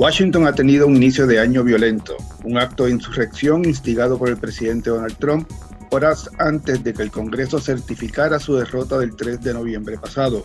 Washington 0.00 0.46
ha 0.46 0.54
tenido 0.54 0.86
un 0.86 0.96
inicio 0.96 1.26
de 1.26 1.38
año 1.38 1.62
violento, 1.62 2.16
un 2.42 2.56
acto 2.56 2.86
de 2.86 2.92
insurrección 2.92 3.66
instigado 3.66 4.16
por 4.16 4.30
el 4.30 4.38
presidente 4.38 4.88
Donald 4.88 5.18
Trump 5.18 5.46
horas 5.90 6.30
antes 6.38 6.82
de 6.82 6.94
que 6.94 7.02
el 7.02 7.10
Congreso 7.10 7.60
certificara 7.60 8.38
su 8.38 8.56
derrota 8.56 8.96
del 8.96 9.14
3 9.14 9.42
de 9.42 9.52
noviembre 9.52 9.98
pasado. 9.98 10.42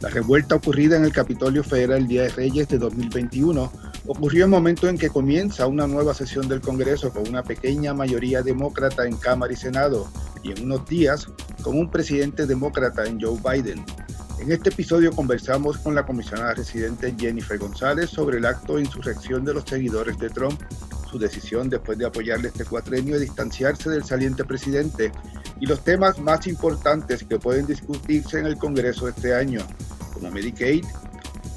La 0.00 0.10
revuelta 0.10 0.56
ocurrida 0.56 0.98
en 0.98 1.06
el 1.06 1.12
Capitolio 1.12 1.64
Federal 1.64 2.06
Día 2.06 2.24
de 2.24 2.28
Reyes 2.28 2.68
de 2.68 2.76
2021 2.76 3.72
ocurrió 4.08 4.44
en 4.44 4.50
momento 4.50 4.86
en 4.90 4.98
que 4.98 5.08
comienza 5.08 5.66
una 5.66 5.86
nueva 5.86 6.12
sesión 6.12 6.46
del 6.46 6.60
Congreso 6.60 7.14
con 7.14 7.26
una 7.26 7.42
pequeña 7.42 7.94
mayoría 7.94 8.42
demócrata 8.42 9.06
en 9.06 9.16
Cámara 9.16 9.54
y 9.54 9.56
Senado 9.56 10.06
y 10.42 10.50
en 10.50 10.64
unos 10.64 10.86
días 10.86 11.28
con 11.62 11.78
un 11.78 11.90
presidente 11.90 12.46
demócrata 12.46 13.06
en 13.06 13.18
Joe 13.18 13.40
Biden. 13.42 13.86
En 14.42 14.50
este 14.50 14.70
episodio 14.70 15.12
conversamos 15.12 15.78
con 15.78 15.94
la 15.94 16.04
comisionada 16.04 16.54
residente 16.54 17.14
Jennifer 17.16 17.56
González 17.58 18.10
sobre 18.10 18.38
el 18.38 18.44
acto 18.44 18.74
de 18.74 18.80
insurrección 18.80 19.44
de 19.44 19.54
los 19.54 19.62
seguidores 19.62 20.18
de 20.18 20.30
Trump, 20.30 20.60
su 21.08 21.16
decisión 21.16 21.70
después 21.70 21.96
de 21.96 22.06
apoyarle 22.06 22.48
este 22.48 22.64
cuatrenio 22.64 23.14
de 23.14 23.20
distanciarse 23.20 23.88
del 23.88 24.02
saliente 24.02 24.44
presidente 24.44 25.12
y 25.60 25.66
los 25.66 25.84
temas 25.84 26.18
más 26.18 26.48
importantes 26.48 27.22
que 27.22 27.38
pueden 27.38 27.66
discutirse 27.66 28.40
en 28.40 28.46
el 28.46 28.56
Congreso 28.56 29.06
este 29.06 29.32
año, 29.32 29.60
como 30.12 30.28
Medicaid, 30.32 30.84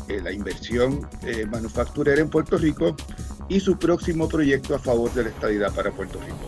eh, 0.08 0.22
la 0.22 0.32
inversión 0.32 1.10
eh, 1.24 1.48
manufacturera 1.48 2.22
en 2.22 2.30
Puerto 2.30 2.56
Rico 2.56 2.96
y 3.50 3.60
su 3.62 3.80
próximo 3.80 4.30
proyecto 4.30 4.76
a 4.76 4.80
favor 4.80 5.12
de 5.16 5.24
la 5.24 5.30
estabilidad 5.30 5.74
para 5.74 5.90
Puerto 5.90 6.20
Rico. 6.20 6.48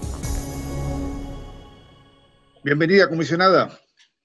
Bienvenida, 2.63 3.09
comisionada. 3.09 3.80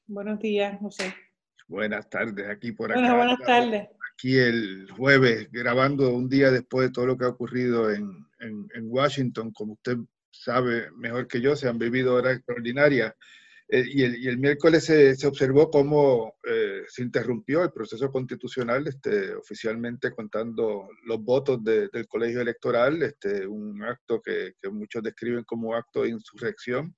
Buenos 0.06 0.38
días, 0.40 0.78
José. 0.78 1.14
Buenas 1.72 2.10
tardes, 2.10 2.46
aquí 2.50 2.72
por 2.72 2.92
acá. 2.92 3.16
buenas 3.16 3.38
tardes. 3.38 3.88
Aquí 4.12 4.36
el 4.36 4.90
jueves, 4.90 5.50
grabando 5.50 6.12
un 6.12 6.28
día 6.28 6.50
después 6.50 6.88
de 6.88 6.92
todo 6.92 7.06
lo 7.06 7.16
que 7.16 7.24
ha 7.24 7.28
ocurrido 7.28 7.90
en, 7.90 8.26
en, 8.40 8.84
Washington, 8.84 9.52
como 9.52 9.72
usted 9.72 9.96
sabe 10.30 10.90
mejor 10.98 11.26
que 11.26 11.40
yo, 11.40 11.56
se 11.56 11.70
han 11.70 11.78
vivido 11.78 12.14
horas 12.14 12.36
extraordinarias. 12.36 13.14
Eh, 13.70 13.84
y, 13.86 14.02
el, 14.02 14.22
y, 14.22 14.28
el, 14.28 14.36
miércoles 14.36 14.84
se, 14.84 15.16
se 15.16 15.26
observó 15.26 15.70
cómo 15.70 16.34
eh, 16.44 16.82
se 16.88 17.00
interrumpió 17.00 17.62
el 17.62 17.72
proceso 17.72 18.12
constitucional, 18.12 18.86
este, 18.86 19.34
oficialmente 19.34 20.10
contando 20.10 20.90
los 21.06 21.24
votos 21.24 21.64
del 21.64 22.06
colegio 22.06 22.42
electoral, 22.42 23.02
este, 23.02 23.46
un 23.46 23.82
acto 23.82 24.20
que, 24.20 24.52
que 24.60 24.68
muchos 24.68 25.02
describen 25.02 25.44
como 25.44 25.74
acto 25.74 26.02
de 26.02 26.10
insurrección 26.10 26.94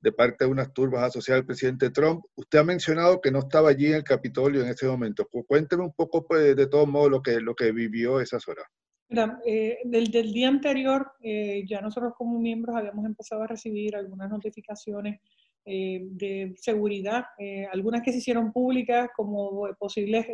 de 0.00 0.12
parte 0.12 0.44
de 0.44 0.50
unas 0.50 0.72
turbas 0.72 1.02
asociadas 1.02 1.40
al 1.40 1.46
presidente 1.46 1.90
Trump. 1.90 2.24
Usted 2.34 2.58
ha 2.58 2.64
mencionado 2.64 3.20
que 3.20 3.30
no 3.30 3.40
estaba 3.40 3.70
allí 3.70 3.86
en 3.86 3.94
el 3.94 4.04
Capitolio 4.04 4.62
en 4.62 4.68
ese 4.68 4.86
momento. 4.86 5.28
Cuénteme 5.46 5.84
un 5.84 5.92
poco, 5.92 6.26
pues, 6.26 6.56
de 6.56 6.66
todo 6.66 6.86
modo, 6.86 7.08
lo 7.08 7.22
que, 7.22 7.40
lo 7.40 7.54
que 7.54 7.72
vivió 7.72 8.20
esas 8.20 8.46
horas. 8.48 8.66
Mira, 9.10 9.40
eh, 9.44 9.78
del, 9.84 10.10
del, 10.10 10.32
día 10.32 10.48
anterior, 10.48 11.12
eh, 11.20 11.64
ya 11.66 11.80
nosotros 11.80 12.12
como 12.16 12.38
miembros 12.38 12.76
habíamos 12.76 13.04
empezado 13.04 13.42
a 13.42 13.48
recibir 13.48 13.96
algunas 13.96 14.30
notificaciones 14.30 15.20
eh, 15.64 16.00
de 16.12 16.54
seguridad, 16.56 17.24
algunas 17.72 18.02
que 18.02 18.12
se 18.12 18.18
hicieron 18.18 18.52
públicas 18.52 19.10
como 19.14 19.68
posibles 19.78 20.26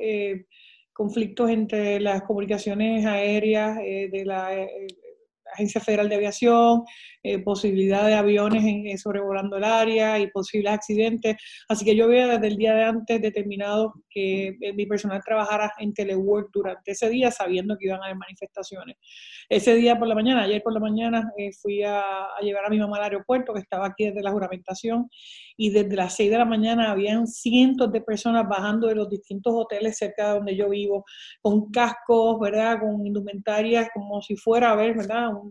conflictos 0.92 1.50
entre 1.50 2.00
las 2.00 2.22
comunicaciones 2.22 3.04
aéreas 3.04 3.76
de 3.76 4.22
la 4.24 4.50
Agencia 5.56 5.80
Federal 5.80 6.08
de 6.08 6.14
Aviación, 6.14 6.84
eh, 7.22 7.40
posibilidad 7.40 8.06
de 8.06 8.14
aviones 8.14 8.62
en, 8.62 8.86
eh, 8.86 8.98
sobrevolando 8.98 9.56
el 9.56 9.64
área 9.64 10.18
y 10.20 10.30
posibles 10.30 10.72
accidentes. 10.72 11.36
Así 11.68 11.84
que 11.84 11.96
yo 11.96 12.04
había 12.04 12.28
desde 12.28 12.46
el 12.46 12.56
día 12.56 12.72
de 12.74 12.84
antes 12.84 13.20
determinado 13.20 13.94
que 14.08 14.56
eh, 14.60 14.72
mi 14.74 14.86
personal 14.86 15.20
trabajara 15.24 15.72
en 15.80 15.92
telework 15.92 16.50
durante 16.52 16.92
ese 16.92 17.08
día, 17.08 17.32
sabiendo 17.32 17.76
que 17.76 17.86
iban 17.86 18.00
a 18.00 18.04
haber 18.04 18.16
manifestaciones. 18.16 18.96
Ese 19.48 19.74
día 19.74 19.98
por 19.98 20.06
la 20.06 20.14
mañana, 20.14 20.42
ayer 20.44 20.62
por 20.62 20.72
la 20.72 20.80
mañana, 20.80 21.32
fui 21.60 21.82
a, 21.82 22.00
a, 22.00 22.40
llevar 22.42 22.66
a 22.66 22.68
mi 22.68 22.78
mamá 22.78 22.98
al 22.98 23.04
aeropuerto, 23.04 23.52
que 23.52 23.60
estaba 23.60 23.86
aquí 23.86 24.04
desde 24.04 24.22
la 24.22 24.30
juramentación, 24.30 25.08
y 25.56 25.70
desde 25.70 25.96
las 25.96 26.14
6 26.14 26.30
de 26.30 26.38
la 26.38 26.44
mañana 26.44 26.90
habían 26.90 27.26
cientos 27.26 27.90
de 27.90 28.02
personas 28.02 28.46
bajando 28.48 28.88
de 28.88 28.94
los 28.94 29.08
distintos 29.08 29.52
hoteles 29.54 29.96
cerca 29.96 30.28
de 30.28 30.34
donde 30.34 30.56
yo 30.56 30.68
vivo, 30.68 31.04
con 31.40 31.70
cascos, 31.70 32.38
¿verdad? 32.38 32.80
Con 32.80 33.06
indumentarias, 33.06 33.88
como 33.94 34.20
si 34.20 34.36
fuera 34.36 34.72
a 34.72 34.76
ver, 34.76 34.96
¿verdad? 34.96 35.28
Un, 35.28 35.45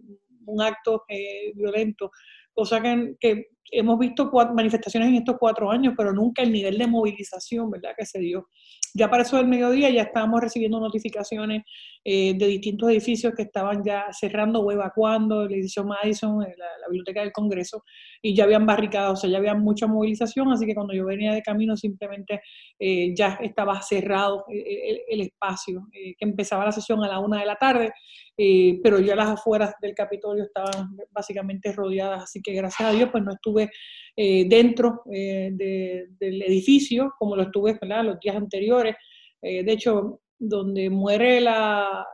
un 0.45 0.61
acto 0.61 1.05
eh, 1.07 1.51
violento, 1.55 2.11
cosa 2.53 2.81
que, 2.81 3.15
que, 3.19 3.47
hemos 3.71 3.99
visto 3.99 4.31
manifestaciones 4.53 5.09
en 5.09 5.15
estos 5.15 5.37
cuatro 5.39 5.71
años, 5.71 5.93
pero 5.97 6.13
nunca 6.13 6.41
el 6.41 6.51
nivel 6.51 6.77
de 6.77 6.87
movilización, 6.87 7.69
¿verdad?, 7.69 7.91
que 7.97 8.05
se 8.05 8.19
dio. 8.19 8.47
Ya 8.93 9.09
para 9.09 9.23
eso 9.23 9.37
del 9.37 9.47
mediodía 9.47 9.89
ya 9.89 10.03
estábamos 10.03 10.39
recibiendo 10.39 10.79
notificaciones 10.79 11.63
eh, 12.03 12.33
de 12.37 12.47
distintos 12.47 12.89
edificios 12.89 13.33
que 13.35 13.43
estaban 13.43 13.83
ya 13.83 14.05
cerrando 14.11 14.61
o 14.61 14.71
evacuando, 14.71 15.43
el 15.43 15.53
edificio 15.53 15.83
Madison, 15.83 16.43
eh, 16.43 16.55
la, 16.57 16.87
Biblioteca 16.87 17.21
del 17.21 17.31
Congreso, 17.31 17.83
y 18.21 18.35
ya 18.35 18.43
habían 18.43 18.65
barricado, 18.65 19.13
o 19.13 19.15
sea, 19.15 19.29
ya 19.29 19.37
había 19.37 19.55
mucha 19.55 19.87
movilización, 19.87 20.51
así 20.51 20.65
que 20.65 20.75
cuando 20.75 20.93
yo 20.93 21.05
venía 21.05 21.33
de 21.33 21.41
camino 21.41 21.75
simplemente 21.75 22.41
ya 23.15 23.39
estaba 23.41 23.81
cerrado 23.81 24.45
el, 24.49 25.01
el 25.07 25.21
espacio, 25.21 25.87
que 25.91 26.15
empezaba 26.19 26.65
la 26.65 26.71
sesión 26.71 27.03
a 27.03 27.07
la 27.07 27.19
una 27.19 27.39
de 27.39 27.45
la 27.45 27.55
tarde, 27.55 27.91
eh, 28.37 28.79
pero 28.83 28.99
ya 28.99 29.15
las 29.15 29.29
afueras 29.29 29.75
del 29.81 29.95
Capitolio 29.95 30.43
estaban 30.43 30.97
básicamente 31.11 31.71
rodeadas, 31.71 32.23
así 32.23 32.41
que 32.41 32.53
gracias 32.53 32.89
a 32.89 32.91
Dios 32.91 33.09
pues 33.09 33.23
no 33.23 33.31
estuve 33.31 33.54
eh, 33.59 34.45
dentro 34.47 35.03
eh, 35.11 35.51
del 35.53 36.41
edificio 36.43 37.13
como 37.17 37.35
lo 37.35 37.43
estuve 37.43 37.77
los 37.81 38.19
días 38.19 38.35
anteriores. 38.35 38.95
de 39.41 39.71
hecho, 39.71 40.21
donde 40.39 40.89
muere 40.89 41.41
la, 41.41 42.05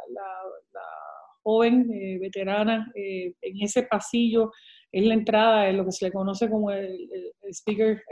joven 1.44 1.88
veterana, 2.20 2.92
en 2.94 3.62
ese 3.62 3.84
pasillo 3.84 4.52
es 4.92 5.04
la 5.04 5.16
entrada 5.16 5.64
de 5.64 5.74
lo 5.74 5.86
que 5.86 5.92
se 5.92 6.06
le 6.06 6.12
conoce 6.12 6.48
como 6.48 6.70
el, 6.70 7.10
speaker, 7.52 8.04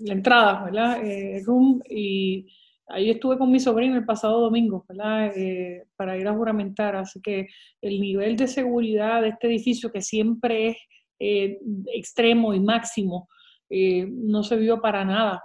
la 0.00 0.12
entrada, 0.12 0.64
¿verdad? 0.64 1.00
room 1.44 1.80
Ahí 2.88 3.10
estuve 3.10 3.36
con 3.36 3.50
mi 3.50 3.58
sobrino 3.58 3.96
el 3.96 4.04
pasado 4.04 4.40
domingo. 4.40 4.84
Eh, 5.34 5.84
para 5.96 6.16
ir 6.16 6.28
a 6.28 6.34
juramentar. 6.34 6.96
Así 6.96 7.20
que 7.20 7.48
el 7.80 8.00
nivel 8.00 8.36
de 8.36 8.46
seguridad 8.46 9.22
de 9.22 9.28
este 9.28 9.48
edificio, 9.48 9.90
que 9.90 10.02
siempre 10.02 10.68
es 10.68 10.76
eh, 11.18 11.58
extremo 11.94 12.54
y 12.54 12.60
máximo, 12.60 13.28
eh, 13.68 14.06
no 14.08 14.44
se 14.44 14.56
vio 14.56 14.80
para 14.80 15.04
nada, 15.04 15.42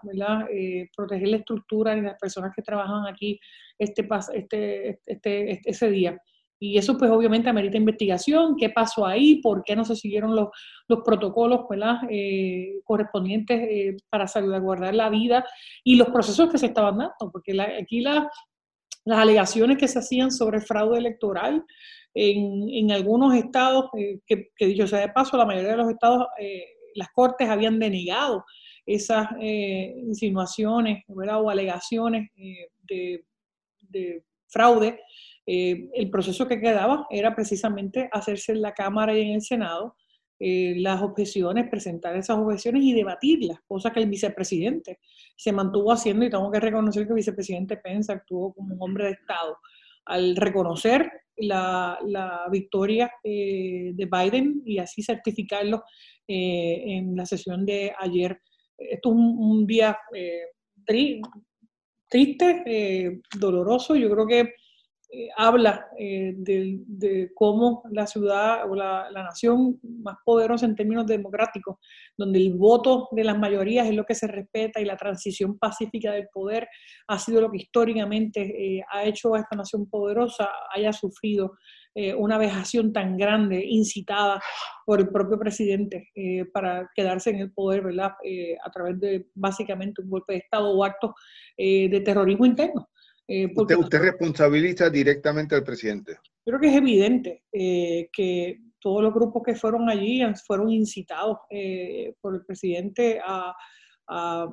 proteger 0.96 1.28
la 1.30 1.38
estructura 1.38 1.98
y 1.98 2.02
las 2.02 2.20
personas 2.20 2.52
que 2.56 2.62
trabajan 2.62 3.08
aquí 3.12 3.40
este, 3.80 4.08
este, 4.34 4.90
este, 5.08 5.52
este, 5.52 5.70
ese 5.70 5.90
día. 5.90 6.22
Y 6.64 6.78
eso 6.78 6.96
pues 6.96 7.10
obviamente 7.10 7.50
amerita 7.50 7.76
investigación, 7.76 8.56
qué 8.56 8.70
pasó 8.70 9.08
ahí, 9.08 9.42
por 9.42 9.64
qué 9.64 9.76
no 9.76 9.84
se 9.84 9.96
siguieron 9.96 10.36
los, 10.36 10.50
los 10.88 11.00
protocolos 11.04 11.62
eh, 12.08 12.82
correspondientes 12.84 13.60
eh, 13.64 13.98
para 14.12 14.28
salvaguardar 14.28 14.94
la 14.94 15.10
vida 15.10 15.44
y 15.84 15.96
los 15.96 16.10
procesos 16.10 16.52
que 16.52 16.60
se 16.60 16.68
estaban 16.68 17.00
dando, 17.00 17.32
porque 17.32 17.60
aquí 17.60 18.02
las 18.02 18.28
alegaciones 19.08 19.80
que 19.80 19.88
se 19.88 19.98
hacían 19.98 20.30
sobre 20.30 20.62
fraude 20.62 21.00
electoral 21.00 21.66
en, 22.14 22.70
en 22.70 22.92
algunos 22.92 23.34
estados, 23.34 23.86
eh, 23.98 24.20
que, 24.28 24.52
que, 24.56 24.68
dicho 24.68 24.86
sea 24.86 25.00
de 25.00 25.10
paso, 25.10 25.38
la 25.38 25.48
mayoría 25.48 25.72
de 25.72 25.78
los 25.78 25.90
estados, 25.90 26.28
las 26.94 27.08
cortes 27.16 27.50
habían 27.50 27.80
denegado 27.80 28.46
esas 28.86 29.30
insinuaciones 29.40 31.06
o 31.08 31.50
alegaciones 31.50 32.30
de, 32.88 33.26
de 33.90 34.24
fraude 34.48 35.00
eh, 35.54 35.90
el 35.96 36.10
proceso 36.10 36.48
que 36.48 36.62
quedaba 36.62 37.08
era 37.10 37.36
precisamente 37.36 38.10
hacerse 38.14 38.54
en 38.54 38.62
la 38.62 38.74
Cámara 38.74 39.18
y 39.18 39.22
en 39.22 39.36
el 39.36 39.42
Senado 39.42 39.98
eh, 40.40 40.76
las 40.78 41.02
objeciones, 41.02 41.70
presentar 41.70 42.16
esas 42.16 42.38
objeciones 42.38 42.84
y 42.84 42.94
debatirlas, 42.94 43.60
cosa 43.68 43.92
que 43.92 44.00
el 44.00 44.08
vicepresidente 44.10 45.00
se 45.36 45.52
mantuvo 45.52 45.92
haciendo 45.92 46.24
y 46.24 46.30
tengo 46.30 46.50
que 46.50 46.62
reconocer 46.62 47.04
que 47.04 47.10
el 47.10 47.18
vicepresidente 47.18 47.76
Pence 47.76 48.14
actuó 48.14 48.54
como 48.54 48.76
un 48.76 48.82
hombre 48.82 49.08
de 49.08 49.12
Estado 49.12 49.58
al 50.06 50.38
reconocer 50.38 51.12
la, 51.36 52.00
victoria 52.50 53.12
eh, 53.22 53.92
de 53.94 54.06
Biden 54.06 54.62
y 54.66 54.78
así 54.78 55.04
certificarlo 55.04 55.84
en 56.26 57.14
la 57.14 57.26
sesión 57.26 57.66
de 57.66 57.92
ayer. 58.00 58.40
Esto 58.78 59.10
es 59.10 59.16
un, 59.16 59.68
día 59.68 59.98
triste, 62.08 63.22
doloroso. 63.38 63.98
Yo 63.98 64.10
creo 64.10 64.26
que 64.26 64.54
eh, 65.14 65.28
habla 65.36 65.88
eh, 66.00 66.34
de, 66.38 67.32
cómo 67.36 67.84
la 67.92 68.08
ciudad 68.08 68.72
o 68.72 68.76
la, 68.76 69.10
nación 69.12 69.78
más 69.84 70.16
poderosa 70.24 70.66
en 70.66 70.76
términos 70.76 71.06
democráticos, 71.06 71.80
donde 72.18 72.40
el 72.40 72.54
voto 72.54 73.10
de 73.12 73.26
las 73.26 73.38
mayorías 73.38 73.88
es 73.88 73.94
lo 73.94 74.06
que 74.06 74.16
se 74.16 74.28
respeta 74.28 74.80
y 74.80 74.86
la 74.86 74.96
transición 74.96 75.60
pacífica 75.60 76.14
del 76.14 76.30
poder 76.32 76.66
ha 77.10 77.20
sido 77.20 77.42
lo 77.42 77.52
que 77.52 77.58
históricamente 77.58 78.42
eh, 78.78 78.84
ha 78.90 79.04
hecho 79.04 79.36
a 79.36 79.40
esta 79.40 79.58
nación 79.58 79.90
poderosa, 79.90 80.50
haya 80.74 80.94
sufrido 80.94 81.58
una 82.18 82.38
vejación 82.38 82.94
tan 82.94 83.18
grande, 83.18 83.66
incitada 83.68 84.40
por 84.86 85.02
el 85.02 85.10
propio 85.10 85.38
presidente 85.38 86.08
para 86.54 86.90
quedarse 86.96 87.32
en 87.32 87.40
el 87.40 87.52
poder, 87.52 87.82
¿verdad? 87.82 88.14
a 88.64 88.72
través 88.72 88.98
de 89.02 89.28
básicamente 89.36 90.02
un 90.02 90.10
golpe 90.10 90.32
de 90.32 90.40
Estado 90.40 90.72
o 90.72 90.86
actos 90.86 91.12
de 91.58 92.02
terrorismo 92.06 92.46
interno. 92.46 92.88
Usted, 93.56 93.76
usted 93.78 94.00
responsabiliza 94.00 94.90
directamente 94.90 95.56
al 95.56 95.64
presidente. 95.64 96.18
Creo 96.44 96.60
que 96.60 96.68
es 96.68 96.76
evidente 96.76 97.44
que 97.52 98.60
todos 98.80 99.04
los 99.04 99.14
grupos 99.14 99.44
que 99.44 99.56
fueron 99.56 99.90
allí 99.90 100.22
fueron 100.46 100.70
incitados 100.70 101.38
por 102.20 102.36
el 102.36 102.46
presidente 102.46 103.20
a, 103.24 103.54
a 104.08 104.48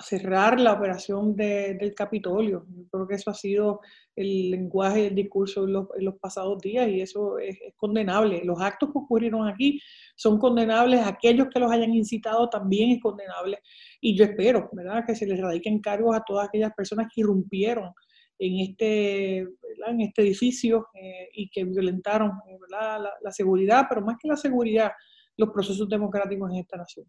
cerrar 0.00 0.58
la 0.58 0.72
operación 0.72 1.36
del 1.36 1.94
Capitolio. 1.94 2.64
Yo 2.68 2.88
creo 2.90 3.06
que 3.06 3.16
eso 3.16 3.30
ha 3.30 3.34
sido 3.34 3.80
el 4.16 4.50
lenguaje 4.50 5.02
del 5.02 5.14
discurso 5.14 5.64
en 5.64 5.72
los, 5.72 6.14
pasados 6.18 6.60
días 6.62 6.88
y 6.88 7.02
eso 7.02 7.38
es, 7.38 7.58
condenable. 7.76 8.42
Los 8.44 8.60
actos 8.60 8.90
que 8.90 8.98
ocurrieron 8.98 9.46
aquí 9.46 9.78
son 10.16 10.38
condenables, 10.38 11.04
aquellos 11.04 11.48
que 11.52 11.60
los 11.60 11.70
hayan 11.70 11.92
incitado 11.94 12.48
también 12.48 12.92
es 12.92 13.02
condenable 13.02 13.58
y 14.00 14.16
yo 14.16 14.24
espero, 14.24 14.70
¿verdad?, 14.72 15.04
que 15.06 15.14
se 15.14 15.26
les 15.26 15.38
radiquen 15.38 15.80
cargos 15.80 16.16
a 16.16 16.22
todas 16.26 16.48
aquellas 16.48 16.72
personas 16.74 17.08
que 17.14 17.20
irrumpieron 17.20 17.92
en 18.38 18.60
este, 18.60 19.38
en 19.38 20.00
este 20.00 20.22
edificio 20.22 20.86
eh, 20.94 21.28
y 21.34 21.50
que 21.50 21.64
violentaron 21.64 22.32
la, 22.70 23.10
la 23.20 23.30
seguridad, 23.30 23.86
pero 23.88 24.00
más 24.00 24.16
que 24.18 24.28
la 24.28 24.36
seguridad, 24.36 24.92
los 25.36 25.50
procesos 25.50 25.88
democráticos 25.88 26.50
en 26.50 26.56
esta 26.56 26.78
nación. 26.78 27.06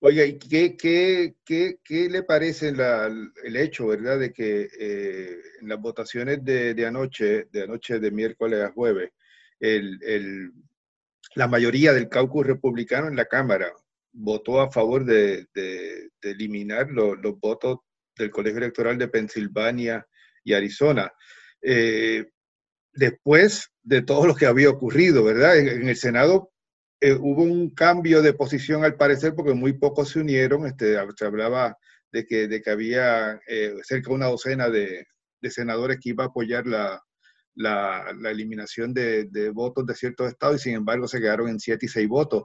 Oiga, 0.00 0.24
¿y 0.24 0.38
qué, 0.38 0.76
qué, 0.76 1.34
qué, 1.44 1.78
qué 1.84 2.08
le 2.08 2.22
parece 2.22 2.68
el 2.68 3.56
hecho, 3.56 3.88
verdad, 3.88 4.18
de 4.18 4.32
que 4.32 4.68
eh, 4.78 5.36
en 5.60 5.68
las 5.68 5.80
votaciones 5.80 6.44
de, 6.44 6.74
de, 6.74 6.86
anoche, 6.86 7.48
de 7.50 7.62
anoche 7.64 7.98
de 7.98 8.10
miércoles 8.10 8.62
a 8.62 8.72
jueves, 8.72 9.10
el, 9.60 9.98
el, 10.02 10.52
la 11.34 11.48
mayoría 11.48 11.92
del 11.92 12.08
caucus 12.08 12.46
republicano 12.46 13.08
en 13.08 13.16
la 13.16 13.26
Cámara 13.26 13.72
votó 14.12 14.60
a 14.60 14.70
favor 14.70 15.04
de, 15.04 15.46
de, 15.54 16.10
eliminar 16.22 16.90
los 16.90 17.38
votos 17.38 17.78
del 18.16 18.30
Colegio 18.30 18.58
Electoral 18.58 18.98
de 18.98 19.08
Pensilvania 19.08 20.06
y 20.44 20.54
Arizona? 20.54 21.12
Eh, 21.60 22.24
después 22.92 23.70
de 23.82 24.02
todo 24.02 24.26
lo 24.26 24.34
que 24.34 24.46
había 24.46 24.70
ocurrido, 24.70 25.24
¿verdad? 25.24 25.58
en 25.58 25.88
el 25.88 25.96
Senado 25.96 26.52
eh, 27.00 27.12
hubo 27.14 27.42
un 27.42 27.70
cambio 27.70 28.22
de 28.22 28.32
posición 28.32 28.84
al 28.84 28.96
parecer 28.96 29.34
porque 29.34 29.54
muy 29.54 29.72
pocos 29.74 30.10
se 30.10 30.20
unieron. 30.20 30.66
Este, 30.66 30.96
se 31.16 31.26
hablaba 31.26 31.76
de 32.12 32.26
que, 32.26 32.48
de 32.48 32.60
que 32.62 32.70
había 32.70 33.40
eh, 33.46 33.74
cerca 33.82 34.10
de 34.10 34.14
una 34.16 34.26
docena 34.26 34.68
de, 34.68 35.06
de, 35.40 35.50
senadores 35.50 35.98
que 36.00 36.10
iba 36.10 36.24
a 36.24 36.28
apoyar 36.28 36.66
la, 36.66 37.00
la, 37.54 38.12
la 38.18 38.30
eliminación 38.30 38.94
de, 38.94 39.26
de, 39.26 39.50
votos 39.50 39.86
de 39.86 39.94
ciertos 39.94 40.28
estados 40.28 40.56
y 40.56 40.64
sin 40.64 40.74
embargo 40.74 41.06
se 41.08 41.20
quedaron 41.20 41.48
en 41.48 41.60
siete 41.60 41.86
y 41.86 41.88
seis 41.88 42.08
votos. 42.08 42.44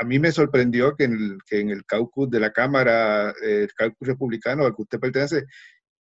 A 0.00 0.04
mí 0.04 0.18
me 0.18 0.32
sorprendió 0.32 0.96
que 0.96 1.04
en 1.04 1.12
el, 1.12 1.38
que 1.46 1.60
en 1.60 1.70
el 1.70 1.84
caucus 1.84 2.28
de 2.30 2.40
la 2.40 2.52
Cámara, 2.52 3.30
eh, 3.42 3.62
el 3.62 3.72
caucus 3.74 4.08
republicano 4.08 4.66
al 4.66 4.74
que 4.74 4.82
usted 4.82 4.98
pertenece, 4.98 5.44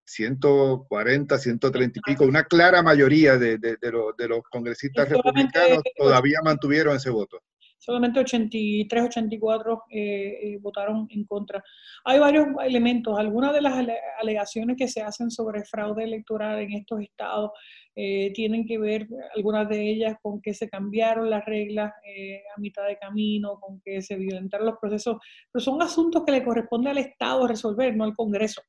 140, 0.05 1.37
130 1.37 1.99
y 1.99 2.01
pico, 2.01 2.25
una 2.25 2.43
clara 2.43 2.83
mayoría 2.83 3.37
de, 3.37 3.57
de, 3.57 3.77
de, 3.81 3.91
los, 3.91 4.15
de 4.17 4.27
los 4.27 4.41
congresistas 4.51 5.09
republicanos 5.09 5.81
todavía 5.97 6.39
mantuvieron 6.43 6.97
ese 6.97 7.09
voto 7.09 7.39
solamente 7.83 8.21
83, 8.21 9.03
84 9.03 9.83
eh, 9.89 9.99
eh, 9.99 10.57
votaron 10.61 11.05
en 11.09 11.25
contra. 11.25 11.61
Hay 12.05 12.17
varios 12.17 12.47
elementos, 12.63 13.19
algunas 13.19 13.53
de 13.53 13.61
las 13.61 13.73
alegaciones 14.21 14.77
que 14.77 14.87
se 14.87 15.01
hacen 15.01 15.29
sobre 15.29 15.65
fraude 15.65 16.05
electoral 16.05 16.59
en 16.59 16.71
estos 16.71 17.01
estados 17.01 17.51
eh, 17.93 18.31
tienen 18.33 18.65
que 18.65 18.77
ver, 18.77 19.07
algunas 19.35 19.67
de 19.67 19.91
ellas, 19.91 20.15
con 20.21 20.41
que 20.41 20.53
se 20.53 20.69
cambiaron 20.69 21.29
las 21.29 21.43
reglas 21.45 21.91
a 21.91 22.59
mitad 22.59 22.87
de 22.87 22.97
camino, 22.97 23.59
con 23.59 23.81
que 23.81 24.01
se 24.01 24.15
violentaron 24.15 24.67
los 24.67 24.79
procesos, 24.79 25.17
pero 25.51 25.63
son 25.63 25.81
asuntos 25.81 26.23
que 26.25 26.31
le 26.31 26.43
corresponde 26.43 26.89
al 26.89 26.97
Estado 26.99 27.45
resolver, 27.45 27.95
no 27.95 28.05
al 28.05 28.15
Congreso. 28.15 28.61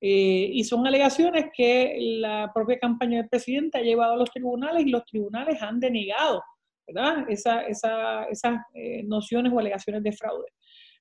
y 0.00 0.62
son 0.64 0.86
alegaciones 0.86 1.46
que 1.54 1.96
la 2.20 2.50
propia 2.54 2.78
campaña 2.78 3.18
del 3.18 3.28
presidente 3.28 3.78
ha 3.78 3.82
llevado 3.82 4.12
a 4.14 4.16
los 4.16 4.30
tribunales 4.30 4.86
y 4.86 4.90
los 4.90 5.04
tribunales 5.04 5.60
han 5.60 5.80
denegado 5.80 6.42
esa, 7.28 7.62
esas 7.62 8.56
eh, 8.74 9.02
nociones 9.04 9.52
o 9.52 9.58
alegaciones 9.58 10.02
de 10.02 10.12
fraude. 10.12 10.46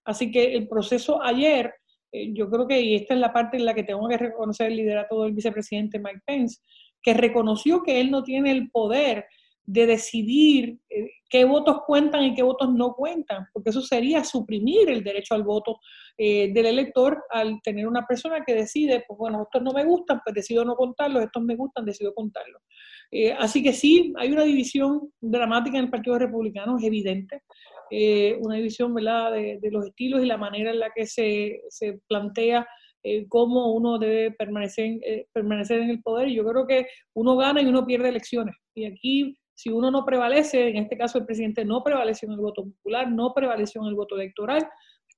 Así 0.06 0.31
que 0.31 0.56
el 0.56 0.68
proceso 0.68 1.21
ayer, 1.21 1.74
eh, 2.12 2.33
yo 2.33 2.50
creo 2.50 2.68
que, 2.68 2.80
y 2.80 2.95
esta 2.95 3.13
es 3.13 3.19
la 3.19 3.33
parte 3.33 3.57
en 3.57 3.65
la 3.65 3.74
que 3.74 3.83
tengo 3.83 4.07
que 4.07 4.18
reconocer 4.18 4.68
el 4.68 4.77
liderato 4.77 5.24
del 5.24 5.33
vicepresidente 5.33 6.00
Mike 6.00 6.21
Pence, 6.25 6.62
que 7.01 7.13
reconoció 7.13 7.83
que 7.83 8.00
él 8.00 8.12
no 8.12 8.24
tiene 8.24 8.51
el 8.51 8.69
poder 8.71 9.25
de 9.63 9.86
decidir 9.86 10.80
eh, 10.89 11.12
qué 11.30 11.45
votos 11.45 11.81
cuentan 11.86 12.24
y 12.24 12.33
qué 12.33 12.42
votos 12.42 12.74
no 12.74 12.94
cuentan, 12.94 13.45
porque 13.53 13.69
eso 13.69 13.81
sería 13.81 14.24
suprimir 14.24 14.89
el 14.89 15.03
derecho 15.03 15.35
al 15.35 15.44
voto 15.44 15.80
del 16.18 16.65
elector 16.65 17.24
al 17.30 17.62
tener 17.62 17.88
una 17.88 18.06
persona 18.06 18.44
que 18.45 18.53
decide, 18.53 19.06
pues 19.07 19.18
bueno, 19.18 19.44
estos 19.44 19.62
no 19.62 19.71
me 19.71 19.85
gustan, 19.85 20.19
pues 20.21 20.35
decido 20.35 20.65
no 20.65 20.75
contarlos, 20.75 21.24
estos 21.24 21.42
me 21.44 21.56
gustan, 21.56 21.85
decido 21.85 22.13
contarlos. 22.13 22.62
Eh, 23.11 23.33
así 23.33 23.63
que 23.63 23.73
sí, 23.73 24.13
hay 24.17 24.31
una 24.31 24.44
división 24.44 25.11
dramática 25.19 25.77
en 25.77 25.85
el 25.85 25.89
Partido 25.89 26.19
Republicano, 26.19 26.77
es 26.77 26.83
evidente, 26.83 27.41
eh, 27.89 28.38
una 28.41 28.56
división 28.56 28.94
¿verdad? 28.94 29.31
De, 29.31 29.59
los 29.71 29.85
estilos 29.85 30.21
y 30.21 30.27
la 30.27 30.38
manera 30.38 30.69
en 30.69 30.79
la 30.79 30.91
que 30.91 31.07
se, 31.07 31.61
se 31.69 32.00
plantea 32.07 32.67
eh, 33.01 33.25
cómo 33.27 33.73
uno 33.73 33.97
debe 33.97 34.31
permanecer, 34.31 35.00
permanecer 35.33 35.81
en 35.81 35.89
el 35.89 36.01
poder. 36.01 36.27
Y 36.27 36.35
yo 36.35 36.45
creo 36.45 36.67
que 36.67 36.85
uno 37.13 37.35
gana 37.35 37.61
y 37.61 37.65
uno 37.65 37.85
pierde 37.85 38.09
elecciones. 38.09 38.56
Y 38.75 38.85
aquí, 38.85 39.38
si 39.56 39.69
uno 39.69 39.89
no 39.89 40.06
prevalece, 40.06 40.69
en 40.69 40.77
este 40.77 40.97
caso 40.97 41.17
el 41.17 41.25
presidente 41.25 41.65
no 41.65 41.83
prevaleció 41.83 42.27
en 42.27 42.33
el 42.33 42.41
voto 42.41 42.63
popular, 42.63 43.11
no 43.11 43.33
prevaleció 43.33 43.81
en 43.81 43.88
el 43.88 43.95
voto 43.95 44.15
electoral, 44.15 44.67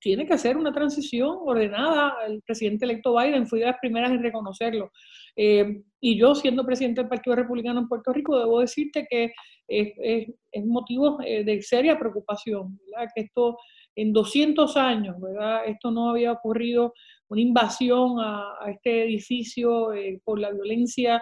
tiene 0.02 0.26
que 0.26 0.34
hacer 0.34 0.58
una 0.58 0.74
transición 0.74 1.38
ordenada. 1.46 2.16
El 2.28 2.42
presidente 2.42 2.86
electo 2.86 3.16
Biden 3.16 3.48
fue 3.48 3.60
de 3.60 3.66
las 3.66 3.78
primeras 3.80 4.12
en 4.12 4.22
reconocerlo. 4.22 4.92
Eh, 5.36 5.84
y 6.02 6.18
yo, 6.18 6.34
siendo 6.36 6.66
presidente 6.66 7.02
del 7.02 7.10
Partido 7.10 7.36
Republicano 7.36 7.80
en 7.80 7.88
Puerto 7.88 8.12
Rico, 8.12 8.38
debo 8.38 8.60
decirte 8.60 9.06
que 9.10 9.32
es, 9.68 10.66
motivo 10.66 11.20
eh, 11.24 11.44
de 11.44 11.62
seria 11.62 11.98
preocupación, 11.98 12.80
que 13.16 13.22
esto 13.22 13.58
en 13.96 14.12
200 14.12 14.76
años, 14.76 15.16
¿verdad? 15.22 15.62
esto 15.68 15.92
no 15.92 16.10
había 16.10 16.32
ocurrido, 16.32 16.94
una 17.30 17.42
invasión 17.42 18.20
a, 18.20 18.56
este 18.70 19.04
edificio 19.04 19.94
eh, 19.94 20.20
por 20.26 20.40
la 20.40 20.52
violencia 20.52 21.22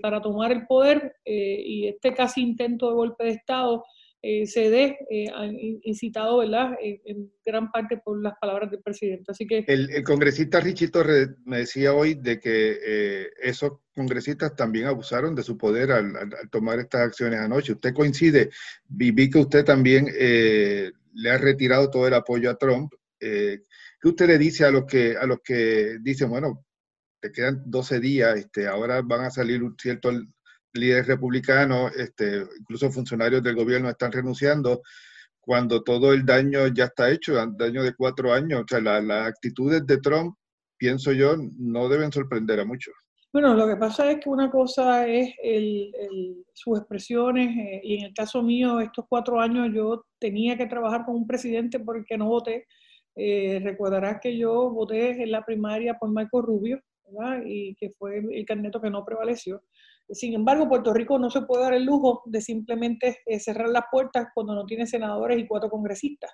para 0.00 0.20
tomar 0.22 0.52
el 0.52 0.66
poder 0.66 1.16
y 1.24 1.88
este 1.88 2.14
casi 2.14 2.40
intento 2.40 2.88
de 2.88 2.94
golpe 2.94 3.24
de 3.24 3.30
Estado 3.30 3.82
eh, 4.24 4.46
se 4.46 4.70
dé 4.70 4.98
eh, 5.10 5.26
incitado, 5.82 6.38
¿verdad?, 6.38 6.74
en 6.80 7.32
gran 7.44 7.72
parte 7.72 7.96
por 7.96 8.22
las 8.22 8.34
palabras 8.40 8.70
del 8.70 8.80
presidente. 8.80 9.32
Así 9.32 9.48
que... 9.48 9.64
El, 9.66 10.04
congresista 10.04 10.60
Richie 10.60 10.90
Torres 10.90 11.30
me 11.44 11.58
decía 11.58 11.92
hoy 11.92 12.14
de 12.14 12.38
que 12.38 12.78
eh, 12.86 13.30
esos 13.42 13.80
congresistas 13.92 14.54
también 14.54 14.86
abusaron 14.86 15.34
de 15.34 15.42
su 15.42 15.58
poder 15.58 15.90
al, 15.90 16.12
tomar 16.52 16.78
estas 16.78 17.00
acciones 17.00 17.40
anoche. 17.40 17.72
¿Usted 17.72 17.92
coincide? 17.92 18.50
Vi, 18.86 19.28
que 19.28 19.38
usted 19.40 19.64
también 19.64 20.06
le 20.06 21.30
ha 21.30 21.38
retirado 21.38 21.90
todo 21.90 22.06
el 22.06 22.14
apoyo 22.14 22.48
a 22.48 22.56
Trump. 22.56 22.92
¿Qué 23.18 23.58
usted 24.04 24.28
le 24.28 24.38
dice 24.38 24.64
a 24.64 24.70
los 24.70 24.84
que, 24.84 25.16
a 25.16 25.26
los 25.26 25.40
que 25.42 25.98
dicen, 26.00 26.30
bueno, 26.30 26.64
te 27.20 27.32
quedan 27.32 27.62
12 27.66 27.98
días, 27.98 28.38
este, 28.38 28.68
ahora 28.68 29.02
van 29.02 29.24
a 29.24 29.30
salir 29.30 29.64
un 29.64 29.76
cierto 29.76 30.10
líderes 30.74 31.06
republicanos, 31.06 31.94
este, 31.96 32.44
incluso 32.58 32.90
funcionarios 32.90 33.42
del 33.42 33.56
gobierno 33.56 33.88
están 33.88 34.12
renunciando 34.12 34.82
cuando 35.40 35.82
todo 35.82 36.12
el 36.12 36.24
daño 36.24 36.68
ya 36.68 36.84
está 36.84 37.10
hecho, 37.10 37.34
daño 37.34 37.82
de 37.82 37.94
cuatro 37.94 38.32
años. 38.32 38.62
O 38.62 38.64
sea, 38.68 38.80
las 38.80 39.28
actitudes 39.28 39.84
de 39.86 39.98
Trump, 39.98 40.36
pienso 40.78 41.12
yo, 41.12 41.36
no 41.58 41.88
deben 41.88 42.12
sorprender 42.12 42.60
a 42.60 42.64
muchos. 42.64 42.94
Bueno, 43.32 43.54
lo 43.54 43.66
que 43.66 43.76
pasa 43.76 44.10
es 44.10 44.20
que 44.20 44.28
una 44.28 44.50
cosa 44.50 45.08
es 45.08 45.34
el, 45.42 46.44
sus 46.52 46.78
expresiones, 46.78 47.56
eh, 47.56 47.80
y 47.82 47.96
en 47.96 48.04
el 48.04 48.14
caso 48.14 48.42
mío, 48.42 48.78
estos 48.78 49.06
cuatro 49.08 49.40
años 49.40 49.70
yo 49.74 50.04
tenía 50.18 50.56
que 50.56 50.66
trabajar 50.66 51.04
con 51.06 51.16
un 51.16 51.26
presidente 51.26 51.80
por 51.80 51.96
el 51.96 52.04
que 52.04 52.18
no 52.18 52.28
voté. 52.28 52.66
Eh, 53.16 53.60
recordarás 53.64 54.20
que 54.20 54.36
yo 54.36 54.70
voté 54.70 55.22
en 55.22 55.30
la 55.30 55.44
primaria 55.44 55.94
por 55.94 56.10
Marco 56.10 56.42
Rubio, 56.42 56.80
y 57.44 57.74
que 57.76 57.90
fue 57.90 58.18
el 58.18 58.44
candidato 58.46 58.80
que 58.80 58.90
no 58.90 59.04
prevaleció. 59.04 59.62
Sin 60.10 60.34
embargo, 60.34 60.68
Puerto 60.68 60.92
Rico 60.92 61.18
no 61.18 61.30
se 61.30 61.42
puede 61.42 61.62
dar 61.62 61.74
el 61.74 61.84
lujo 61.84 62.22
de 62.26 62.40
simplemente 62.40 63.18
eh, 63.24 63.40
cerrar 63.40 63.68
las 63.68 63.84
puertas 63.90 64.28
cuando 64.34 64.54
no 64.54 64.66
tiene 64.66 64.86
senadores 64.86 65.38
y 65.38 65.46
cuatro 65.46 65.70
congresistas. 65.70 66.30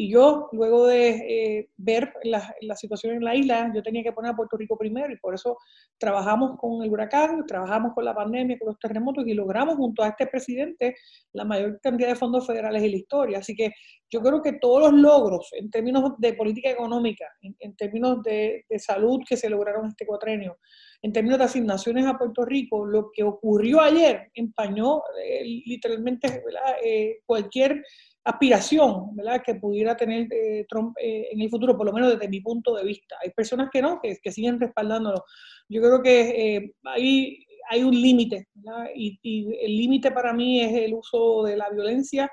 Y 0.00 0.08
yo, 0.12 0.48
luego 0.52 0.86
de 0.86 1.08
eh, 1.08 1.70
ver 1.76 2.12
la, 2.22 2.54
la, 2.60 2.76
situación 2.76 3.16
en 3.16 3.24
la 3.24 3.34
isla, 3.34 3.72
yo 3.74 3.82
tenía 3.82 4.04
que 4.04 4.12
poner 4.12 4.30
a 4.30 4.36
Puerto 4.36 4.56
Rico 4.56 4.78
primero 4.78 5.12
y 5.12 5.16
por 5.16 5.34
eso 5.34 5.58
trabajamos 5.98 6.56
con 6.56 6.84
el 6.84 6.90
huracán, 6.92 7.44
trabajamos 7.48 7.94
con 7.94 8.04
la 8.04 8.14
pandemia, 8.14 8.56
con 8.60 8.68
los 8.68 8.78
terremotos 8.78 9.26
y 9.26 9.34
logramos 9.34 9.74
junto 9.74 10.04
a 10.04 10.10
este 10.10 10.28
presidente 10.28 10.94
la 11.32 11.44
mayor 11.44 11.80
cantidad 11.82 12.10
de 12.10 12.14
fondos 12.14 12.46
federales 12.46 12.80
en 12.80 12.92
la 12.92 12.96
historia. 12.96 13.38
Así 13.38 13.56
que 13.56 13.72
yo 14.08 14.22
creo 14.22 14.40
que 14.40 14.52
todos 14.52 14.80
los 14.80 14.92
logros 14.92 15.50
en 15.52 15.68
términos 15.68 16.12
de 16.18 16.32
política 16.32 16.70
económica, 16.70 17.26
en, 17.42 17.74
términos 17.74 18.22
de, 18.22 18.64
salud 18.78 19.18
que 19.28 19.36
se 19.36 19.50
lograron 19.50 19.88
este 19.88 20.06
cuatrenio, 20.06 20.58
en 21.02 21.12
términos 21.12 21.38
de 21.38 21.44
asignaciones 21.44 22.06
a 22.06 22.16
Puerto 22.16 22.44
Rico, 22.44 22.86
lo 22.86 23.10
que 23.12 23.24
ocurrió 23.24 23.80
ayer 23.80 24.30
empañó 24.34 25.02
eh, 25.24 25.42
literalmente 25.44 26.42
eh, 26.84 27.18
cualquier 27.26 27.82
aspiración 28.24 29.14
¿verdad? 29.16 29.42
que 29.44 29.54
pudiera 29.54 29.96
tener 29.96 30.28
eh, 30.32 30.66
Trump 30.68 30.96
eh, 31.00 31.28
en 31.32 31.40
el 31.40 31.50
futuro, 31.50 31.76
por 31.76 31.86
lo 31.86 31.92
menos 31.92 32.12
desde 32.12 32.28
mi 32.28 32.40
punto 32.40 32.74
de 32.74 32.84
vista. 32.84 33.16
Hay 33.22 33.30
personas 33.30 33.70
que 33.72 33.80
no, 33.80 34.00
que, 34.02 34.16
que 34.22 34.32
siguen 34.32 34.60
respaldándolo. 34.60 35.24
Yo 35.68 35.80
creo 35.80 36.02
que 36.02 36.56
eh, 36.56 36.72
hay, 36.84 37.44
hay 37.70 37.82
un 37.82 37.94
límite, 37.94 38.48
y, 38.94 39.18
y, 39.22 39.64
el 39.64 39.76
límite 39.76 40.10
para 40.10 40.32
mí 40.32 40.60
es 40.60 40.72
el 40.72 40.94
uso 40.94 41.44
de 41.44 41.56
la 41.56 41.70
violencia, 41.70 42.30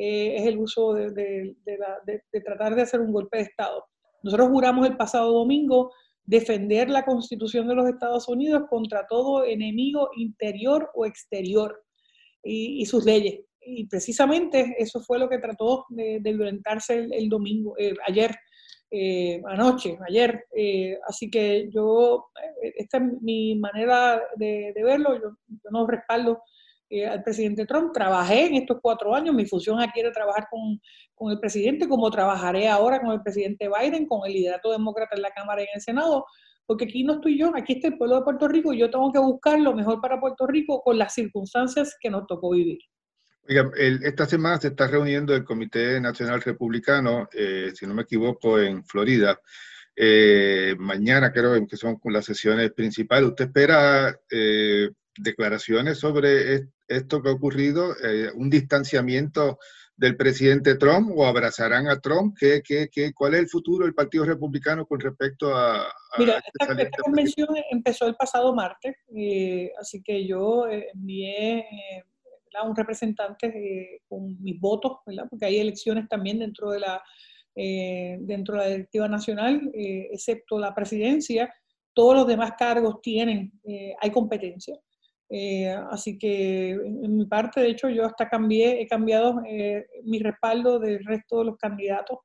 es 0.00 0.46
el 0.46 0.58
uso 0.58 0.94
de, 0.94 1.10
de, 1.10 1.56
de, 1.64 2.40
tratar 2.40 2.76
de 2.76 2.82
hacer 2.82 3.00
un 3.00 3.12
golpe 3.12 3.38
de 3.38 3.42
Estado. 3.44 3.84
Nosotros 4.22 4.48
juramos 4.48 4.86
el 4.86 4.96
pasado 4.96 5.32
domingo 5.32 5.92
defender 6.24 6.88
la 6.88 7.04
constitución 7.04 7.66
de 7.66 7.74
los 7.74 7.88
Estados 7.88 8.28
Unidos 8.28 8.62
contra 8.70 9.08
todo 9.08 9.44
enemigo 9.44 10.10
interior 10.16 10.88
o 10.94 11.04
exterior 11.04 11.82
y, 12.44 12.80
y 12.80 12.86
sus 12.86 13.04
leyes 13.04 13.47
y 13.68 13.86
precisamente 13.86 14.74
eso 14.78 15.00
fue 15.00 15.18
lo 15.18 15.28
que 15.28 15.38
trató 15.38 15.84
de, 15.90 16.20
violentarse 16.20 17.06
el, 17.10 17.28
domingo, 17.28 17.74
eh, 17.78 17.94
ayer, 18.06 18.34
eh, 18.90 19.42
anoche, 19.46 19.98
ayer. 20.08 20.46
Eh, 20.56 20.98
así 21.06 21.30
que 21.30 21.68
yo, 21.70 22.30
esta 22.76 22.98
es 22.98 23.04
mi 23.20 23.56
manera 23.56 24.22
de, 24.36 24.72
verlo, 24.82 25.14
yo, 25.20 25.36
no 25.70 25.86
respaldo 25.86 26.42
al 27.10 27.22
presidente 27.22 27.66
Trump. 27.66 27.92
Trabajé 27.92 28.46
en 28.46 28.54
estos 28.54 28.78
cuatro 28.80 29.14
años, 29.14 29.34
mi 29.34 29.44
función 29.44 29.80
aquí 29.80 30.00
era 30.00 30.10
trabajar 30.12 30.46
con, 30.50 30.80
con, 31.14 31.30
el 31.30 31.38
presidente, 31.38 31.86
como 31.86 32.10
trabajaré 32.10 32.68
ahora 32.68 33.00
con 33.00 33.12
el 33.12 33.22
presidente 33.22 33.68
Biden, 33.68 34.06
con 34.06 34.26
el 34.26 34.32
liderato 34.32 34.72
demócrata 34.72 35.14
en 35.14 35.22
la 35.22 35.30
Cámara 35.30 35.60
y 35.60 35.64
en 35.64 35.70
el 35.74 35.82
Senado, 35.82 36.24
porque 36.64 36.86
aquí 36.86 37.04
no 37.04 37.14
estoy 37.14 37.38
yo, 37.38 37.52
aquí 37.54 37.74
está 37.74 37.88
el 37.88 37.98
pueblo 37.98 38.16
de 38.16 38.22
Puerto 38.22 38.48
Rico 38.48 38.72
y 38.72 38.78
yo 38.78 38.90
tengo 38.90 39.12
que 39.12 39.18
buscar 39.18 39.60
lo 39.60 39.74
mejor 39.74 40.00
para 40.00 40.18
Puerto 40.18 40.46
Rico 40.46 40.80
con 40.82 40.96
las 40.96 41.12
circunstancias 41.12 41.94
que 42.00 42.08
nos 42.08 42.26
tocó 42.26 42.50
vivir 42.50 42.78
esta 43.48 44.26
semana 44.26 44.60
se 44.60 44.68
está 44.68 44.86
reuniendo 44.86 45.34
el 45.34 45.44
Comité 45.44 46.00
Nacional 46.00 46.42
Republicano, 46.42 47.28
eh, 47.32 47.72
si 47.74 47.86
no 47.86 47.94
me 47.94 48.02
equivoco, 48.02 48.58
en 48.60 48.84
Florida. 48.84 49.40
Eh, 49.96 50.76
mañana 50.78 51.32
creo 51.32 51.66
que 51.66 51.76
son 51.76 51.98
las 52.04 52.26
sesiones 52.26 52.72
principales. 52.72 53.30
¿Usted 53.30 53.46
espera 53.46 54.20
eh, 54.30 54.90
declaraciones 55.16 55.98
sobre 55.98 56.68
esto 56.86 57.22
que 57.22 57.30
ha 57.30 57.32
ocurrido? 57.32 57.94
¿Un 58.34 58.50
distanciamiento 58.50 59.58
del 59.96 60.16
presidente 60.16 60.76
Trump 60.76 61.10
o 61.16 61.26
abrazarán 61.26 61.88
a 61.88 61.98
Trump? 61.98 62.36
¿Qué, 62.38 62.62
qué, 62.62 62.88
qué, 62.92 63.12
cuál 63.12 63.34
es 63.34 63.40
el 63.40 63.48
futuro 63.48 63.86
del 63.86 63.94
Partido 63.94 64.24
Republicano 64.24 64.86
con 64.86 65.00
respecto 65.00 65.56
a... 65.56 65.90
Mira, 66.18 66.40
esta, 66.60 66.80
esta 66.80 67.02
convención 67.02 67.48
empezó 67.70 68.06
el 68.06 68.14
pasado 68.14 68.54
martes, 68.54 68.94
así 69.80 70.02
que 70.02 70.24
yo 70.26 70.68
envié 70.68 71.64
un 72.64 72.76
representante 72.76 73.46
eh, 73.46 74.00
con 74.08 74.40
mis 74.42 74.60
votos, 74.60 74.98
porque 75.30 75.46
hay 75.46 75.58
elecciones 75.58 76.08
también 76.08 76.38
dentro 76.38 76.70
de 76.70 76.80
la, 76.80 77.02
eh, 77.54 78.18
dentro 78.20 78.54
de 78.54 78.60
la 78.60 78.70
directiva 78.70 79.08
nacional, 79.08 79.70
eh, 79.74 80.08
excepto 80.12 80.58
la 80.58 80.74
presidencia, 80.74 81.52
todos 81.94 82.14
los 82.14 82.26
demás 82.26 82.52
cargos 82.56 83.00
tienen, 83.02 83.52
hay 84.00 84.10
competencia. 84.12 84.78
así 85.90 86.16
que 86.16 86.70
en, 86.70 87.16
mi 87.16 87.26
parte, 87.26 87.60
de 87.60 87.70
hecho, 87.70 87.88
yo 87.88 88.04
hasta 88.06 88.28
cambié, 88.28 88.80
he 88.80 88.86
cambiado 88.86 89.42
mi 90.04 90.20
respaldo 90.20 90.78
del 90.78 91.04
resto 91.04 91.40
de 91.40 91.44
los 91.46 91.56
candidatos 91.56 92.18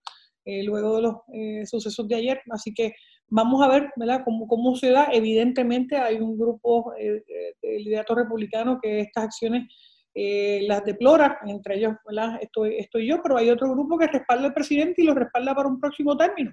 luego 0.45 0.97
de 0.97 1.01
los 1.01 1.69
sucesos 1.69 2.07
de 2.07 2.15
ayer. 2.15 2.39
Así 2.51 2.71
que 2.71 2.93
vamos 3.29 3.63
a 3.63 3.67
ver 3.67 3.91
¿verdad? 3.95 4.21
Cómo, 4.23 4.47
cómo 4.47 4.75
se 4.75 4.91
da. 4.91 5.07
Evidentemente 5.11 5.97
hay 5.97 6.17
un 6.17 6.37
grupo 6.37 6.93
de 6.95 7.79
lideratos 7.79 8.15
republicanos 8.15 8.77
que 8.79 8.99
estas 8.99 9.23
acciones 9.23 9.73
eh, 10.15 10.61
las 10.67 10.83
deplora, 10.83 11.39
entre 11.45 11.77
ellos 11.77 11.95
Estoy, 12.41 12.77
estoy 12.77 13.07
yo, 13.07 13.21
pero 13.21 13.37
hay 13.37 13.49
otro 13.49 13.71
grupo 13.71 13.97
que 13.97 14.07
respalda 14.07 14.47
al 14.47 14.53
presidente 14.53 15.01
y 15.01 15.05
lo 15.05 15.13
respalda 15.13 15.55
para 15.55 15.69
un 15.69 15.79
próximo 15.79 16.15
término. 16.15 16.51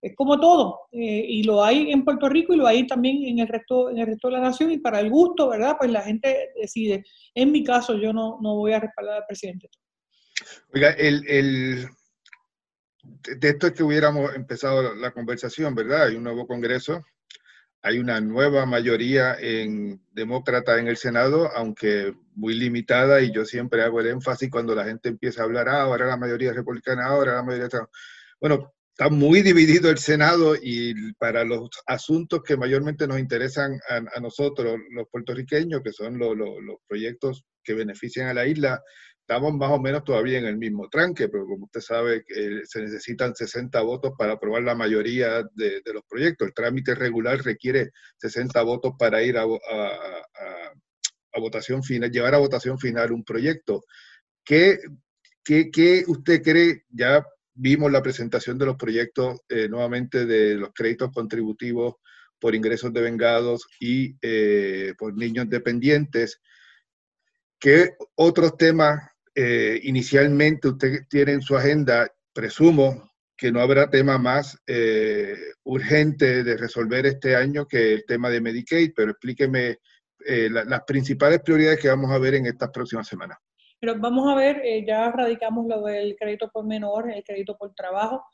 Es 0.00 0.14
como 0.14 0.38
todo, 0.38 0.80
eh, 0.92 1.24
y 1.28 1.44
lo 1.44 1.64
hay 1.64 1.90
en 1.90 2.04
Puerto 2.04 2.28
Rico 2.28 2.52
y 2.52 2.58
lo 2.58 2.66
hay 2.66 2.86
también 2.86 3.24
en 3.24 3.38
el, 3.38 3.48
resto, 3.48 3.88
en 3.88 3.98
el 3.98 4.06
resto 4.06 4.28
de 4.28 4.34
la 4.34 4.40
nación, 4.40 4.70
y 4.70 4.78
para 4.78 5.00
el 5.00 5.08
gusto, 5.08 5.48
¿verdad? 5.48 5.76
Pues 5.78 5.90
la 5.90 6.02
gente 6.02 6.50
decide. 6.60 7.04
En 7.34 7.50
mi 7.50 7.64
caso, 7.64 7.94
yo 7.94 8.12
no, 8.12 8.38
no 8.42 8.54
voy 8.54 8.72
a 8.72 8.80
respaldar 8.80 9.16
al 9.16 9.26
presidente. 9.26 9.70
Oiga, 10.74 10.90
el, 10.90 11.26
el, 11.26 11.88
de 13.02 13.48
esto 13.48 13.66
es 13.68 13.72
que 13.72 13.82
hubiéramos 13.82 14.34
empezado 14.34 14.94
la 14.94 15.10
conversación, 15.10 15.74
¿verdad? 15.74 16.08
Hay 16.08 16.16
un 16.16 16.24
nuevo 16.24 16.46
Congreso, 16.46 17.02
hay 17.84 17.98
una 17.98 18.18
nueva 18.18 18.64
mayoría 18.64 19.36
en 19.38 20.00
demócrata 20.10 20.78
en 20.78 20.88
el 20.88 20.96
Senado, 20.96 21.50
aunque 21.54 22.14
muy 22.34 22.54
limitada, 22.54 23.20
y 23.20 23.30
yo 23.30 23.44
siempre 23.44 23.82
hago 23.82 24.00
el 24.00 24.06
énfasis 24.06 24.50
cuando 24.50 24.74
la 24.74 24.86
gente 24.86 25.10
empieza 25.10 25.42
a 25.42 25.44
hablar, 25.44 25.68
ah, 25.68 25.82
ahora 25.82 26.06
la 26.06 26.16
mayoría 26.16 26.54
republicana, 26.54 27.04
ahora 27.04 27.34
la 27.34 27.42
mayoría... 27.42 27.68
Bueno, 28.40 28.72
está 28.88 29.10
muy 29.10 29.42
dividido 29.42 29.90
el 29.90 29.98
Senado 29.98 30.54
y 30.56 31.12
para 31.18 31.44
los 31.44 31.68
asuntos 31.84 32.42
que 32.42 32.56
mayormente 32.56 33.06
nos 33.06 33.18
interesan 33.18 33.78
a, 33.90 34.18
nosotros, 34.18 34.78
los 34.90 35.06
puertorriqueños, 35.10 35.82
que 35.82 35.92
son 35.92 36.18
los 36.18 36.38
proyectos 36.88 37.44
que 37.62 37.74
benefician 37.74 38.28
a 38.28 38.34
la 38.34 38.46
isla, 38.46 38.82
estamos 39.26 39.54
más 39.54 39.70
o 39.70 39.80
menos 39.80 40.04
todavía 40.04 40.38
en 40.38 40.44
el 40.44 40.58
mismo 40.58 40.88
tranque, 40.90 41.28
pero 41.30 41.46
como 41.46 41.64
usted 41.64 41.80
sabe, 41.80 42.24
se 42.64 42.82
necesitan 42.82 43.34
60 43.34 43.80
votos 43.80 44.12
para 44.18 44.34
aprobar 44.34 44.62
la 44.62 44.74
mayoría 44.74 45.42
de, 45.54 45.80
los 45.94 46.02
proyectos. 46.06 46.46
El 46.46 46.54
trámite 46.54 46.94
regular 46.94 47.42
requiere 47.42 47.90
60 48.18 48.60
votos 48.62 48.92
para 48.98 49.22
ir 49.22 49.38
a, 49.38 49.46
votación 51.40 51.82
final, 51.82 52.10
llevar 52.10 52.34
a 52.34 52.38
votación 52.38 52.78
final 52.78 53.12
un 53.12 53.24
proyecto. 53.24 53.84
¿Qué, 54.44 54.78
qué, 55.42 56.04
usted 56.06 56.42
cree? 56.42 56.84
Ya 56.90 57.24
vimos 57.54 57.90
la 57.90 58.02
presentación 58.02 58.58
de 58.58 58.66
los 58.66 58.76
proyectos 58.76 59.40
eh, 59.48 59.68
nuevamente 59.70 60.26
de 60.26 60.56
los 60.56 60.70
créditos 60.74 61.10
contributivos 61.12 61.94
por 62.38 62.54
ingresos 62.54 62.92
de 62.92 63.00
vengados 63.00 63.66
y 63.80 64.16
eh, 64.20 64.92
por 64.98 65.16
niños 65.16 65.48
dependientes. 65.48 66.42
¿Qué 67.58 67.92
otros 68.16 68.58
temas 68.58 69.13
eh, 69.34 69.80
inicialmente 69.82 70.68
usted 70.68 71.06
tiene 71.08 71.32
en 71.32 71.42
su 71.42 71.56
agenda, 71.56 72.08
presumo 72.32 73.10
que 73.36 73.50
no 73.50 73.60
habrá 73.60 73.90
tema 73.90 74.16
más 74.16 74.56
eh, 74.66 75.34
urgente 75.64 76.44
de 76.44 76.56
resolver 76.56 77.04
este 77.06 77.34
año 77.34 77.66
que 77.66 77.94
el 77.94 78.04
tema 78.06 78.30
de 78.30 78.40
Medicaid, 78.40 78.92
pero 78.94 79.10
explíqueme 79.10 79.78
eh, 80.24 80.48
las 80.50 80.82
principales 80.84 81.40
prioridades 81.40 81.80
que 81.80 81.88
vamos 81.88 82.12
a 82.12 82.18
ver 82.18 82.34
en 82.34 82.46
estas 82.46 82.70
próximas 82.70 83.08
semanas. 83.08 83.38
Pero 83.80 83.98
vamos 83.98 84.32
a 84.32 84.36
ver, 84.36 84.62
ya 84.86 85.10
radicamos 85.10 85.66
lo 85.66 85.82
del 85.82 86.14
crédito 86.16 86.48
por 86.52 86.64
menor, 86.64 87.10
el 87.10 87.24
crédito 87.24 87.56
por 87.58 87.74
trabajo. 87.74 88.24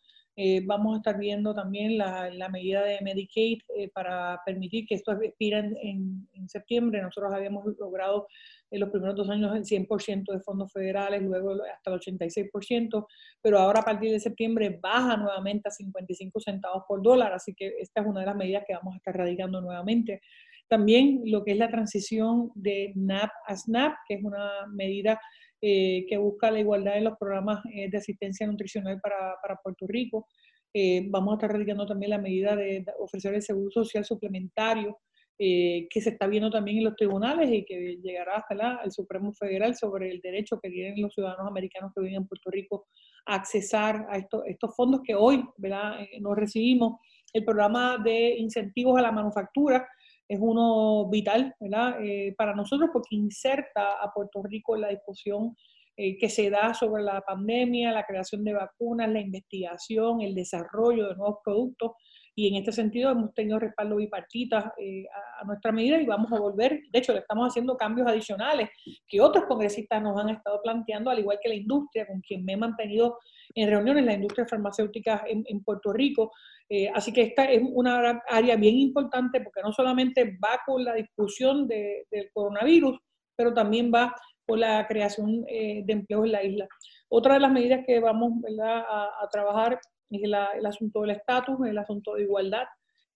vamos 0.67 0.95
a 0.95 0.97
estar 0.99 1.19
viendo 1.19 1.55
también 1.55 1.99
la, 1.99 2.31
la 2.31 2.49
medida 2.51 2.85
de 2.85 3.01
Medicaid 3.01 3.59
para 3.95 4.39
permitir 4.45 4.87
que 4.87 4.95
esto 4.95 5.13
expire 5.13 5.59
en, 5.59 6.29
en, 6.35 6.49
septiembre. 6.49 7.03
Nosotros 7.03 7.33
habíamos 7.33 7.65
logrado 7.79 8.29
en 8.71 8.81
los 8.81 8.91
primeros 8.91 9.17
dos 9.17 9.29
años 9.29 9.55
el 9.55 9.65
100% 9.65 10.33
de 10.33 10.41
fondos 10.41 10.73
federales, 10.73 11.23
luego 11.23 11.53
hasta 11.53 11.91
el 11.91 12.01
86%, 12.01 13.07
pero 13.43 13.59
ahora 13.59 13.81
a 13.81 13.85
partir 13.85 14.13
de 14.13 14.21
septiembre 14.21 14.79
baja 14.81 15.17
nuevamente 15.17 15.69
a 15.69 15.73
55 15.73 16.41
centavos 16.41 16.85
por 16.87 17.03
dólar, 17.03 17.33
así 17.33 17.55
que 17.55 17.75
esta 17.81 18.01
es 18.01 18.07
una 18.07 18.21
de 18.21 18.27
las 18.27 18.37
medidas 18.37 18.65
que 18.67 18.75
vamos 18.75 18.95
a 18.95 18.97
estar 18.99 19.17
radicando 19.17 19.61
nuevamente. 19.61 20.21
También 20.69 21.23
lo 21.25 21.43
que 21.43 21.53
es 21.53 21.59
la 21.59 21.69
transición 21.69 22.53
de 22.55 22.93
NAP 22.95 23.31
a 23.47 23.57
SNAP, 23.57 23.95
que 24.07 24.15
es 24.15 24.23
una 24.23 24.67
medida 24.69 25.21
eh, 25.61 26.07
que 26.09 26.17
busca 26.17 26.51
la 26.51 26.61
igualdad 26.61 26.97
en 26.97 27.05
los 27.05 27.19
programas 27.19 27.61
eh, 27.75 27.91
de 27.91 27.99
asistencia 27.99 28.47
nutricional 28.47 29.01
para, 29.01 29.35
para 29.43 29.57
Puerto 29.57 29.87
Rico. 29.89 30.29
Eh, 30.73 31.07
vamos 31.11 31.33
a 31.33 31.35
estar 31.35 31.53
radicando 31.53 31.85
también 31.85 32.11
la 32.11 32.19
medida 32.19 32.55
de 32.55 32.85
ofrecer 33.01 33.35
el 33.35 33.43
seguro 33.43 33.71
social 33.71 34.05
suplementario 34.05 34.99
eh, 35.43 35.89
que 35.89 36.03
se 36.03 36.11
está 36.11 36.27
viendo 36.27 36.51
también 36.51 36.77
en 36.77 36.85
los 36.85 36.97
tribunales 36.97 37.51
y 37.51 37.65
que 37.65 37.97
llegará 38.03 38.37
hasta 38.37 38.75
al 38.75 38.93
Supremo 38.93 39.33
Federal 39.33 39.75
sobre 39.75 40.11
el 40.11 40.21
derecho 40.21 40.61
que 40.61 40.69
tienen 40.69 41.01
los 41.01 41.15
ciudadanos 41.15 41.47
americanos 41.49 41.93
que 41.95 42.03
viven 42.03 42.17
en 42.17 42.29
Puerto 42.29 42.51
Rico 42.51 42.89
a 43.25 43.37
accesar 43.37 44.07
a 44.11 44.19
estos, 44.19 44.43
estos 44.45 44.77
fondos 44.77 45.01
que 45.03 45.15
hoy 45.15 45.43
¿verdad? 45.57 46.03
Eh, 46.03 46.21
no 46.21 46.35
recibimos. 46.35 46.99
El 47.33 47.47
programa 47.47 47.97
de 47.97 48.37
incentivos 48.37 48.99
a 48.99 49.01
la 49.01 49.13
manufactura 49.13 49.89
es 50.29 50.39
uno 50.39 51.09
vital. 51.09 51.55
Eh, 52.03 52.35
para 52.37 52.55
nosotros 52.55 52.91
porque 52.93 53.17
inserta 53.17 53.95
a 53.95 54.13
Puerto 54.13 54.43
Rico 54.43 54.75
en 54.75 54.83
la 54.83 54.89
discusión 54.89 55.57
que 55.97 56.31
se 56.31 56.49
da 56.49 56.73
sobre 56.73 57.03
la 57.03 57.21
pandemia, 57.21 57.93
la 57.93 58.07
creación 58.07 58.43
de 58.43 58.55
vacunas, 58.55 59.11
la 59.11 59.21
investigación, 59.21 60.23
el 60.23 60.35
desarrollo 60.35 61.09
de 61.09 61.15
nuevos 61.15 61.41
productos 61.45 61.93
y 62.35 62.49
en 62.49 62.57
este 62.57 62.73
sentido 62.73 63.11
hemos 63.11 63.35
tenido 63.35 63.59
respaldo 63.59 63.97
bipartita 63.97 64.73
eh, 64.79 65.05
a, 65.41 65.45
nuestra 65.45 65.73
medida 65.73 66.01
y 66.01 66.07
vamos 66.07 66.33
a 66.33 66.39
volver, 66.39 66.81
de 66.91 66.99
hecho 66.99 67.13
le 67.13 67.21
estamos 67.21 67.49
haciendo 67.49 67.77
cambios 67.77 68.09
adicionales 68.09 68.71
que 69.09 69.21
otros 69.21 69.45
congresistas 69.47 70.03
nos 70.03 70.19
han 70.21 70.31
estado 70.31 70.61
planteando, 70.63 71.11
al 71.11 71.19
igual 71.19 71.39
que 71.43 71.49
la 71.49 71.55
industria 71.55 72.07
con 72.07 72.21
quien 72.21 72.45
me 72.45 72.53
he 72.53 72.57
mantenido 72.57 73.19
en 73.55 73.69
reuniones, 73.69 74.05
la 74.05 74.15
industria 74.15 74.47
farmacéutica 74.47 75.25
en, 75.27 75.65
Puerto 75.65 75.93
Rico. 75.93 76.33
Eh, 76.69 76.91
así 76.95 77.13
que 77.13 77.23
esta 77.23 77.45
es 77.45 77.61
una 77.65 78.23
área 78.29 78.57
bien 78.57 78.77
importante 78.77 79.41
porque 79.41 79.61
no 79.63 79.73
solamente 79.73 80.39
va 80.43 80.61
con 80.65 80.85
la 80.85 80.95
discusión 80.95 81.67
del 81.67 82.31
coronavirus, 82.33 82.99
pero 83.37 83.53
también 83.53 83.91
va 83.93 84.15
con 84.47 84.61
la 84.61 84.87
creación 84.87 85.45
eh, 85.49 85.83
de 85.85 85.93
empleo 85.93 86.25
en 86.25 86.33
la 86.33 86.45
isla. 86.45 86.69
Otra 87.09 87.35
de 87.35 87.41
las 87.41 87.53
medidas 87.53 87.85
que 87.87 88.01
vamos 88.01 88.33
A, 88.63 89.29
trabajar 89.31 89.81
es 90.11 90.23
el 90.23 90.67
asunto 90.67 91.03
del 91.03 91.11
estatus, 91.11 91.57
el 91.67 91.79
asunto 91.79 92.15
de 92.15 92.23
igualdad 92.23 92.65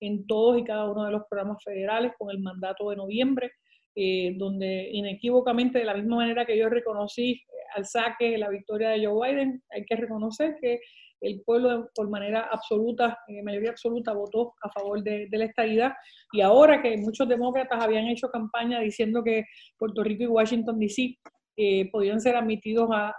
en 0.00 0.26
todos 0.26 0.58
y 0.58 0.64
cada 0.64 0.90
uno 0.90 1.04
de 1.04 1.12
los 1.12 1.22
programas 1.28 1.62
federales 1.62 2.12
con 2.18 2.30
el 2.30 2.40
mandato 2.40 2.90
de 2.90 2.96
noviembre, 2.96 3.52
eh, 3.94 4.34
donde 4.36 4.88
inequívocamente, 4.92 5.78
de 5.78 5.84
la 5.84 5.94
misma 5.94 6.16
manera 6.16 6.44
que 6.44 6.58
yo 6.58 6.68
reconocí 6.68 7.32
eh, 7.32 7.42
al 7.76 7.86
saque 7.86 8.36
la 8.38 8.48
victoria 8.48 8.90
de 8.90 9.06
Joe 9.06 9.28
Biden, 9.28 9.62
hay 9.70 9.84
que 9.84 9.96
reconocer 9.96 10.56
que 10.60 10.80
el 11.20 11.40
pueblo 11.42 11.88
por 11.94 12.10
manera 12.10 12.48
absoluta, 12.50 13.18
eh, 13.28 13.42
mayoría 13.42 13.70
absoluta, 13.70 14.12
votó 14.12 14.54
a 14.62 14.70
favor 14.70 15.02
de, 15.02 15.28
la 15.30 15.44
estadidad. 15.44 15.92
Y 16.32 16.42
ahora 16.42 16.82
que 16.82 16.96
muchos 16.98 17.26
demócratas 17.26 17.82
habían 17.82 18.06
hecho 18.08 18.28
campaña 18.28 18.80
diciendo 18.80 19.22
que 19.24 19.44
Puerto 19.78 20.02
Rico 20.02 20.24
y 20.24 20.26
Washington, 20.26 20.78
D.C. 20.78 21.16
podían 21.90 22.20
ser 22.20 22.36
admitidos 22.36 22.90
a, 22.92 23.14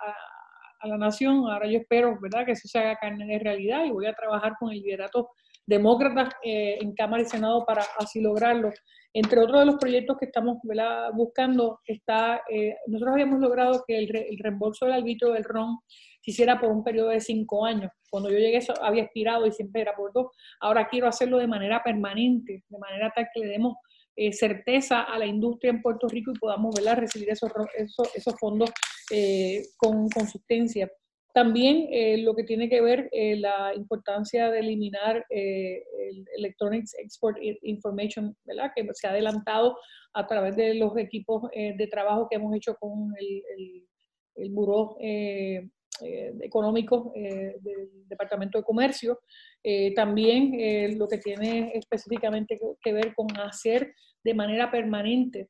la 0.84 0.98
nación, 0.98 1.50
ahora 1.50 1.68
yo 1.68 1.80
espero, 1.80 2.18
¿verdad?, 2.22 2.46
que 2.46 2.52
eso 2.52 2.68
se 2.68 2.80
haga 2.80 2.96
carne 2.96 3.26
de 3.26 3.40
realidad 3.40 3.86
y 3.86 3.92
voy 3.92 4.06
a 4.06 4.14
trabajar 4.14 4.54
con 4.60 4.72
el 4.72 4.82
liderato 4.82 5.30
demócratas 5.68 6.30
eh, 6.44 6.78
en 6.80 6.94
Cámara 6.94 7.24
y 7.24 7.26
Senado 7.26 7.66
para 7.66 7.84
así 7.98 8.22
lograrlo. 8.22 8.72
Entre 9.14 9.40
otros 9.40 9.60
de 9.60 9.66
los 9.66 9.76
proyectos 9.76 10.18
que 10.18 10.26
estamos 10.26 10.58
buscando 11.14 11.80
está, 11.86 12.42
eh, 12.50 12.76
nosotros 12.88 13.14
habíamos 13.14 13.40
logrado 13.40 13.84
que 13.88 13.98
el, 13.98 14.40
reembolso 14.40 14.86
del 14.86 14.96
arbitrio 14.96 15.32
del 15.32 15.46
RON 15.46 15.80
se 16.22 16.32
hiciera 16.32 16.60
por 16.60 16.70
un 16.70 16.84
periodo 16.84 17.10
de 17.10 17.22
cinco 17.22 17.66
años. 17.66 17.92
Cuando 18.10 18.30
yo 18.30 18.38
llegué 18.38 18.58
eso 18.58 18.74
había 18.82 19.04
expirado 19.04 19.46
y 19.46 19.54
siempre 19.54 19.82
era 19.82 19.96
por 19.96 20.12
dos. 20.12 20.28
Ahora 20.60 20.88
quiero 20.90 21.08
hacerlo 21.08 21.38
de 21.38 21.48
manera 21.48 21.82
permanente, 21.82 22.64
de 22.68 22.78
manera 22.78 23.12
tal 23.16 23.28
que 23.34 23.40
le 23.40 23.48
demos 23.48 23.76
eh, 24.16 24.34
certeza 24.34 25.02
a 25.02 25.20
la 25.20 25.26
industria 25.26 25.72
en 25.72 25.82
Puerto 25.82 26.08
Rico 26.08 26.32
y 26.32 26.40
podamos 26.40 26.76
recibir 26.76 27.30
esos, 27.30 27.52
esos, 27.78 28.16
esos 28.16 28.40
fondos 28.40 28.72
con 29.78 30.10
consistencia. 30.10 30.90
También 31.36 31.90
eh, 31.92 32.20
lo 32.20 32.34
que 32.34 32.46
tiene 32.46 32.70
que 32.70 32.80
ver 32.80 33.10
eh, 33.12 33.36
la 33.36 33.74
importancia 33.76 34.50
de 34.50 34.60
eliminar 34.60 35.26
eh, 35.30 35.84
el 36.08 36.26
Electronics 36.38 36.98
Export 36.98 37.38
Information, 37.64 38.34
¿verdad? 38.46 38.72
que 38.74 38.88
se 38.94 39.06
ha 39.06 39.10
adelantado 39.10 39.78
a 40.14 40.26
través 40.28 40.56
de 40.56 40.76
los 40.76 40.96
equipos 40.96 41.52
de 41.52 41.88
trabajo 41.92 42.30
que 42.30 42.38
hemos 42.38 42.56
hecho 42.56 42.78
con 42.80 43.12
el, 43.20 43.44
el, 43.58 43.86
el 44.36 44.50
Buró 44.52 44.96
Económico 46.02 47.14
del 47.16 48.08
Departamento 48.08 48.58
de 48.58 48.64
Comercio. 48.64 49.20
también 49.96 50.98
lo 50.98 51.08
que 51.08 51.18
tiene 51.18 51.72
específicamente 51.76 52.58
que 52.82 52.94
ver 52.94 53.14
con 53.16 53.28
hacer 53.38 53.94
de 54.24 54.34
manera 54.34 54.70
permanente 54.72 55.50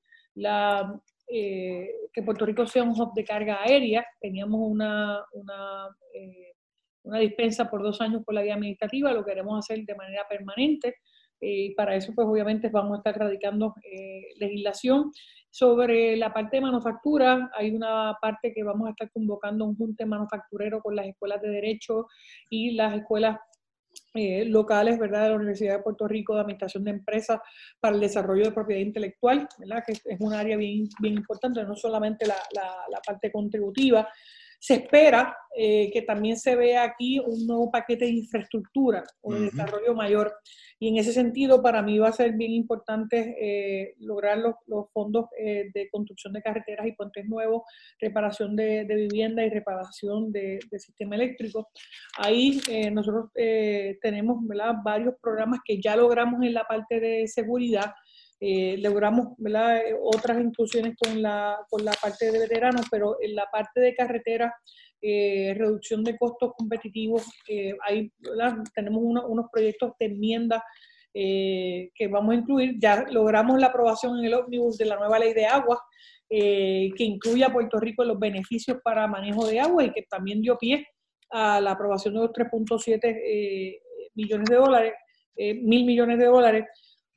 eh, 1.27 1.89
que 2.13 2.21
Puerto 2.21 2.45
Rico 2.45 2.67
sea 2.67 2.83
un 2.83 2.89
hub 2.89 3.13
de 3.13 3.23
carga 3.23 3.63
aérea. 3.63 4.05
Teníamos 4.19 4.59
una, 4.61 5.23
una, 5.31 5.89
eh, 6.13 6.53
una, 7.03 7.19
dispensa 7.19 7.69
por 7.69 7.81
dos 7.81 7.99
años 8.01 8.23
por 8.23 8.35
la 8.35 8.41
vía 8.41 8.53
administrativa, 8.53 9.11
lo 9.11 9.25
queremos 9.25 9.57
hacer 9.57 9.83
de 9.83 9.95
manera 9.95 10.25
permanente. 10.29 10.97
Eh, 11.41 11.65
y 11.65 11.75
para 11.75 11.95
eso, 11.95 12.13
pues 12.15 12.27
obviamente 12.27 12.69
vamos 12.69 12.95
a 12.95 12.97
estar 12.97 13.17
radicando 13.17 13.73
legislación. 14.37 15.11
Sobre 15.49 16.17
la 16.17 16.33
parte 16.33 16.57
de 16.57 16.61
manufactura, 16.61 17.49
hay 17.53 17.73
una 17.73 18.17
parte 18.21 18.51
que 18.53 18.61
vamos 18.61 18.87
a 18.87 18.91
estar 18.91 19.09
convocando 19.11 19.63
un 19.63 19.77
junte 19.77 20.05
manufacturero 20.05 20.81
con 20.81 20.97
las 20.97 21.05
escuelas 21.05 21.41
de 21.41 21.49
derecho 21.49 22.07
y 22.49 22.71
las 22.71 22.93
escuelas 22.93 23.39
eh, 24.13 24.45
locales, 24.45 24.97
¿verdad? 24.97 25.23
De 25.23 25.29
la 25.29 25.35
Universidad 25.35 25.77
de 25.77 25.83
Puerto 25.83 26.07
Rico 26.07 26.35
de 26.35 26.41
Administración 26.41 26.83
de 26.83 26.91
Empresas 26.91 27.39
para 27.79 27.95
el 27.95 28.01
Desarrollo 28.01 28.45
de 28.45 28.51
Propiedad 28.51 28.81
Intelectual, 28.81 29.47
¿verdad? 29.57 29.83
Que 29.85 29.93
es 29.93 30.19
un 30.19 30.33
área 30.33 30.57
bien, 30.57 30.87
bien 30.99 31.15
importante, 31.15 31.63
no 31.63 31.75
solamente 31.75 32.25
la, 32.25 32.35
la, 32.53 32.75
la 32.89 32.99
parte 33.05 33.31
contributiva, 33.31 34.07
se 34.65 34.74
espera 34.74 35.38
eh, 35.55 35.91
que 35.93 36.01
también 36.01 36.38
se 36.38 36.55
vea 36.55 36.84
aquí 36.84 37.19
un 37.19 37.45
nuevo 37.45 37.69
paquete 37.69 38.05
de 38.05 38.12
infraestructura 38.12 39.03
o 39.22 39.31
de 39.31 39.41
desarrollo 39.41 39.93
mayor. 39.93 40.34
Y 40.79 40.89
en 40.89 40.98
ese 40.98 41.13
sentido, 41.13 41.62
para 41.62 41.84
mí 41.84 42.00
va 42.00 42.07
a 42.07 42.13
ser 42.13 42.31
bien 42.31 42.51
importante 42.51 43.36
eh, 43.39 43.93
lograr 44.00 44.39
los, 44.39 44.55
los 44.66 44.92
fondos 44.92 45.27
eh, 45.37 45.70
de 45.72 45.87
construcción 45.92 46.33
de 46.33 46.42
carreteras 46.42 46.87
y 46.87 46.94
puentes 46.94 47.27
nuevos, 47.27 47.61
reparación 48.00 48.55
de, 48.55 48.85
de 48.85 48.96
vivienda 48.96 49.46
y 49.46 49.51
reparación 49.51 50.31
de, 50.31 50.57
de 50.72 50.79
sistema 50.79 51.13
eléctrico. 51.13 51.70
Ahí 52.18 52.59
nosotros 52.92 53.29
tenemos 54.01 54.37
¿verdad? 54.48 54.74
varios 54.83 55.13
programas 55.22 55.59
que 55.63 55.79
ya 55.79 55.96
logramos 55.96 56.42
en 56.44 56.55
la 56.55 56.63
parte 56.63 57.00
de 57.00 57.27
seguridad 57.27 57.94
eh, 58.39 58.77
logramos 58.79 59.29
otras 60.01 60.41
inclusiones 60.41 60.95
con 60.98 61.21
la, 61.21 61.57
con 61.69 61.85
la 61.85 61.93
parte 61.93 62.31
de 62.31 62.39
veteranos, 62.39 62.85
pero 62.91 63.17
en 63.21 63.33
la 63.33 63.45
parte 63.51 63.79
de 63.79 63.95
carretera, 63.95 64.53
eh, 65.01 65.53
reducción 65.57 66.03
de 66.03 66.17
costos 66.17 66.51
competitivos, 66.57 67.24
eh, 67.48 67.74
ahí 67.87 68.11
tenemos 68.74 69.01
unos 69.01 69.45
proyectos 69.51 69.93
de 70.00 70.07
enmienda 70.07 70.63
que 71.13 72.09
vamos 72.11 72.33
a 72.33 72.39
incluir. 72.39 72.75
Ya 72.77 73.05
logramos 73.09 73.57
la 73.57 73.67
aprobación 73.67 74.19
en 74.19 74.25
el 74.25 74.33
ómnibus 74.33 74.77
de 74.77 74.83
la 74.83 74.98
nueva 74.98 75.17
ley 75.17 75.33
de 75.33 75.45
agua, 75.45 75.81
que 76.27 76.93
incluye 76.98 77.45
a 77.45 77.53
Puerto 77.53 77.79
Rico 77.79 78.01
en 78.01 78.09
los 78.09 78.19
beneficios 78.19 78.79
para 78.83 79.07
manejo 79.07 79.48
de 79.48 79.61
agua 79.61 79.85
y 79.85 79.93
que 79.93 80.01
también 80.09 80.41
dio 80.41 80.57
pie 80.57 80.85
a 81.29 81.61
la 81.61 81.71
aprobación 81.71 82.15
de 82.15 82.19
los 82.19 82.31
3.7 82.31 83.79
millones 84.13 84.50
de 84.50 84.55
dólares, 84.57 84.93
mil 85.37 85.85
millones 85.85 86.19
de 86.19 86.25
dólares 86.25 86.65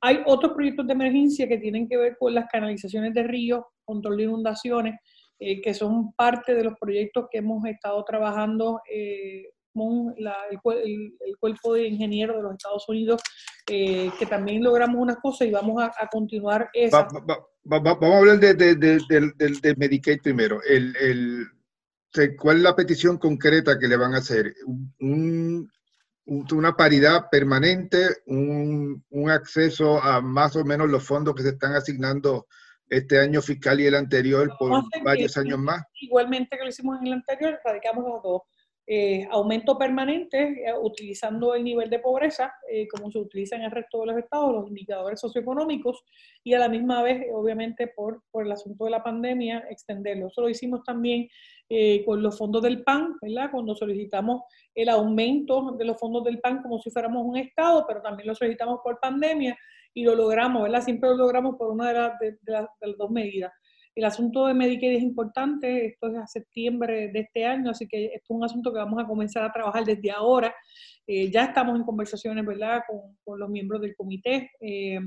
hay 0.01 0.21
otros 0.27 0.53
proyectos 0.53 0.87
de 0.87 0.93
emergencia 0.93 1.49
que 1.49 1.59
tienen 1.59 1.89
que 1.89 1.97
ver 1.97 2.17
con 2.19 2.35
las 2.35 2.47
canalizaciones 2.51 3.15
de 3.15 3.23
ríos, 3.25 3.65
control 3.85 4.17
de 4.17 4.23
inundaciones, 4.25 4.95
eh, 5.41 5.61
que 5.61 5.75
son 5.75 6.13
parte 6.15 6.55
de 6.55 6.65
los 6.65 6.75
proyectos 6.81 7.27
que 7.31 7.39
hemos 7.39 7.65
estado 7.65 8.05
trabajando 8.05 8.81
eh, 8.93 9.45
con 9.73 10.15
el, 10.17 11.37
Cuerpo 11.39 11.75
de 11.75 11.87
Ingenieros 11.87 12.37
de 12.37 12.43
los 12.43 12.53
Estados 12.53 12.89
Unidos, 12.89 13.23
eh, 13.71 14.11
que 14.19 14.27
también 14.27 14.63
logramos 14.63 15.01
unas 15.01 15.19
cosas 15.19 15.47
y 15.47 15.53
vamos 15.53 15.81
a, 15.81 16.09
continuar 16.09 16.69
esa. 16.73 17.07
vamos 17.63 18.03
a 18.03 18.19
hablar 18.19 18.41
de, 18.41 18.55
de, 18.55 19.75
Medicaid 19.77 20.21
primero. 20.23 20.61
El, 20.69 21.47
¿Cuál 22.39 22.57
es 22.57 22.63
la 22.63 22.75
petición 22.75 23.19
concreta 23.19 23.79
que 23.79 23.87
le 23.87 23.97
van 23.97 24.15
a 24.15 24.19
hacer? 24.19 24.55
Un, 24.99 25.71
una 26.29 26.77
paridad 26.77 27.31
permanente, 27.31 28.07
un, 28.27 29.03
un, 29.09 29.31
acceso 29.31 30.03
a 30.03 30.21
más 30.21 30.57
o 30.57 30.65
menos 30.65 30.89
los 30.89 31.03
fondos 31.03 31.35
que 31.35 31.43
se 31.43 31.51
están 31.51 31.75
asignando 31.75 32.47
este 32.89 33.19
año 33.19 33.41
fiscal 33.41 33.81
y 33.81 33.87
el 33.87 33.95
anterior 33.95 34.55
por 34.59 34.83
varios 35.03 35.37
años 35.37 35.59
más. 35.59 35.83
Igualmente 36.01 36.57
que 36.57 36.65
lo 36.65 36.69
hicimos 36.69 37.01
en 37.01 37.07
el 37.09 37.13
anterior, 37.15 37.59
radicamos 37.65 38.05
los 38.05 38.23
dos. 38.23 38.43
Eh, 38.91 39.29
aumento 39.31 39.77
permanente, 39.77 40.65
eh, 40.65 40.73
utilizando 40.81 41.55
el 41.55 41.63
nivel 41.63 41.91
de 41.91 41.99
pobreza, 41.99 42.55
eh, 42.73 42.89
como 42.89 43.11
se 43.11 43.19
utiliza 43.19 43.55
en 43.55 43.65
el 43.65 43.71
resto 43.71 44.01
de 44.01 44.07
los 44.07 44.17
estados, 44.17 44.51
los 44.55 44.67
indicadores 44.67 45.21
socioeconómicos, 45.21 46.03
y 46.43 46.55
a 46.55 46.59
la 46.59 46.71
misma 46.71 47.03
vez, 47.03 47.27
obviamente, 47.35 47.89
por, 47.89 48.23
por 48.31 48.47
el 48.47 48.53
asunto 48.53 48.87
de 48.87 48.93
la 48.93 49.03
pandemia, 49.03 49.67
extenderlo. 49.69 50.29
Eso 50.29 50.41
lo 50.41 50.49
hicimos 50.49 50.83
también 50.85 51.29
con 52.07 52.23
los 52.23 52.39
fondos 52.39 52.63
del 52.63 52.83
PAN, 52.83 53.17
¿verdad? 53.21 53.51
Cuando 53.51 53.77
solicitamos 53.77 54.45
el 54.75 54.89
aumento 54.89 55.73
de 55.73 55.85
los 55.85 55.99
fondos 55.99 56.25
del 56.25 56.41
PAN 56.41 56.63
como 56.63 56.79
si 56.79 56.91
fuéramos 56.91 57.27
un 57.27 57.37
estado, 57.37 57.85
pero 57.87 58.01
también 58.01 58.27
lo 58.27 58.35
solicitamos 58.35 58.81
por 58.83 58.99
pandemia 59.01 59.55
y 59.93 60.03
lo 60.03 60.15
logramos, 60.15 60.63
¿verdad? 60.63 60.81
Siempre 60.81 61.11
lo 61.11 61.17
logramos 61.17 61.57
por 61.57 61.71
una 61.71 62.17
de, 62.19 62.39
de 62.41 62.53
las 62.53 62.97
dos 62.97 63.11
medidas. 63.11 63.53
El 63.99 64.05
asunto 64.05 64.47
de 64.47 64.55
Medicaid 64.55 64.99
es 64.99 65.03
importante, 65.03 65.87
esto 65.87 66.07
es 66.07 66.17
a 66.19 66.27
septiembre 66.29 67.09
de 67.09 67.19
este 67.19 67.45
año, 67.45 67.73
así 67.73 67.89
que 67.89 68.05
esto 68.05 68.27
es 68.33 68.37
un 68.39 68.45
asunto 68.45 68.73
que 68.73 68.79
vamos 68.79 69.03
a 69.03 69.09
comenzar 69.09 69.43
a 69.43 69.53
trabajar 69.53 69.85
desde 69.85 70.13
ahora. 70.13 70.55
Eh, 71.05 71.33
ya 71.33 71.47
estamos 71.47 71.77
en 71.77 71.83
conversaciones, 71.83 72.47
¿verdad?, 72.47 72.83
con, 72.87 73.41
los 73.41 73.51
miembros 73.51 73.81
del 73.81 73.97
comité. 73.97 74.53
Eh, 74.61 75.01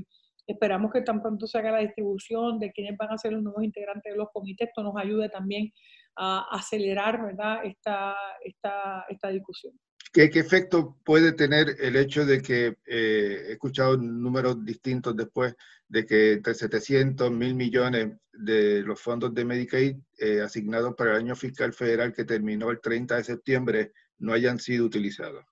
esperamos 0.46 0.92
que 0.92 1.00
tan 1.00 1.22
pronto 1.22 1.46
se 1.46 1.56
haga 1.56 1.72
la 1.72 1.78
distribución 1.78 2.58
de 2.58 2.70
quiénes 2.70 2.98
van 2.98 3.12
a 3.12 3.16
ser 3.16 3.32
los 3.32 3.42
nuevos 3.42 3.64
integrantes 3.64 4.12
de 4.12 4.18
los 4.18 4.28
comités. 4.30 4.68
Esto 4.68 4.82
nos 4.82 4.94
ayude 4.98 5.30
también 5.30 5.72
a 6.14 6.46
acelerar, 6.54 7.24
¿verdad?, 7.24 7.64
esta, 7.64 8.14
esta, 8.44 9.06
esta 9.08 9.28
discusión. 9.30 9.72
¿Qué, 10.12 10.24
efecto 10.24 10.98
puede 11.04 11.32
tener 11.32 11.76
el 11.80 11.96
hecho 11.96 12.26
de 12.26 12.42
que 12.42 12.76
eh, 12.86 13.44
he 13.48 13.52
escuchado 13.52 13.96
números 13.96 14.62
distintos 14.62 15.16
después 15.16 15.54
de 15.88 16.04
que 16.04 16.32
entre 16.32 16.52
700 16.52 17.30
mil 17.30 17.54
millones 17.54 18.12
de 18.32 18.82
los 18.82 19.00
fondos 19.00 19.32
de 19.32 19.46
Medicaid 19.46 19.96
eh, 20.18 20.42
asignados 20.42 20.94
para 20.96 21.12
el 21.12 21.16
año 21.18 21.34
fiscal 21.34 21.72
federal 21.72 22.12
que 22.12 22.24
terminó 22.24 22.70
el 22.70 22.80
30 22.80 23.16
de 23.16 23.24
septiembre 23.24 23.92
no 24.18 24.34
hayan 24.34 24.58
sido 24.58 24.84
utilizados? 24.84 25.46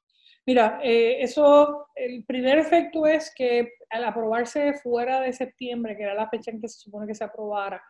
Mira, 0.45 0.81
eh, 0.83 1.23
eso, 1.23 1.87
el 1.95 2.25
primer 2.25 2.59
efecto 2.59 3.07
es 3.07 3.33
que 3.35 3.73
al 3.89 4.05
aprobarse 4.05 4.75
fuera 4.75 5.21
de 5.21 5.33
septiembre, 5.33 5.97
que 5.97 6.03
era 6.03 6.15
la 6.15 6.29
fecha 6.29 6.51
en 6.51 6.61
que 6.61 6.69
se 6.69 6.81
supone 6.81 7.07
que 7.07 7.15
se 7.15 7.25
aprobara, 7.25 7.83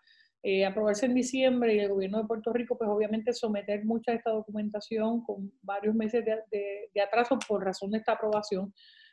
eh, 0.43 0.65
aprobarse 0.65 1.05
en 1.05 1.15
diciembre 1.15 1.75
y 1.75 1.81
el 1.81 1.91
gobierno 1.91 2.19
de 2.19 2.27
Puerto 2.27 2.51
Rico, 2.53 2.77
pues 2.79 2.89
obviamente 2.89 3.35
someter 3.35 3.85
mucha 3.85 4.13
de 4.13 4.19
esta 4.19 4.31
documentación 4.31 5.23
con 5.23 5.53
varios 5.61 5.95
meses 5.95 6.25
de, 6.25 7.03
atraso 7.03 7.39
por 7.47 7.63
razón 7.63 7.91
de 7.91 7.99
esta 7.99 8.13
aprobación, 8.13 8.73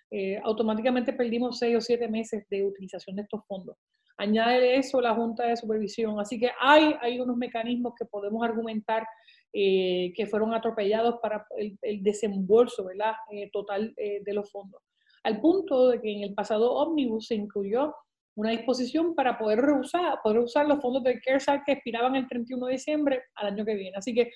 eh, 0.09 0.39
automáticamente 0.43 1.11
perdimos 1.11 1.59
seis 1.59 1.75
o 1.75 1.81
siete 1.81 2.07
meses 2.07 2.45
de 2.49 2.65
utilización 2.65 3.17
de 3.17 3.23
estos 3.23 3.41
fondos. 3.45 3.75
Añade 4.17 4.77
eso 4.77 5.01
la 5.01 5.13
Junta 5.13 5.45
de 5.47 5.57
Supervisión. 5.57 6.19
Así 6.19 6.39
que 6.39 6.49
hay, 6.59 6.95
hay 7.01 7.19
unos 7.19 7.35
mecanismos 7.37 7.93
que 7.99 8.05
podemos 8.05 8.43
argumentar 8.43 9.05
que 9.53 10.27
fueron 10.29 10.53
atropellados 10.53 11.15
para 11.19 11.45
el, 11.57 12.03
desembolso 12.03 12.85
¿verdad? 12.85 13.13
total 13.51 13.93
de 13.95 14.33
los 14.33 14.51
fondos. 14.51 14.81
Al 15.23 15.41
punto 15.41 15.89
de 15.89 15.99
que 15.99 16.11
en 16.11 16.23
el 16.23 16.33
pasado 16.33 16.73
ómnibus 16.73 17.27
se 17.27 17.35
incluyó 17.35 17.93
una 18.37 18.51
disposición 18.51 19.15
para 19.15 19.37
poder 19.37 19.59
usar, 19.71 20.19
poder 20.23 20.39
usar 20.39 20.67
los 20.67 20.79
fondos 20.79 21.03
del 21.03 21.19
CARES 21.19 21.49
Act 21.49 21.65
que 21.65 21.71
expiraban 21.73 22.15
el 22.15 22.27
31 22.27 22.67
de 22.67 22.71
diciembre 22.73 23.23
al 23.35 23.47
año 23.47 23.65
que 23.65 23.73
viene. 23.73 23.97
Así 23.97 24.13
que 24.13 24.31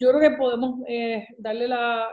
yo 0.00 0.10
creo 0.10 0.20
que 0.20 0.36
podemos 0.36 0.80
eh, 0.88 1.24
darle 1.38 1.68
la, 1.68 2.10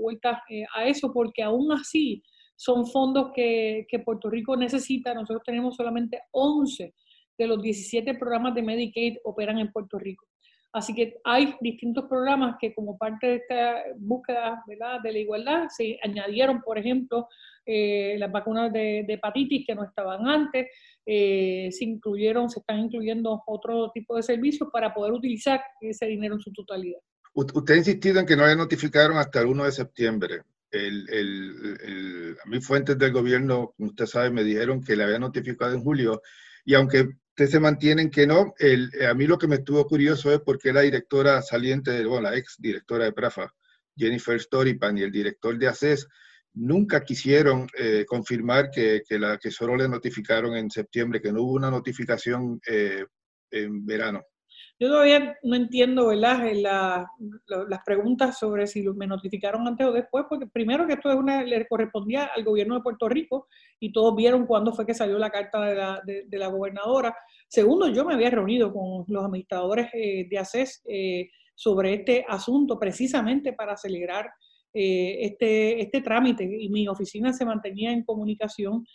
vuelta 0.00 0.42
eh, 0.50 0.64
a 0.74 0.84
eso 0.86 1.12
porque 1.12 1.44
aún 1.44 1.70
así 1.70 2.24
son 2.56 2.86
fondos 2.86 3.30
que, 3.32 3.86
que, 3.88 4.00
Puerto 4.00 4.28
Rico 4.28 4.56
necesita. 4.56 5.14
Nosotros 5.14 5.42
tenemos 5.46 5.76
solamente 5.76 6.22
11 6.32 6.92
de 7.38 7.46
los 7.46 7.62
17 7.62 8.14
programas 8.14 8.56
de 8.56 8.62
Medicaid 8.62 9.18
operan 9.22 9.58
en 9.58 9.70
Puerto 9.70 9.96
Rico. 9.96 10.26
Así 10.72 10.94
que 10.94 11.16
hay 11.24 11.56
distintos 11.60 12.04
programas 12.08 12.56
que 12.60 12.72
como 12.74 12.96
parte 12.96 13.26
de 13.26 13.34
esta 13.36 13.82
búsqueda 13.98 14.62
¿verdad? 14.68 15.00
de 15.02 15.12
la 15.12 15.18
igualdad 15.18 15.68
se 15.68 15.98
añadieron, 16.02 16.60
por 16.60 16.78
ejemplo, 16.78 17.28
eh, 17.66 18.16
las 18.18 18.30
vacunas 18.30 18.72
de, 18.72 19.00
hepatitis 19.00 19.66
que 19.66 19.74
no 19.74 19.84
estaban 19.84 20.28
antes, 20.28 20.68
eh, 21.04 21.68
se 21.72 21.84
incluyeron, 21.84 22.48
se 22.48 22.60
están 22.60 22.78
incluyendo 22.78 23.42
otro 23.46 23.90
tipo 23.92 24.16
de 24.16 24.22
servicios 24.22 24.68
para 24.72 24.94
poder 24.94 25.12
utilizar 25.12 25.60
ese 25.80 26.06
dinero 26.06 26.36
en 26.36 26.40
su 26.40 26.52
totalidad. 26.52 27.00
Usted 27.34 27.74
ha 27.74 27.78
insistido 27.78 28.20
en 28.20 28.26
que 28.26 28.36
no 28.36 28.46
le 28.46 28.54
notificaron 28.54 29.16
hasta 29.16 29.40
el 29.40 29.46
1 29.46 29.64
de 29.64 29.72
septiembre. 29.72 30.42
El, 30.70 31.08
el, 31.10 32.36
a 32.44 32.48
mí 32.48 32.60
fuentes 32.60 32.96
del 32.96 33.12
gobierno, 33.12 33.72
como 33.76 33.88
usted 33.90 34.06
sabe, 34.06 34.30
me 34.30 34.44
dijeron 34.44 34.80
que 34.80 34.94
le 34.94 35.02
había 35.02 35.18
notificado 35.18 35.74
en 35.74 35.82
julio 35.82 36.22
y 36.64 36.74
aunque 36.74 37.08
se 37.46 37.60
mantienen 37.60 38.10
que 38.10 38.26
no. 38.26 38.54
El, 38.58 38.90
a 39.08 39.14
mí 39.14 39.26
lo 39.26 39.38
que 39.38 39.48
me 39.48 39.56
estuvo 39.56 39.86
curioso 39.86 40.32
es 40.32 40.40
porque 40.40 40.72
la 40.72 40.82
directora 40.82 41.42
saliente, 41.42 42.04
bueno, 42.04 42.30
la 42.30 42.36
ex 42.36 42.56
directora 42.58 43.04
de 43.04 43.12
Prafa, 43.12 43.52
Jennifer 43.96 44.40
Storypan, 44.40 44.98
y 44.98 45.02
el 45.02 45.12
director 45.12 45.58
de 45.58 45.68
ACES, 45.68 46.06
nunca 46.54 47.04
quisieron 47.04 47.66
eh, 47.78 48.04
confirmar 48.06 48.70
que, 48.70 49.02
que, 49.08 49.18
la, 49.18 49.38
que 49.38 49.50
solo 49.50 49.76
le 49.76 49.88
notificaron 49.88 50.56
en 50.56 50.70
septiembre, 50.70 51.20
que 51.20 51.32
no 51.32 51.42
hubo 51.42 51.52
una 51.52 51.70
notificación 51.70 52.60
eh, 52.66 53.04
en 53.50 53.84
verano. 53.86 54.22
Yo 54.80 54.88
todavía 54.88 55.36
no 55.42 55.56
entiendo, 55.56 56.06
¿verdad? 56.06 56.50
las 56.58 57.84
preguntas 57.84 58.38
sobre 58.38 58.66
si 58.66 58.82
me 58.88 59.06
notificaron 59.06 59.68
antes 59.68 59.86
o 59.86 59.92
después, 59.92 60.24
porque 60.26 60.46
primero 60.46 60.86
que 60.86 60.94
esto 60.94 61.10
es 61.10 61.16
una, 61.16 61.44
le 61.44 61.68
correspondía 61.68 62.30
al 62.34 62.44
gobierno 62.44 62.76
de 62.76 62.80
Puerto 62.80 63.06
Rico 63.06 63.46
y 63.78 63.92
todos 63.92 64.16
vieron 64.16 64.46
cuándo 64.46 64.72
fue 64.72 64.86
que 64.86 64.94
salió 64.94 65.18
la 65.18 65.28
carta 65.28 65.60
de 65.66 65.74
la, 65.74 66.00
de, 66.02 66.38
la 66.38 66.46
gobernadora. 66.46 67.14
Segundo, 67.46 67.88
yo 67.88 68.06
me 68.06 68.14
había 68.14 68.30
reunido 68.30 68.72
con 68.72 69.04
los 69.06 69.22
administradores 69.22 69.90
eh, 69.92 70.26
de 70.30 70.38
ACES 70.38 70.82
eh, 70.88 71.28
sobre 71.54 71.92
este 71.92 72.24
asunto 72.26 72.78
precisamente 72.78 73.52
para 73.52 73.74
acelerar 73.74 74.30
eh, 74.72 75.18
este, 75.20 75.82
este 75.82 76.00
trámite 76.00 76.44
y 76.44 76.70
mi 76.70 76.88
oficina 76.88 77.34
se 77.34 77.44
mantenía 77.44 77.92
en 77.92 78.02
comunicación 78.02 78.86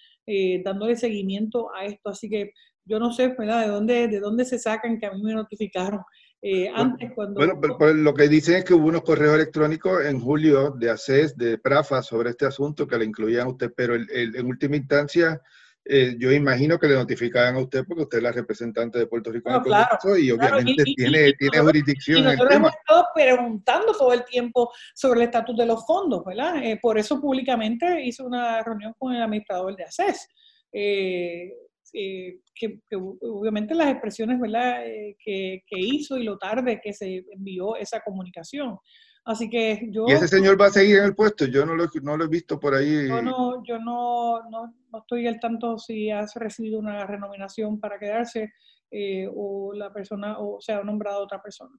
dándole 0.63 0.95
seguimiento 0.95 1.71
a 1.75 1.85
esto. 1.85 2.09
Así 2.09 2.27
que 2.27 2.53
yo 2.85 2.99
no 2.99 3.11
sé, 3.11 3.35
¿verdad? 3.37 3.65
¿De 3.65 3.67
dónde, 3.67 4.07
de 4.07 4.19
dónde 4.19 4.45
se 4.45 4.59
sacan 4.59 4.99
que 4.99 5.05
a 5.05 5.11
mí 5.11 5.21
me 5.21 5.33
notificaron? 5.33 6.01
Eh, 6.41 6.69
antes 6.73 7.11
cuando... 7.15 7.39
Bueno, 7.39 7.59
pero, 7.59 7.93
lo 7.93 8.13
que 8.13 8.27
dicen 8.27 8.57
es 8.57 8.63
que 8.65 8.73
hubo 8.73 8.87
unos 8.87 9.01
correos 9.01 9.35
electrónicos 9.35 10.05
en 10.05 10.19
julio 10.19 10.71
de 10.71 10.91
ACES, 10.91 11.35
de 11.35 11.57
PRAFA, 11.57 12.03
sobre 12.03 12.29
este 12.29 12.45
asunto 12.45 12.87
que 12.87 12.97
le 12.97 13.05
incluían 13.05 13.47
a 13.47 13.49
usted, 13.49 13.73
pero 13.75 13.95
el, 13.95 14.07
en 14.11 14.45
última 14.45 14.75
instancia 14.75 15.41
eh, 15.87 16.15
yo 16.17 16.31
imagino 16.31 16.79
que 16.79 16.87
le 16.87 16.95
notificaban 16.95 17.55
a 17.55 17.59
usted 17.59 17.85
porque 17.87 18.03
usted 18.03 18.17
es 18.17 18.23
la 18.23 18.31
representante 18.31 18.97
de 18.97 19.05
Puerto 19.05 19.31
Rico 19.31 19.49
en 19.49 19.55
el 19.57 19.61
claro, 19.61 20.17
y 20.17 20.31
obviamente 20.31 20.83
tiene, 20.83 21.33
tiene 21.33 21.59
jurisdicción. 21.59 22.19
Y 22.19 22.21
nosotros 22.23 22.55
hemos 22.55 22.71
estado 22.71 23.05
preguntando 23.13 23.91
todo 23.93 24.11
el 24.11 24.25
tiempo 24.25 24.71
sobre 24.95 25.19
el 25.19 25.25
estatus 25.27 25.55
de 25.55 25.67
los 25.67 25.85
fondos, 25.85 26.25
¿verdad? 26.25 26.63
Eh, 26.63 26.79
por 26.81 26.97
eso 26.97 27.21
públicamente 27.21 28.03
hice 28.03 28.23
una 28.23 28.63
reunión 28.63 28.95
con 28.97 29.13
el 29.13 29.21
administrador 29.21 29.75
de 29.75 29.83
ACES. 29.83 30.27
Eh, 30.73 31.53
eh, 31.97 32.41
que, 32.53 32.81
obviamente 32.89 33.73
las 33.73 33.89
expresiones 33.89 34.39
¿verdad? 34.39 34.85
Eh, 34.85 35.15
que, 35.23 35.63
hizo 35.71 36.17
y 36.17 36.23
lo 36.23 36.37
tarde 36.37 36.81
que 36.83 36.93
se 36.93 37.23
envió 37.31 37.75
esa 37.77 38.01
comunicación. 38.01 38.77
Así 39.23 39.49
que 39.49 39.87
yo... 39.89 40.05
¿Y 40.07 40.11
ese 40.11 40.27
señor 40.27 40.59
va 40.59 40.67
a 40.67 40.71
seguir 40.71 40.97
en 40.97 41.05
el 41.05 41.15
puesto? 41.15 41.45
Yo 41.45 41.65
no 41.65 41.73
lo, 41.73 41.89
no 42.03 42.17
lo 42.17 42.25
he 42.25 42.27
visto 42.27 42.59
por 42.59 42.75
ahí. 42.75 43.07
Yo, 43.07 43.21
no, 43.21 43.63
yo 43.63 43.79
no, 43.79 44.41
no, 44.49 44.73
estoy 44.99 45.25
al 45.25 45.39
tanto 45.39 45.79
si 45.79 46.11
has 46.11 46.35
recibido 46.35 46.79
una 46.79 47.07
renominación 47.07 47.79
para 47.79 47.97
quedarse 47.97 48.53
eh, 48.91 49.27
o 49.33 49.73
la 49.73 49.91
persona 49.91 50.37
o 50.37 50.61
se 50.61 50.73
ha 50.73 50.83
nombrado 50.83 51.23
otra 51.23 51.41
persona. 51.41 51.75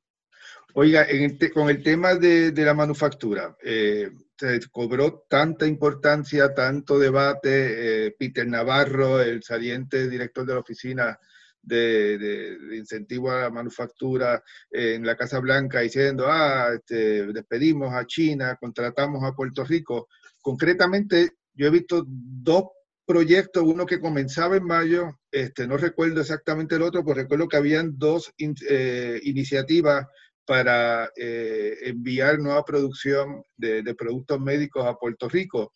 Oiga, 0.75 1.07
con 1.55 1.71
el 1.71 1.83
tema 1.83 2.15
de, 2.15 2.53
la 2.57 2.75
manufactura, 2.75 3.57
eh, 3.63 4.11
se 4.39 4.61
cobró 4.71 5.25
tanta 5.29 5.67
importancia, 5.67 6.55
tanto 6.55 6.99
debate. 6.99 8.07
Eh, 8.07 8.17
Peter 8.19 8.47
Navarro, 8.47 9.21
el 9.21 9.43
saliente 9.43 10.09
director 10.09 10.47
de 10.47 10.55
la 10.55 10.61
oficina 10.61 11.19
de, 11.63 12.57
incentivo 12.77 13.31
a 13.31 13.43
la 13.43 13.51
manufactura 13.51 14.43
en 14.71 15.05
la 15.05 15.17
Casa 15.17 15.41
Blanca, 15.41 15.81
diciendo, 15.81 16.27
ah, 16.29 16.71
este, 16.75 17.27
despedimos 17.33 17.93
a 17.93 18.07
China, 18.07 18.57
contratamos 18.61 19.25
a 19.25 19.33
Puerto 19.35 19.65
Rico. 19.65 20.09
Concretamente, 20.41 21.33
yo 21.55 21.67
he 21.67 21.71
visto 21.71 22.05
dos 22.07 22.67
proyectos, 23.07 23.63
uno 23.65 23.87
que 23.87 24.01
comenzaba 24.01 24.57
en 24.57 24.65
mayo, 24.65 25.21
este, 25.31 25.67
no 25.67 25.77
recuerdo 25.77 26.21
exactamente 26.21 26.75
el 26.75 26.83
otro, 26.83 27.05
pero 27.05 27.15
recuerdo 27.15 27.49
que 27.49 27.57
habían 27.57 27.97
dos 27.99 28.33
eh, 28.39 29.21
iniciativas 29.23 30.07
para 30.47 31.11
eh, 31.17 31.77
enviar 31.83 32.39
nueva 32.39 32.65
producción 32.65 33.43
de, 33.57 33.83
productos 33.95 34.41
médicos 34.41 34.87
a 34.87 34.95
Puerto 34.95 35.29
Rico. 35.29 35.73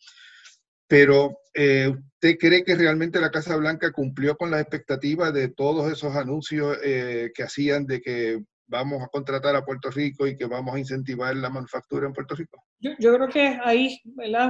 Pero, 0.87 1.37
eh, 1.53 1.89
¿usted 1.89 2.37
cree 2.37 2.63
que 2.63 2.75
realmente 2.75 3.19
la 3.19 3.31
Casa 3.31 3.55
Blanca 3.57 3.91
cumplió 3.91 4.35
con 4.35 4.51
las 4.51 4.61
expectativas 4.61 5.33
de 5.33 5.49
todos 5.49 5.91
esos 5.91 6.15
anuncios 6.15 6.77
eh, 6.83 7.31
que 7.33 7.43
hacían 7.43 7.85
de 7.85 8.01
que 8.01 8.39
vamos 8.67 9.03
a 9.03 9.07
contratar 9.07 9.55
a 9.55 9.65
Puerto 9.65 9.89
Rico 9.91 10.25
y 10.25 10.35
que 10.35 10.45
vamos 10.45 10.73
a 10.73 10.79
incentivar 10.79 11.35
la 11.35 11.49
manufactura 11.49 12.07
en 12.07 12.13
Puerto 12.13 12.35
Rico? 12.35 12.63
Yo, 12.79 13.13
creo 13.13 13.27
que 13.27 13.59
hay 13.63 13.99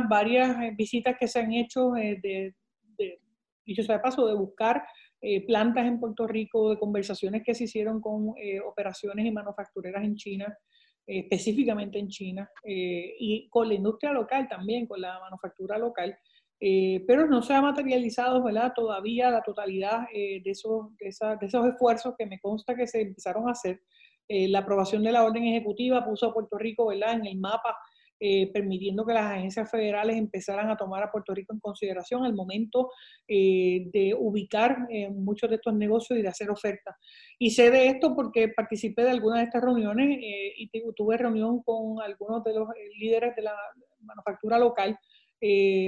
varias 0.07 0.55
visitas 0.75 1.15
que 1.19 1.27
se 1.27 1.39
han 1.39 1.51
hecho 1.51 1.91
de, 1.91 2.53
de, 2.97 3.19
dicho 3.65 3.83
sea 3.83 3.97
de 3.97 4.01
paso, 4.01 4.27
de 4.27 4.35
buscar 4.35 4.83
eh, 5.23 5.45
plantas 5.45 5.85
en 5.85 5.99
Puerto 5.99 6.25
Rico, 6.25 6.71
de 6.71 6.79
conversaciones 6.79 7.43
que 7.43 7.53
se 7.53 7.65
hicieron 7.65 8.01
con 8.01 8.33
eh, 8.37 8.59
operaciones 8.59 9.23
y 9.23 9.31
manufactureras 9.31 10.03
en 10.03 10.15
China, 10.15 10.57
eh, 11.05 11.19
específicamente 11.19 11.99
en 11.99 12.07
China, 12.07 12.49
y 12.63 13.47
con 13.49 13.67
la 13.67 13.75
industria 13.75 14.13
local 14.13 14.47
también, 14.49 14.87
con 14.87 14.99
la 14.99 15.19
manufactura 15.19 15.77
local, 15.77 16.17
pero 16.59 17.25
no 17.27 17.41
se 17.41 17.53
ha 17.53 17.61
materializado 17.61 18.43
¿verdad? 18.43 18.71
todavía 18.75 19.31
la 19.31 19.41
totalidad 19.41 20.07
de, 20.11 20.43
esos, 20.45 20.95
de, 20.97 21.05
de, 21.39 21.47
esos 21.47 21.67
esfuerzos 21.67 22.13
que 22.15 22.27
me 22.27 22.39
consta 22.39 22.75
que 22.75 22.85
se 22.85 23.01
empezaron 23.01 23.47
a 23.47 23.53
hacer. 23.53 23.81
la 24.27 24.59
aprobación 24.59 25.01
de 25.01 25.11
la 25.11 25.23
orden 25.23 25.43
ejecutiva 25.43 26.05
puso 26.05 26.27
a 26.27 26.33
Puerto 26.33 26.59
Rico 26.59 26.87
¿verdad? 26.87 27.13
en 27.13 27.25
el 27.25 27.37
mapa 27.37 27.75
eh, 28.23 28.51
permitiendo 28.53 29.03
que 29.03 29.15
las 29.15 29.31
agencias 29.31 29.71
federales 29.71 30.15
empezaran 30.15 30.69
a 30.69 30.77
tomar 30.77 31.01
a 31.01 31.11
Puerto 31.11 31.33
Rico 31.33 31.53
en 31.53 31.59
consideración 31.59 32.23
al 32.23 32.35
momento 32.35 32.91
eh, 33.27 33.87
de 33.91 34.13
ubicar 34.13 34.85
eh, 34.91 35.09
muchos 35.09 35.49
de 35.49 35.55
estos 35.55 35.73
negocios 35.73 36.19
y 36.19 36.21
de 36.21 36.27
hacer 36.27 36.51
ofertas. 36.51 36.95
Y 37.39 37.49
sé 37.49 37.71
de 37.71 37.87
esto 37.87 38.15
porque 38.15 38.49
participé 38.49 39.05
de 39.05 39.09
algunas 39.09 39.39
de 39.39 39.45
estas 39.45 39.63
reuniones 39.63 40.19
y 40.21 40.69
tuve 40.95 41.17
reunión 41.17 41.63
con 41.63 41.99
algunos 41.99 42.43
de 42.43 42.53
los 42.53 42.67
líderes 42.99 43.35
de 43.35 43.41
la 43.41 43.55
manufactura 44.01 44.59
local 44.59 44.99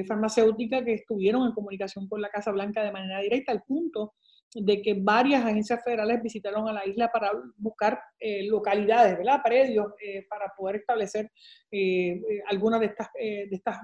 farmacéutica 0.07 0.83
que 0.83 0.95
estuvieron 0.95 1.45
en 1.45 1.53
comunicación 1.53 2.07
con 2.09 2.19
la 2.19 2.29
Casa 2.29 2.51
Blanca 2.51 2.83
de 2.83 2.91
manera 2.91 3.19
directa, 3.19 3.51
al 3.51 3.61
punto 3.61 4.13
de 4.55 4.81
que 4.81 4.93
varias 4.93 5.43
agencias 5.43 5.83
federales 5.83 6.21
visitaron 6.21 6.67
a 6.67 6.73
la 6.73 6.85
isla 6.85 7.11
para 7.11 7.31
buscar 7.57 7.99
eh, 8.19 8.47
localidades, 8.47 9.17
¿verdad? 9.17 9.41
Predios 9.43 9.87
eh, 10.03 10.25
para 10.29 10.51
poder 10.57 10.77
establecer 10.77 11.31
eh, 11.71 12.21
algunas 12.47 12.79
de 12.79 12.85
estas, 12.87 13.07
de 13.13 13.49
estas 13.51 13.77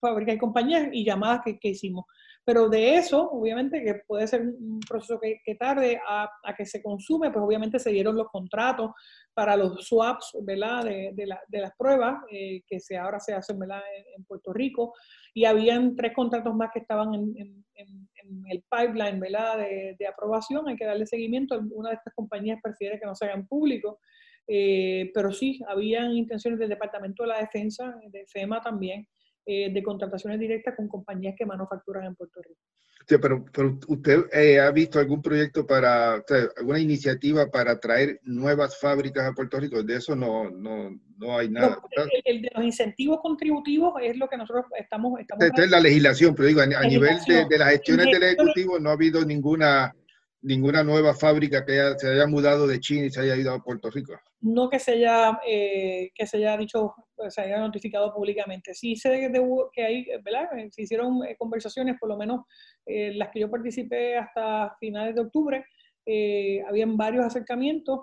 fábricas 0.00 0.34
y 0.34 0.38
compañías 0.38 0.88
y 0.92 1.04
llamadas 1.04 1.40
que, 1.44 1.58
que, 1.58 1.68
hicimos. 1.68 2.04
Pero 2.44 2.68
de 2.68 2.96
eso, 2.96 3.30
obviamente, 3.30 3.82
que 3.82 4.02
puede 4.06 4.26
ser 4.26 4.42
un 4.42 4.80
proceso 4.80 5.18
que, 5.18 5.54
tarde 5.54 5.98
a, 6.06 6.28
a, 6.42 6.54
que 6.54 6.66
se 6.66 6.82
consume, 6.82 7.30
pues 7.30 7.42
obviamente 7.42 7.78
se 7.78 7.90
dieron 7.90 8.16
los 8.16 8.28
contratos 8.28 8.90
para 9.32 9.56
los 9.56 9.86
swaps, 9.86 10.36
¿verdad? 10.42 10.84
De, 10.84 11.12
de, 11.14 11.26
la, 11.26 11.40
de 11.48 11.60
las 11.60 11.72
pruebas 11.76 12.22
que 12.28 12.80
se, 12.80 12.98
ahora 12.98 13.18
se 13.18 13.32
hacen, 13.32 13.58
¿verdad? 13.58 13.80
En, 14.14 14.24
Puerto 14.24 14.52
Rico. 14.52 14.94
Y 15.32 15.44
habían 15.44 15.96
tres 15.96 16.12
contratos 16.14 16.54
más 16.54 16.70
que 16.72 16.80
estaban 16.80 17.14
en, 17.14 17.34
en, 17.36 17.64
en 17.74 18.08
el 18.50 18.64
pipeline 18.70 19.20
¿verdad? 19.20 19.58
De, 19.58 19.96
de, 19.98 20.06
aprobación, 20.06 20.68
hay 20.68 20.76
que 20.76 20.84
darle 20.84 21.06
seguimiento. 21.06 21.60
Una 21.72 21.90
de 21.90 21.96
estas 21.96 22.14
compañías 22.14 22.60
prefiere 22.62 22.98
que 22.98 23.06
no 23.06 23.14
se 23.14 23.26
hagan 23.26 23.46
públicos, 23.46 23.98
eh, 24.46 25.10
pero 25.14 25.32
sí, 25.32 25.60
habían 25.68 26.12
intenciones 26.12 26.58
del 26.58 26.68
Departamento 26.68 27.22
de 27.22 27.30
la 27.30 27.40
Defensa, 27.40 27.94
de 28.10 28.26
FEMA 28.26 28.60
también, 28.60 29.06
de 29.46 29.82
contrataciones 29.82 30.40
directas 30.40 30.74
con 30.76 30.88
compañías 30.88 31.34
que 31.36 31.44
manufacturan 31.44 32.04
en 32.04 32.14
Puerto 32.14 32.40
Rico. 32.42 32.60
Sí, 33.06 33.16
pero, 33.20 33.44
¿usted 33.88 34.24
eh, 34.32 34.58
ha 34.58 34.70
visto 34.70 34.98
algún 34.98 35.20
proyecto 35.20 35.66
para, 35.66 36.22
alguna 36.56 36.78
iniciativa 36.78 37.50
para 37.50 37.78
traer 37.78 38.18
nuevas 38.22 38.80
fábricas 38.80 39.26
a 39.26 39.34
Puerto 39.34 39.60
Rico? 39.60 39.82
De 39.82 39.96
eso 39.96 40.16
no, 40.16 40.50
no, 40.50 40.98
no 41.18 41.38
hay 41.38 41.50
nada. 41.50 41.78
el, 42.24 42.42
de 42.42 42.50
los 42.54 42.64
incentivos 42.64 43.20
contributivos 43.20 43.94
es 44.02 44.16
lo 44.16 44.26
que 44.26 44.38
nosotros 44.38 44.64
estamos... 44.78 45.20
estamos 45.20 45.44
Esta 45.44 45.64
es 45.64 45.70
la 45.70 45.80
legislación, 45.80 46.34
pero 46.34 46.48
digo, 46.48 46.62
a, 46.62 46.66
nivel 46.66 47.18
de, 47.26 47.44
de, 47.44 47.58
las 47.58 47.72
gestiones 47.72 48.06
del 48.06 48.22
Ejecutivo 48.22 48.78
no 48.78 48.88
ha 48.88 48.94
habido 48.94 49.22
ninguna 49.22 49.94
ninguna 50.44 50.84
nueva 50.84 51.14
fábrica 51.14 51.64
que 51.64 51.94
se 51.98 52.08
haya 52.08 52.26
mudado 52.26 52.66
de 52.66 52.78
China 52.78 53.06
y 53.06 53.10
se 53.10 53.20
haya 53.20 53.34
ido 53.34 53.52
a 53.52 53.62
Puerto 53.62 53.90
Rico. 53.90 54.12
No 54.40 54.68
que 54.68 54.78
se 54.78 54.92
haya, 54.92 55.40
eh, 55.46 56.10
que 56.14 56.26
se 56.26 56.36
haya 56.36 56.56
dicho, 56.56 56.94
se 57.28 57.40
haya 57.40 57.58
notificado 57.58 58.12
públicamente. 58.14 58.74
Sí 58.74 58.94
sé 58.94 59.30
que 59.72 59.82
hay, 59.82 60.06
¿verdad? 60.22 60.48
Se 60.70 60.82
hicieron 60.82 61.24
eh, 61.24 61.34
conversaciones, 61.38 61.96
por 61.98 62.10
lo 62.10 62.18
menos 62.18 62.42
eh, 62.84 63.14
las 63.14 63.30
que 63.30 63.40
yo 63.40 63.50
participé 63.50 64.16
hasta 64.16 64.76
finales 64.78 65.14
de 65.14 65.22
octubre, 65.22 65.64
habían 66.68 66.98
varios 66.98 67.24
acercamientos, 67.24 68.00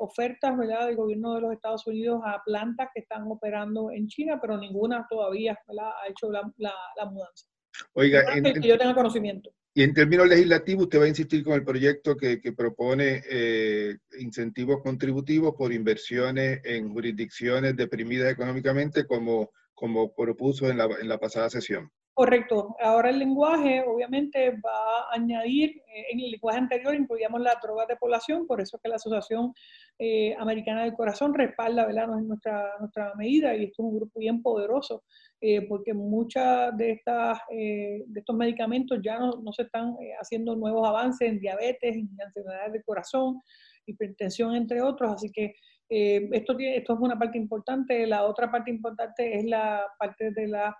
ofertas, 0.00 0.58
¿verdad?, 0.58 0.88
del 0.88 0.96
gobierno 0.96 1.36
de 1.36 1.40
los 1.42 1.52
Estados 1.52 1.86
Unidos 1.86 2.20
a 2.24 2.42
plantas 2.44 2.88
que 2.92 3.02
están 3.02 3.30
operando 3.30 3.92
en 3.92 4.08
China, 4.08 4.40
pero 4.40 4.58
ninguna 4.58 5.06
todavía, 5.08 5.56
¿verdad?, 5.68 5.92
ha 6.02 6.08
hecho 6.08 6.32
la, 6.32 6.42
la, 6.56 7.04
mudanza. 7.06 7.46
Oiga, 7.92 8.24
en, 8.34 8.60
que 8.60 8.66
yo 8.66 8.76
tenga 8.76 8.92
conocimiento. 8.92 9.52
Y 9.76 9.82
en 9.82 9.92
términos 9.92 10.28
legislativos, 10.28 10.84
usted 10.84 11.00
va 11.00 11.04
a 11.04 11.08
insistir 11.08 11.42
con 11.42 11.54
el 11.54 11.64
proyecto 11.64 12.16
que, 12.16 12.38
propone 12.56 13.24
eh, 13.28 13.96
incentivos 14.20 14.80
contributivos 14.80 15.54
por 15.58 15.72
inversiones 15.72 16.60
en 16.62 16.90
jurisdicciones 16.90 17.76
deprimidas 17.76 18.32
económicamente, 18.32 19.04
como, 19.04 19.50
como 19.74 20.14
propuso 20.14 20.70
en 20.70 20.78
la, 20.78 20.84
en 21.00 21.08
la 21.08 21.18
pasada 21.18 21.50
sesión. 21.50 21.90
Correcto. 22.16 22.76
Ahora 22.80 23.10
el 23.10 23.18
lenguaje 23.18 23.82
obviamente 23.84 24.50
va 24.50 25.10
a 25.10 25.14
añadir, 25.14 25.70
eh, 25.88 26.06
en 26.12 26.20
el 26.20 26.30
lenguaje 26.30 26.58
anterior 26.60 26.94
incluíamos 26.94 27.40
la 27.40 27.58
droga 27.60 27.86
de 27.86 27.96
población, 27.96 28.46
por 28.46 28.60
eso 28.60 28.76
es 28.76 28.82
que 28.84 28.88
la 28.88 28.94
Asociación 28.94 29.52
eh, 29.98 30.32
Americana 30.38 30.84
del 30.84 30.94
Corazón 30.94 31.34
respalda 31.34 31.84
¿verdad? 31.84 32.06
Nuestra, 32.06 32.70
nuestra 32.78 33.12
medida 33.16 33.56
y 33.56 33.64
esto 33.64 33.82
es 33.82 33.88
un 33.88 33.96
grupo 33.96 34.20
bien 34.20 34.42
poderoso 34.42 35.02
eh, 35.40 35.62
porque 35.62 35.92
muchas 35.92 36.76
de, 36.76 36.92
estas, 36.92 37.40
de 37.50 38.04
estos 38.14 38.36
medicamentos 38.36 39.00
ya 39.02 39.18
no, 39.18 39.32
no 39.42 39.52
se 39.52 39.62
están 39.62 39.96
haciendo 40.20 40.54
nuevos 40.54 40.88
avances 40.88 41.28
en 41.28 41.40
diabetes, 41.40 41.96
en 41.96 42.08
enfermedades 42.24 42.74
del 42.74 42.84
corazón, 42.84 43.42
hipertensión, 43.86 44.54
entre 44.54 44.80
otros, 44.82 45.14
así 45.14 45.32
que 45.32 45.54
esto, 45.88 46.56
esto 46.58 46.94
es 46.94 47.00
una 47.00 47.18
parte 47.18 47.38
importante. 47.38 48.06
La 48.06 48.24
otra 48.24 48.50
parte 48.50 48.70
importante 48.70 49.38
es 49.38 49.44
la 49.44 49.84
parte 49.98 50.30
de 50.30 50.48
la 50.48 50.74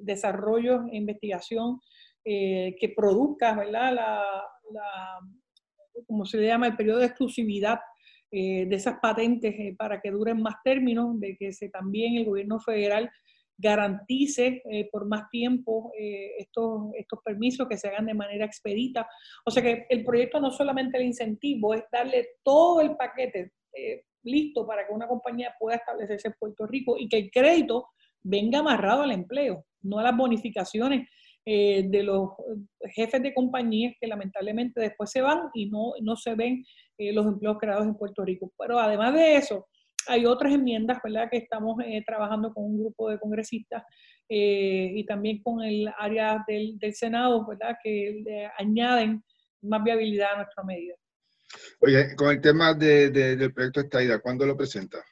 desarrollo 0.00 0.84
e 0.90 0.96
investigación 0.96 1.80
eh, 2.24 2.74
que 2.80 2.88
produzca, 2.88 3.54
¿verdad? 3.54 3.92
La, 3.92 5.20
como 6.06 6.24
se 6.24 6.38
le 6.38 6.46
llama, 6.46 6.66
el 6.66 6.76
periodo 6.76 7.00
de 7.00 7.06
exclusividad 7.06 7.80
eh, 8.30 8.64
de 8.66 8.76
esas 8.76 8.98
patentes 9.00 9.54
eh, 9.58 9.74
para 9.76 10.00
que 10.00 10.10
duren 10.10 10.40
más 10.40 10.56
términos, 10.64 11.20
de 11.20 11.36
que 11.36 11.52
se, 11.52 11.68
también 11.68 12.16
el 12.16 12.24
gobierno 12.24 12.58
federal 12.60 13.10
garantice 13.56 14.64
por 14.90 15.06
más 15.06 15.30
tiempo 15.30 15.92
estos, 16.38 16.90
estos 16.94 17.20
permisos 17.24 17.68
que 17.68 17.76
se 17.76 17.86
hagan 17.86 18.06
de 18.06 18.14
manera 18.14 18.44
expedita. 18.44 19.08
O 19.46 19.50
sea 19.52 19.62
que 19.62 19.86
el 19.90 20.04
proyecto 20.04 20.40
no 20.40 20.50
solamente 20.50 20.98
el 20.98 21.04
incentivo, 21.04 21.72
es 21.72 21.84
darle 21.92 22.30
todo 22.42 22.80
el 22.80 22.96
paquete 22.96 23.52
listo 24.24 24.66
para 24.66 24.84
que 24.84 24.92
una 24.92 25.06
compañía 25.06 25.54
pueda 25.56 25.76
establecerse 25.76 26.28
en 26.28 26.34
Puerto 26.36 26.66
Rico 26.66 26.96
y 26.98 27.08
que 27.08 27.18
el 27.18 27.30
crédito 27.30 27.90
venga 28.24 28.58
amarrado 28.58 29.02
al 29.02 29.12
empleo, 29.12 29.64
no 29.82 29.98
a 29.98 30.02
las 30.02 30.16
bonificaciones 30.16 31.08
eh, 31.46 31.84
de 31.88 32.02
los 32.02 32.30
jefes 32.94 33.22
de 33.22 33.34
compañías 33.34 33.94
que 34.00 34.06
lamentablemente 34.06 34.80
después 34.80 35.10
se 35.10 35.20
van 35.20 35.50
y 35.52 35.68
no, 35.68 35.92
no 36.00 36.16
se 36.16 36.34
ven 36.34 36.64
eh, 36.96 37.12
los 37.12 37.26
empleos 37.26 37.58
creados 37.60 37.84
en 37.84 37.96
Puerto 37.96 38.24
Rico. 38.24 38.50
Pero 38.58 38.78
además 38.78 39.12
de 39.12 39.36
eso, 39.36 39.66
hay 40.06 40.24
otras 40.24 40.54
enmiendas, 40.54 40.98
¿verdad?, 41.04 41.28
que 41.30 41.36
estamos 41.36 41.76
eh, 41.84 42.02
trabajando 42.06 42.52
con 42.52 42.64
un 42.64 42.78
grupo 42.78 43.10
de 43.10 43.18
congresistas 43.18 43.84
y 44.26 45.04
también 45.04 45.42
con 45.42 45.62
el 45.62 45.86
área 45.98 46.42
del, 46.48 46.78
Senado, 46.94 47.46
¿verdad?, 47.46 47.76
que 47.84 48.48
añaden 48.56 49.22
más 49.60 49.84
viabilidad 49.84 50.32
a 50.32 50.36
nuestra 50.36 50.64
medida. 50.64 50.94
Oye, 51.80 52.16
con 52.16 52.30
el 52.30 52.40
tema 52.40 52.72
del 52.72 53.52
proyecto 53.52 53.80
Estaida, 53.80 54.18
¿cuándo 54.20 54.46
lo 54.46 54.56
presenta? 54.56 55.04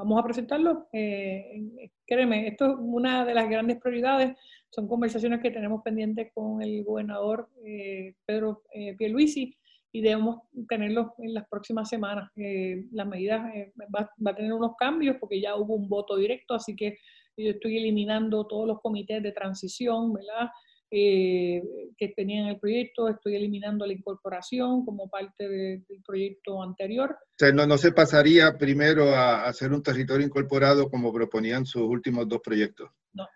Vamos 0.00 0.18
a 0.18 0.24
presentarlo. 0.24 0.88
Eh, 0.92 1.90
créeme, 2.06 2.48
esto 2.48 2.66
es 2.66 2.76
una 2.78 3.24
de 3.24 3.34
las 3.34 3.48
grandes 3.48 3.78
prioridades. 3.78 4.36
Son 4.70 4.88
conversaciones 4.88 5.40
que 5.40 5.50
tenemos 5.50 5.82
pendientes 5.82 6.30
con 6.34 6.62
el 6.62 6.84
gobernador 6.84 7.48
eh, 7.64 8.14
Pedro 8.24 8.62
eh, 8.72 8.94
Pierluisi 8.96 9.54
y 9.92 10.00
debemos 10.00 10.42
tenerlo 10.68 11.14
en 11.18 11.34
las 11.34 11.46
próximas 11.48 11.88
semanas. 11.88 12.30
Eh, 12.36 12.86
las 12.92 13.06
medidas 13.06 13.42
va, 13.94 14.10
va, 14.26 14.30
a 14.30 14.34
tener 14.34 14.52
unos 14.52 14.76
cambios 14.76 15.16
porque 15.20 15.40
ya 15.40 15.56
hubo 15.56 15.74
un 15.74 15.88
voto 15.88 16.16
directo, 16.16 16.54
así 16.54 16.74
que 16.74 16.98
yo 17.36 17.50
estoy 17.50 17.76
eliminando 17.78 18.46
todos 18.46 18.66
los 18.66 18.80
comités 18.80 19.22
de 19.22 19.32
transición, 19.32 20.12
¿verdad? 20.12 20.50
Eh, 20.92 21.62
que 21.96 22.08
tenían 22.08 22.48
el 22.48 22.58
proyecto, 22.58 23.08
estoy 23.08 23.36
eliminando 23.36 23.86
la 23.86 23.92
incorporación 23.92 24.84
como 24.84 25.08
parte 25.08 25.48
del 25.48 25.84
proyecto 26.04 26.60
anterior. 26.60 27.12
O 27.12 27.34
sea, 27.38 27.52
no, 27.52 27.64
no 27.64 27.78
se 27.78 27.92
pasaría 27.92 28.58
primero 28.58 29.14
a 29.14 29.44
hacer 29.44 29.72
un 29.72 29.84
territorio 29.84 30.26
incorporado 30.26 30.90
como 30.90 31.12
proponían 31.12 31.64
sus 31.64 31.82
últimos 31.82 32.28
dos 32.28 32.40
proyectos. 32.42 32.90
No. 33.12 33.28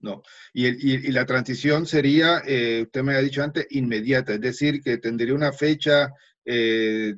No. 0.00 0.22
Y, 0.52 0.66
y, 0.66 1.12
la 1.12 1.24
transición 1.24 1.86
sería, 1.86 2.42
eh, 2.46 2.82
usted 2.82 3.02
me 3.02 3.14
ha 3.14 3.22
dicho 3.22 3.42
antes, 3.42 3.66
inmediata, 3.70 4.34
es 4.34 4.40
decir, 4.42 4.82
que 4.82 4.98
tendría 4.98 5.34
una 5.34 5.52
fecha, 5.52 6.12
eh, 6.44 7.14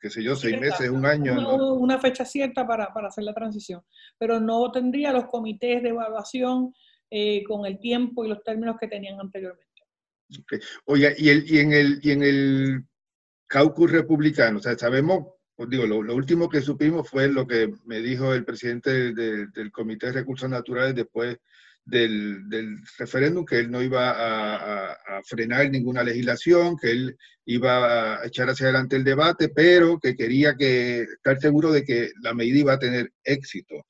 qué 0.00 0.08
sé 0.08 0.22
yo, 0.22 0.34
seis 0.34 0.58
meses, 0.58 0.88
un 0.88 1.04
año. 1.04 1.32
Una, 1.34 1.72
una 1.72 1.98
fecha 1.98 2.24
cierta 2.24 2.66
para, 2.66 2.92
para 2.94 3.08
hacer 3.08 3.24
la 3.24 3.34
transición, 3.34 3.82
pero 4.18 4.40
no 4.40 4.70
tendría 4.70 5.12
los 5.12 5.26
comités 5.26 5.82
de 5.82 5.90
evaluación 5.90 6.72
eh, 7.10 7.42
con 7.44 7.66
el 7.66 7.78
tiempo 7.78 8.24
y 8.24 8.28
los 8.28 8.42
términos 8.42 8.76
que 8.80 8.88
tenían 8.88 9.20
anteriormente. 9.20 9.64
Okay. 10.42 10.58
Oiga, 10.86 11.12
y, 11.16 11.28
el, 11.28 11.50
y, 11.50 11.58
en 11.58 11.72
el, 11.72 12.00
y 12.02 12.10
en 12.10 12.22
el 12.22 12.84
caucus 13.46 13.90
republicano, 13.90 14.58
o 14.58 14.62
sea, 14.62 14.76
sabemos, 14.76 15.26
pues 15.54 15.68
digo, 15.70 15.86
lo, 15.86 16.14
último 16.14 16.48
que 16.48 16.60
supimos 16.60 17.08
fue 17.08 17.28
lo 17.28 17.46
que 17.46 17.72
me 17.84 18.00
dijo 18.00 18.34
el 18.34 18.44
presidente 18.44 19.12
del 19.12 19.70
Comité 19.70 20.06
de 20.06 20.12
Recursos 20.12 20.50
Naturales 20.50 20.94
después 20.94 21.38
del, 21.84 22.48
del 22.48 22.78
referéndum, 22.98 23.44
que 23.44 23.58
él 23.58 23.70
no 23.70 23.82
iba 23.82 24.10
a, 24.10 24.92
a, 24.92 25.22
frenar 25.22 25.70
ninguna 25.70 26.02
legislación, 26.02 26.76
que 26.76 26.90
él 26.90 27.16
iba 27.44 28.22
a 28.22 28.26
echar 28.26 28.48
hacia 28.48 28.66
adelante 28.66 28.96
el 28.96 29.04
debate, 29.04 29.50
pero 29.50 29.98
que 30.00 30.16
quería 30.16 30.56
que, 30.56 31.02
estar 31.02 31.38
seguro 31.38 31.70
de 31.70 31.84
que 31.84 32.10
la 32.22 32.34
medida 32.34 32.58
iba 32.58 32.72
a 32.72 32.78
tener 32.78 33.12
éxito 33.22 33.84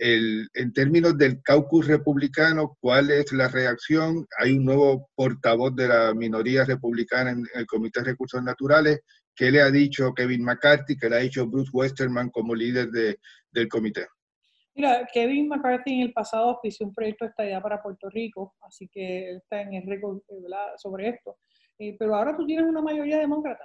en 0.00 0.72
términos 0.72 1.16
del 1.18 1.42
caucus 1.42 1.86
republicano, 1.86 2.76
¿cuál 2.80 3.10
es 3.10 3.32
la 3.32 3.48
reacción? 3.48 4.26
Hay 4.38 4.56
un 4.56 4.64
nuevo 4.64 5.10
portavoz 5.14 5.76
de 5.76 5.88
la 5.88 6.14
minoría 6.14 6.64
republicana 6.64 7.30
en 7.30 7.44
el 7.54 7.66
Comité 7.66 8.00
de 8.00 8.06
Recursos 8.06 8.42
Naturales. 8.42 9.00
¿Qué 9.34 9.50
le 9.50 9.60
ha 9.60 9.70
dicho 9.70 10.14
Kevin 10.14 10.42
McCarthy? 10.42 10.96
¿Qué 10.96 11.10
le 11.10 11.16
ha 11.16 11.20
dicho 11.20 11.46
Bruce 11.46 11.70
Westerman 11.72 12.30
como 12.30 12.54
líder 12.54 12.90
de, 12.90 13.18
del 13.50 13.68
comité? 13.68 14.06
Mira, 14.74 15.06
Kevin 15.12 15.48
McCarthy 15.48 15.92
en 15.92 16.00
el 16.00 16.12
pasado 16.12 16.48
ofició 16.48 16.86
un 16.86 16.94
proyecto 16.94 17.26
de 17.26 17.30
estadía 17.30 17.60
para 17.60 17.82
Puerto 17.82 18.08
Rico, 18.08 18.54
así 18.62 18.88
que 18.88 19.30
él 19.30 19.36
está 19.36 19.60
en 19.60 19.74
el 19.74 19.86
récord 19.86 20.20
sobre 20.78 21.10
esto. 21.10 21.36
Eh, 21.80 21.96
pero 21.98 22.14
ahora 22.14 22.36
tú 22.36 22.44
tienes 22.44 22.66
una 22.66 22.82
mayoría 22.82 23.18
demócrata 23.18 23.64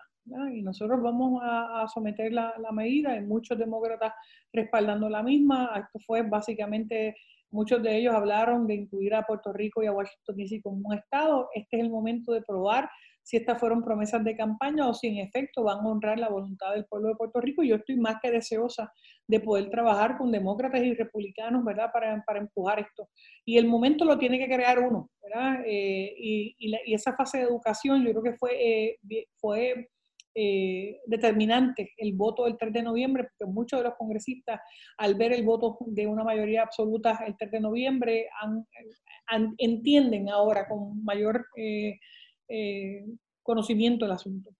y 0.54 0.62
nosotros 0.62 1.01
vamos 1.01 1.41
a, 1.43 1.86
someter 1.93 2.32
la, 2.32 2.54
medida, 2.71 3.12
hay 3.12 3.21
muchos 3.21 3.60
demócratas 3.60 4.13
respaldando 4.54 5.10
la 5.10 5.21
misma, 5.21 5.71
esto 5.75 5.99
fue 6.08 6.23
básicamente, 6.23 7.15
muchos 7.51 7.84
de 7.84 7.97
ellos 7.97 8.15
hablaron 8.15 8.65
de 8.67 8.75
incluir 8.75 9.13
a 9.13 9.23
Puerto 9.23 9.51
Rico 9.51 9.84
y 9.84 9.88
a 9.88 9.91
Washington 9.91 10.36
DC 10.38 10.62
como 10.62 10.88
un 10.88 10.95
estado, 10.95 11.49
este 11.54 11.78
es 11.78 11.84
el 11.84 11.89
momento 11.89 12.32
de 12.32 12.41
probar 12.41 12.89
si 13.25 13.38
estas 13.38 13.59
fueron 13.59 13.83
promesas 13.83 14.23
de 14.23 14.38
campaña 14.38 14.88
o 14.88 14.93
si 14.93 15.07
en 15.07 15.17
efecto 15.17 15.63
van 15.63 15.79
a 15.79 15.89
honrar 15.89 16.19
la 16.19 16.29
voluntad 16.29 16.73
del 16.73 16.85
pueblo 16.85 17.09
de 17.09 17.15
Puerto 17.15 17.41
Rico. 17.41 17.63
Yo 17.63 17.77
estoy 17.77 17.97
más 17.97 18.17
que 18.21 18.29
deseosa 18.29 18.93
de 19.27 19.39
poder 19.39 19.71
trabajar 19.71 20.15
con 20.19 20.31
demócratas 20.31 20.83
y 20.83 20.93
republicanos, 20.93 21.65
¿verdad?, 21.65 21.89
para, 21.91 22.23
para 22.23 22.39
empujar 22.39 22.79
esto. 22.79 23.09
Y 23.43 23.57
el 23.57 23.65
momento 23.65 24.05
lo 24.05 24.19
tiene 24.19 24.38
que 24.38 24.45
crear 24.45 24.77
uno, 24.77 25.09
¿verdad? 25.23 25.63
Eh, 25.65 26.13
y, 26.15 26.55
y, 26.59 26.93
esa 26.93 27.15
fase 27.15 27.39
de 27.39 27.45
educación 27.45 28.05
yo 28.05 28.11
creo 28.11 28.21
que 28.21 28.38
fue, 28.38 28.51
eh, 28.61 29.27
fue 29.38 29.89
eh, 30.38 30.99
determinante 31.05 31.93
el 31.95 32.11
voto 32.11 32.43
del 32.43 32.57
3 32.57 32.73
de 32.73 32.83
noviembre, 32.83 33.23
porque 33.23 33.49
muchos 33.49 33.79
de 33.79 33.85
los 33.85 33.95
congresistas, 33.95 34.59
al 34.97 35.15
ver 35.15 35.31
el 35.31 35.45
voto 35.45 35.77
de 35.88 36.05
una 36.07 36.25
mayoría 36.25 36.61
absoluta 36.61 37.17
el 37.25 37.38
3 37.38 37.51
de 37.51 37.59
noviembre, 37.61 38.27
entienden 39.57 40.29
ahora 40.29 40.67
con 40.67 41.01
mayor 41.05 41.45
eh, 41.55 41.97
eh, 42.47 43.05
conocimiento 43.41 44.05
el 44.05 44.12
asunto. 44.12 44.55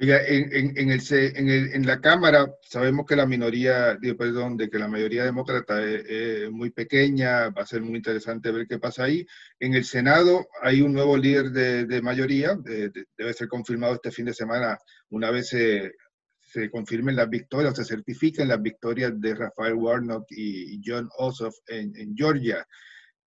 Oiga, 0.00 0.24
en, 0.26 0.78
en, 0.78 0.90
el, 0.90 1.00
en, 1.10 1.48
el, 1.50 1.74
en, 1.74 1.86
la 1.86 2.00
Cámara 2.00 2.50
sabemos 2.62 3.04
que 3.04 3.16
la 3.16 3.26
minoría, 3.26 3.98
perdón, 4.16 4.56
de 4.56 4.70
que 4.70 4.78
la 4.78 4.88
mayoría 4.88 5.24
demócrata 5.24 5.84
es, 5.84 6.50
muy 6.50 6.70
pequeña, 6.70 7.50
va 7.50 7.62
a 7.62 7.66
ser 7.66 7.82
muy 7.82 7.96
interesante 7.96 8.50
ver 8.50 8.66
qué 8.66 8.78
pasa 8.78 9.04
ahí. 9.04 9.26
En 9.58 9.74
el 9.74 9.84
Senado 9.84 10.46
hay 10.62 10.80
un 10.80 10.94
nuevo 10.94 11.18
líder 11.18 11.50
de, 11.50 11.84
de 11.84 12.00
mayoría, 12.00 12.56
debe 12.64 13.32
ser 13.34 13.48
confirmado 13.48 13.94
este 13.94 14.10
fin 14.10 14.24
de 14.24 14.32
semana, 14.32 14.78
una 15.10 15.30
vez 15.30 15.48
se, 15.48 15.92
se 16.40 16.70
confirmen 16.70 17.16
las 17.16 17.28
victorias, 17.28 17.76
se 17.76 17.84
certifiquen 17.84 18.48
las 18.48 18.62
victorias 18.62 19.12
de 19.20 19.34
Rafael 19.34 19.74
Warnock 19.74 20.24
y 20.30 20.80
John 20.82 21.10
Ossoff 21.18 21.56
en 21.66 22.16
Georgia. 22.16 22.66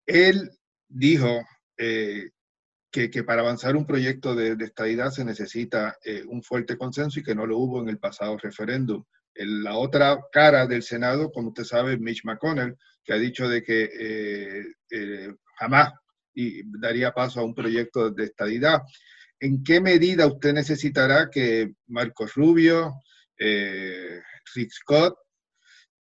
Él 0.07 0.51
dijo 0.89 1.41
eh, 1.77 2.31
que, 2.91 3.09
para 3.25 3.43
avanzar 3.43 3.77
un 3.77 3.87
proyecto 3.87 4.35
de, 4.35 4.53
estadidad 4.65 5.11
se 5.11 5.25
necesita 5.25 5.97
eh, 6.05 6.25
un 6.27 6.43
fuerte 6.43 6.77
consenso 6.77 7.21
y 7.21 7.23
que 7.23 7.35
no 7.35 7.47
lo 7.47 7.59
hubo 7.59 7.81
en 7.81 7.89
el 7.89 7.99
pasado 7.99 8.37
referéndum. 8.37 9.05
la 9.35 9.77
otra 9.77 10.19
cara 10.33 10.67
del 10.67 10.83
Senado, 10.83 11.31
como 11.31 11.49
usted 11.49 11.65
sabe, 11.65 11.97
Mitch 11.97 12.25
McConnell, 12.25 12.77
que 13.05 13.13
ha 13.13 13.17
dicho 13.17 13.49
de 13.49 13.63
que 13.63 13.91
eh, 13.99 14.65
eh, 14.91 15.33
jamás 15.57 15.93
y 16.35 16.63
daría 16.81 17.13
paso 17.13 17.41
a 17.41 17.45
un 17.45 17.55
proyecto 17.55 18.11
de 18.11 18.25
estadidad. 18.25 18.83
¿En 19.39 19.63
qué 19.63 19.81
medida 19.81 20.27
usted 20.27 20.53
necesitará 20.53 21.31
que 21.31 21.73
Marcos 21.87 22.35
Rubio, 22.35 22.95
Rick 23.39 24.71
Scott, 24.71 25.17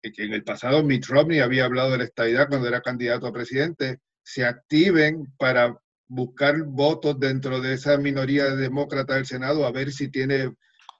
que 0.01 0.23
en 0.23 0.33
el 0.33 0.43
pasado 0.43 0.83
Mitt 0.83 1.05
Romney 1.07 1.39
había 1.39 1.65
hablado 1.65 1.91
de 1.91 1.99
la 1.99 2.03
estadidad 2.03 2.49
cuando 2.49 2.67
era 2.67 2.81
candidato 2.81 3.27
a 3.27 3.33
presidente, 3.33 3.99
se 4.23 4.45
activen 4.45 5.33
para 5.37 5.79
buscar 6.09 6.63
votos 6.63 7.19
dentro 7.19 7.61
de 7.61 7.75
esa 7.75 7.97
minoría 7.97 8.55
demócrata 8.55 9.15
del 9.15 9.27
Senado 9.27 9.65
a 9.65 9.71
ver 9.71 9.91
si 9.91 10.09
tiene 10.09 10.51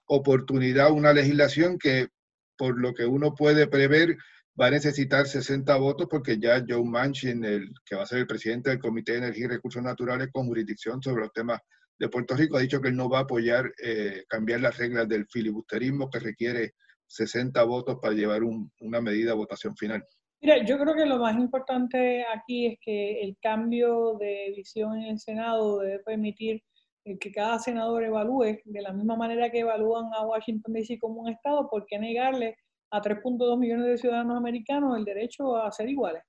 oportunidad 0.06 0.92
una 0.92 1.12
legislación 1.12 1.78
que, 1.78 2.08
por 2.56 2.80
lo 2.80 2.94
que 2.94 3.04
uno 3.04 3.34
puede 3.34 3.66
prever, 3.66 4.16
va 4.58 4.66
a 4.66 4.70
necesitar 4.70 5.26
60 5.26 5.76
votos 5.76 6.06
porque 6.08 6.38
ya 6.38 6.64
Joe 6.66 6.84
Manchin, 6.84 7.44
el, 7.44 7.72
que 7.84 7.96
va 7.96 8.04
a 8.04 8.06
ser 8.06 8.18
el 8.18 8.26
presidente 8.26 8.70
del 8.70 8.78
Comité 8.78 9.12
de 9.12 9.18
Energía 9.18 9.46
y 9.46 9.48
Recursos 9.48 9.82
Naturales 9.82 10.28
con 10.32 10.46
jurisdicción 10.46 11.02
sobre 11.02 11.22
los 11.22 11.32
temas 11.32 11.60
de 11.98 12.08
Puerto 12.08 12.36
Rico, 12.36 12.56
ha 12.56 12.60
dicho 12.60 12.80
que 12.80 12.88
él 12.88 12.96
no 12.96 13.08
va 13.08 13.18
a 13.18 13.22
apoyar 13.22 13.72
eh, 13.82 14.24
cambiar 14.28 14.60
las 14.60 14.76
reglas 14.78 15.08
del 15.08 15.26
filibusterismo 15.26 16.08
que 16.08 16.20
requiere 16.20 16.74
60 17.06 17.62
votos 17.64 17.98
para 18.00 18.14
llevar 18.14 18.42
una 18.44 19.00
medida 19.00 19.32
a 19.32 19.34
votación 19.34 19.76
final. 19.76 20.04
Mira, 20.42 20.64
yo 20.64 20.78
creo 20.78 20.94
que 20.94 21.04
lo 21.04 21.18
más 21.18 21.36
importante 21.36 22.24
aquí 22.34 22.66
es 22.66 22.78
que 22.80 23.20
el 23.22 23.36
cambio 23.42 24.14
de 24.18 24.54
visión 24.56 24.96
en 24.96 25.10
el 25.10 25.18
Senado 25.18 25.80
debe 25.80 25.98
permitir 25.98 26.62
eh, 27.04 27.18
que 27.18 27.30
cada 27.30 27.58
senador 27.58 28.04
evalúe 28.04 28.58
de 28.64 28.82
la 28.82 28.92
misma 28.92 29.16
manera 29.16 29.50
que 29.50 29.60
evalúan 29.60 30.06
a 30.14 30.26
Washington 30.26 30.72
DC 30.72 30.98
como 30.98 31.20
un 31.20 31.28
Estado, 31.28 31.68
¿por 31.68 31.84
qué 31.86 31.98
negarle 31.98 32.56
a 32.90 33.02
3.2 33.02 33.58
millones 33.58 33.86
de 33.86 33.98
ciudadanos 33.98 34.36
americanos 34.36 34.96
el 34.96 35.04
derecho 35.04 35.56
a 35.56 35.70
ser 35.72 35.90
iguales? 35.90 36.22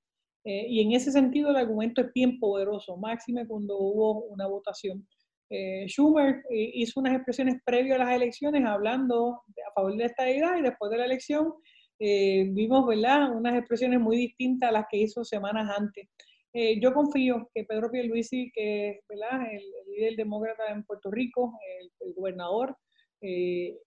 Eh, 0.43 0.65
y 0.67 0.82
en 0.82 0.91
ese 0.91 1.12
sentido 1.12 1.52
el 1.52 1.56
argumento 1.56 2.02
es 2.02 2.12
bien 2.13 2.38
poderoso, 2.38 2.97
máxime 2.97 3.47
cuando 3.47 3.78
hubo 3.78 4.26
una 4.26 4.45
votación. 4.47 5.08
Eh, 5.50 5.86
Schumer 5.88 6.43
hizo 6.50 7.00
unas 7.00 7.15
expresiones 7.15 7.62
previas 7.65 8.00
a 8.00 8.06
las 8.06 8.13
elecciones 8.13 8.65
hablando 8.65 9.41
a 9.67 9.74
favor 9.74 9.95
de 9.95 10.06
esta 10.06 10.30
idea 10.30 10.58
y 10.58 10.62
después 10.62 10.89
de 10.91 10.97
la 10.97 11.06
elección 11.06 11.54
eh, 12.03 12.47
vimos 12.49 12.87
¿verdad? 12.87 13.31
unas 13.31 13.55
expresiones 13.55 13.99
muy 13.99 14.17
distintas 14.17 14.69
a 14.69 14.71
las 14.71 14.85
que 14.89 14.97
hizo 14.97 15.23
semanas 15.23 15.69
antes. 15.77 16.09
Eh, 16.51 16.79
yo 16.79 16.95
confío 16.95 17.47
que 17.53 17.63
Pedro 17.63 17.91
Pierluisi, 17.91 18.51
que 18.55 18.89
es 18.89 18.99
¿verdad? 19.07 19.45
El, 19.51 19.61
líder 19.87 20.15
demócrata 20.15 20.63
en 20.71 20.83
Puerto 20.83 21.11
Rico, 21.11 21.53
el, 21.99 22.13
gobernador, 22.15 22.75
eh, 23.21 23.77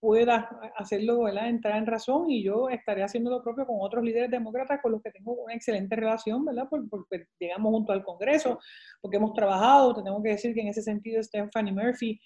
pueda 0.00 0.50
hacerlo, 0.76 1.22
¿verdad? 1.22 1.48
entrar 1.48 1.78
en 1.78 1.86
razón 1.86 2.28
y 2.28 2.42
yo 2.42 2.68
estaré 2.70 3.04
haciendo 3.04 3.30
lo 3.30 3.40
propio 3.40 3.66
con 3.66 3.76
otros 3.78 4.02
líderes 4.02 4.32
demócratas 4.32 4.80
con 4.82 4.90
los 4.90 5.02
que 5.02 5.12
tengo 5.12 5.34
una 5.34 5.54
excelente 5.54 5.94
relación, 5.94 6.44
¿verdad? 6.44 6.66
Porque, 6.68 7.26
llegamos 7.38 7.70
junto 7.70 7.92
al 7.92 8.02
Congreso, 8.02 8.58
porque 9.00 9.18
hemos 9.18 9.32
trabajado, 9.32 9.94
tenemos 9.94 10.24
que 10.24 10.30
decir 10.30 10.54
que 10.54 10.62
en 10.62 10.68
ese 10.68 10.82
sentido 10.82 11.22
Stephanie 11.22 11.72
Murphy 11.72 12.20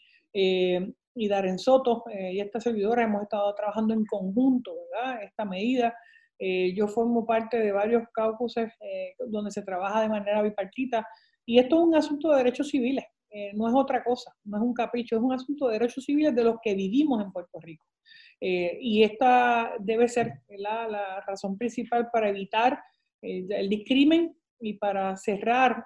y 1.14 1.28
Darren 1.28 1.58
Soto 1.58 2.04
eh, 2.10 2.32
y 2.34 2.40
esta 2.40 2.60
servidora 2.60 3.04
hemos 3.04 3.22
estado 3.22 3.54
trabajando 3.54 3.94
en 3.94 4.04
conjunto, 4.04 4.74
¿verdad? 4.90 5.22
Esta 5.22 5.44
medida. 5.44 5.94
Eh, 6.38 6.74
yo 6.74 6.88
formo 6.88 7.24
parte 7.24 7.58
de 7.58 7.70
varios 7.70 8.02
caucuses 8.12 8.72
eh, 8.80 9.14
donde 9.28 9.52
se 9.52 9.62
trabaja 9.62 10.02
de 10.02 10.08
manera 10.08 10.42
bipartita 10.42 11.06
y 11.46 11.60
esto 11.60 11.76
es 11.76 11.82
un 11.82 11.94
asunto 11.94 12.30
de 12.30 12.38
derechos 12.38 12.68
civiles, 12.68 13.04
no 13.54 13.68
es 13.68 13.74
otra 13.74 14.02
cosa, 14.02 14.32
no 14.44 14.56
es 14.58 14.62
un 14.62 14.72
capricho, 14.72 15.16
es 15.16 15.22
un 15.22 15.32
asunto 15.32 15.66
de 15.66 15.74
derechos 15.74 16.04
civiles 16.04 16.34
de 16.34 16.44
los 16.44 16.56
que 16.62 16.74
vivimos 16.74 17.22
en 17.22 17.32
Puerto 17.32 17.58
Rico. 17.60 17.84
y 18.40 19.02
esta 19.02 19.74
debe 19.78 20.08
ser 20.08 20.40
la, 20.56 20.88
la, 20.88 21.20
razón 21.20 21.58
principal 21.58 22.08
para 22.12 22.30
evitar 22.30 22.80
el 23.20 23.68
discrimen 23.68 24.34
y 24.60 24.74
para 24.74 25.16
cerrar 25.16 25.84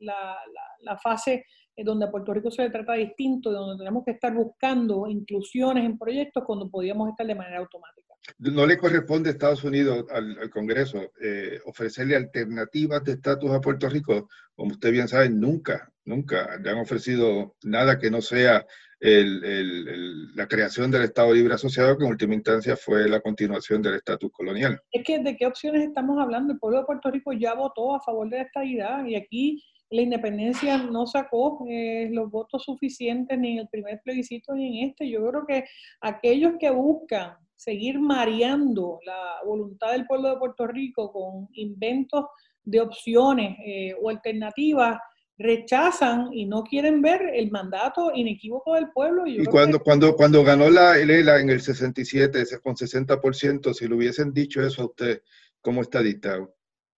la, 0.00 0.38
la, 0.82 0.98
fase 0.98 1.44
donde 1.84 2.08
Puerto 2.08 2.34
Rico 2.34 2.50
se 2.50 2.62
le 2.62 2.70
trata 2.70 2.94
distinto, 2.94 3.50
donde 3.50 3.78
tenemos 3.78 4.04
que 4.04 4.12
estar 4.12 4.34
buscando 4.34 5.06
inclusiones 5.06 5.84
en 5.84 5.98
proyectos 5.98 6.44
cuando 6.44 6.68
podíamos 6.68 7.08
estar 7.10 7.26
de 7.26 7.34
manera 7.34 7.58
automática. 7.58 8.14
No 8.38 8.66
le 8.66 8.76
corresponde 8.76 9.30
a 9.30 9.32
Estados 9.32 9.64
Unidos, 9.64 10.04
al, 10.10 10.50
Congreso, 10.50 11.12
eh, 11.20 11.60
ofrecerle 11.64 12.16
alternativas 12.16 13.02
de 13.04 13.12
estatus 13.12 13.50
a 13.50 13.60
Puerto 13.60 13.88
Rico. 13.88 14.28
Como 14.54 14.72
usted 14.72 14.90
bien 14.90 15.08
sabe, 15.08 15.30
nunca, 15.30 15.90
nunca 16.04 16.58
le 16.58 16.70
han 16.70 16.78
ofrecido 16.78 17.56
nada 17.62 17.98
que 17.98 18.10
no 18.10 18.20
sea 18.20 18.66
la 19.00 20.48
creación 20.48 20.90
del 20.90 21.02
Estado 21.02 21.32
Libre 21.32 21.54
Asociado, 21.54 21.96
que 21.96 22.04
en 22.04 22.10
última 22.10 22.34
instancia 22.34 22.76
fue 22.76 23.08
la 23.08 23.20
continuación 23.20 23.80
del 23.80 23.94
estatus 23.94 24.30
colonial. 24.32 24.80
Es 24.90 25.04
que, 25.04 25.20
¿de 25.20 25.36
qué 25.36 25.46
opciones 25.46 25.86
estamos 25.86 26.18
hablando? 26.18 26.52
El 26.52 26.58
pueblo 26.58 26.80
de 26.80 26.84
Puerto 26.84 27.10
Rico 27.10 27.32
ya 27.32 27.54
votó 27.54 27.94
a 27.94 28.00
favor 28.00 28.28
de 28.28 28.40
esta 28.40 28.64
idea 28.64 29.04
y 29.06 29.14
aquí 29.14 29.62
la 29.90 30.02
independencia 30.02 30.78
no 30.78 31.06
sacó 31.06 31.64
eh, 31.68 32.08
los 32.10 32.30
votos 32.30 32.64
suficientes 32.64 33.38
ni 33.38 33.52
en 33.52 33.58
el 33.58 33.68
primer 33.68 34.00
plebiscito 34.02 34.54
ni 34.54 34.82
en 34.82 34.90
este. 34.90 35.08
Yo 35.08 35.26
creo 35.28 35.46
que 35.46 35.64
aquellos 36.00 36.54
que 36.58 36.70
buscan 36.70 37.36
seguir 37.56 37.98
mareando 37.98 39.00
la 39.04 39.40
voluntad 39.44 39.92
del 39.92 40.06
pueblo 40.06 40.30
de 40.30 40.36
Puerto 40.36 40.66
Rico 40.66 41.12
con 41.12 41.48
inventos 41.52 42.26
de 42.62 42.80
opciones 42.80 43.56
eh, 43.64 43.94
o 44.00 44.10
alternativas, 44.10 44.98
rechazan 45.38 46.32
y 46.32 46.46
no 46.46 46.64
quieren 46.64 47.00
ver 47.00 47.22
el 47.32 47.50
mandato 47.50 48.10
inequívoco 48.12 48.74
del 48.74 48.90
pueblo. 48.90 49.26
Y, 49.26 49.44
cuando, 49.46 49.80
cuando, 49.80 50.14
cuando 50.16 50.42
ganó 50.42 50.68
la 50.68 50.98
ELA 50.98 51.40
en 51.40 51.50
el 51.50 51.60
67 51.60 52.44
con 52.62 52.74
60%, 52.74 53.72
si 53.72 53.88
le 53.88 53.94
hubiesen 53.94 54.32
dicho 54.32 54.60
eso 54.60 54.82
a 54.82 54.86
usted 54.86 55.22
como 55.60 55.82
estadista, 55.82 56.38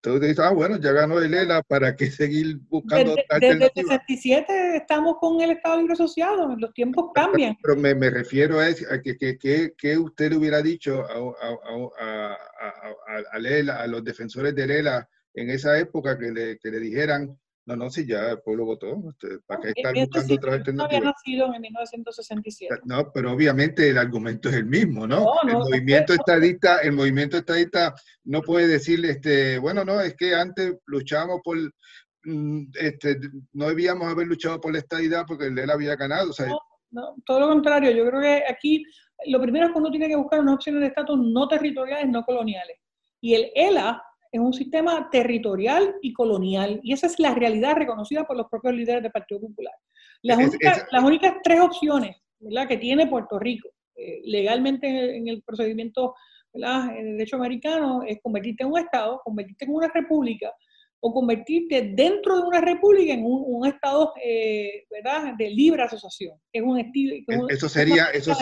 entonces 0.02 0.30
dice, 0.30 0.42
ah, 0.42 0.50
bueno, 0.52 0.78
ya 0.78 0.92
ganó 0.92 1.18
el 1.18 1.34
ELA, 1.34 1.62
¿para 1.62 1.94
qué 1.94 2.10
seguir 2.10 2.58
buscando 2.70 3.14
Desde, 3.14 3.58
desde 3.58 3.64
el 3.66 3.86
67 3.88 4.76
estamos 4.76 5.16
con 5.20 5.42
el 5.42 5.50
Estado 5.50 5.78
Libre 5.78 5.92
Asociado, 5.92 6.56
los 6.56 6.72
tiempos 6.72 7.10
cambian. 7.14 7.58
Pero, 7.62 7.76
me, 7.76 7.94
me, 7.94 8.08
refiero 8.08 8.60
a, 8.60 8.64
a 8.64 9.02
que, 9.02 9.18
que, 9.18 9.74
que, 9.76 9.98
usted 9.98 10.30
le 10.30 10.38
hubiera 10.38 10.62
dicho 10.62 11.04
a, 11.04 11.12
a, 11.12 11.58
a, 12.00 12.38
a, 13.30 13.82
a 13.82 13.86
los 13.88 14.02
defensores 14.02 14.54
del 14.54 14.70
ELA 14.70 15.06
en 15.34 15.50
esa 15.50 15.78
época 15.78 16.18
que 16.18 16.30
le, 16.30 16.58
que 16.58 16.70
le 16.70 16.80
dijeran, 16.80 17.38
no, 17.70 17.84
no, 17.84 17.90
si 17.90 18.06
ya 18.06 18.30
el 18.30 18.40
pueblo 18.40 18.66
votó. 18.66 19.00
¿Para 19.46 19.62
qué 19.62 19.72
estar 19.76 19.94
buscando 19.94 20.34
otra 20.34 20.54
alternativa? 20.54 20.72
No 20.74 20.84
había 20.84 21.00
nacido 21.00 21.54
en 21.54 21.60
1967. 21.60 22.80
No, 22.84 23.12
pero 23.12 23.32
obviamente 23.32 23.88
el 23.88 23.98
argumento 23.98 24.48
es 24.48 24.56
el 24.56 24.66
mismo, 24.66 25.06
¿no? 25.06 25.26
el 25.46 25.54
movimiento 25.54 26.12
estadista, 26.12 26.80
el 26.80 26.92
movimiento 26.92 27.36
estadista 27.36 27.94
no 28.24 28.42
puede 28.42 28.66
decirle, 28.66 29.10
este, 29.10 29.58
bueno, 29.58 29.84
no, 29.84 30.00
es 30.00 30.14
que 30.16 30.34
antes 30.34 30.74
luchamos 30.86 31.40
por, 31.44 31.56
mm, 32.24 32.64
este, 32.74 33.18
no 33.52 33.68
debíamos 33.68 34.10
haber 34.10 34.26
luchado 34.26 34.60
por 34.60 34.72
la 34.72 34.78
estadidad 34.78 35.24
porque 35.26 35.46
él 35.46 35.70
había 35.70 35.96
ganado. 35.96 36.32
no, 36.38 36.60
no, 36.90 37.14
todo 37.24 37.40
lo 37.40 37.48
contrario. 37.48 37.90
Yo 37.92 38.04
creo 38.08 38.20
que 38.20 38.44
aquí 38.48 38.84
lo 39.26 39.40
primero 39.40 39.66
es 39.66 39.72
que 39.72 39.78
uno 39.78 39.90
tiene 39.90 40.08
que 40.08 40.16
buscar 40.16 40.40
unas 40.40 40.54
opciones 40.54 40.80
de 40.80 40.88
estatus 40.88 41.18
no 41.18 41.46
territoriales, 41.46 42.08
no 42.08 42.24
coloniales. 42.24 42.76
Y 43.20 43.34
el 43.34 43.50
ELA 43.54 44.02
es 44.32 44.40
un 44.40 44.52
sistema 44.52 45.08
territorial 45.10 45.96
y 46.02 46.12
colonial, 46.12 46.80
y 46.82 46.92
esa 46.92 47.06
es 47.06 47.18
la 47.18 47.34
realidad 47.34 47.76
reconocida 47.76 48.24
por 48.24 48.36
los 48.36 48.46
propios 48.48 48.74
líderes 48.74 49.02
del 49.02 49.12
Partido 49.12 49.40
Popular. 49.40 49.74
Las, 50.22 50.38
únicas, 50.38 50.86
las 50.90 51.02
únicas 51.02 51.34
tres 51.42 51.60
opciones 51.60 52.16
¿verdad? 52.38 52.68
que 52.68 52.76
tiene 52.76 53.06
Puerto 53.06 53.38
Rico 53.38 53.70
eh, 53.96 54.20
legalmente 54.24 55.16
en 55.16 55.28
el, 55.28 55.42
procedimiento 55.42 56.14
¿verdad? 56.52 56.96
en 56.96 57.08
el 57.08 57.18
derecho 57.18 57.36
americano 57.36 58.02
es 58.06 58.18
convertirte 58.22 58.64
en 58.64 58.70
un 58.70 58.78
Estado, 58.78 59.20
convertirte 59.24 59.64
en 59.64 59.74
una 59.74 59.88
república, 59.88 60.52
o 61.02 61.14
convertirte 61.14 61.92
dentro 61.94 62.36
de 62.36 62.42
una 62.42 62.60
república 62.60 63.14
en 63.14 63.24
un, 63.24 63.66
Estado 63.66 64.12
eh, 64.22 64.84
¿verdad? 64.90 65.34
de 65.36 65.50
libre 65.50 65.82
asociación. 65.82 66.38
Es 66.52 66.62
un 66.62 66.78
estilo. 66.78 67.48
eso 67.48 67.68
sería, 67.68 68.06
eso, 68.12 68.36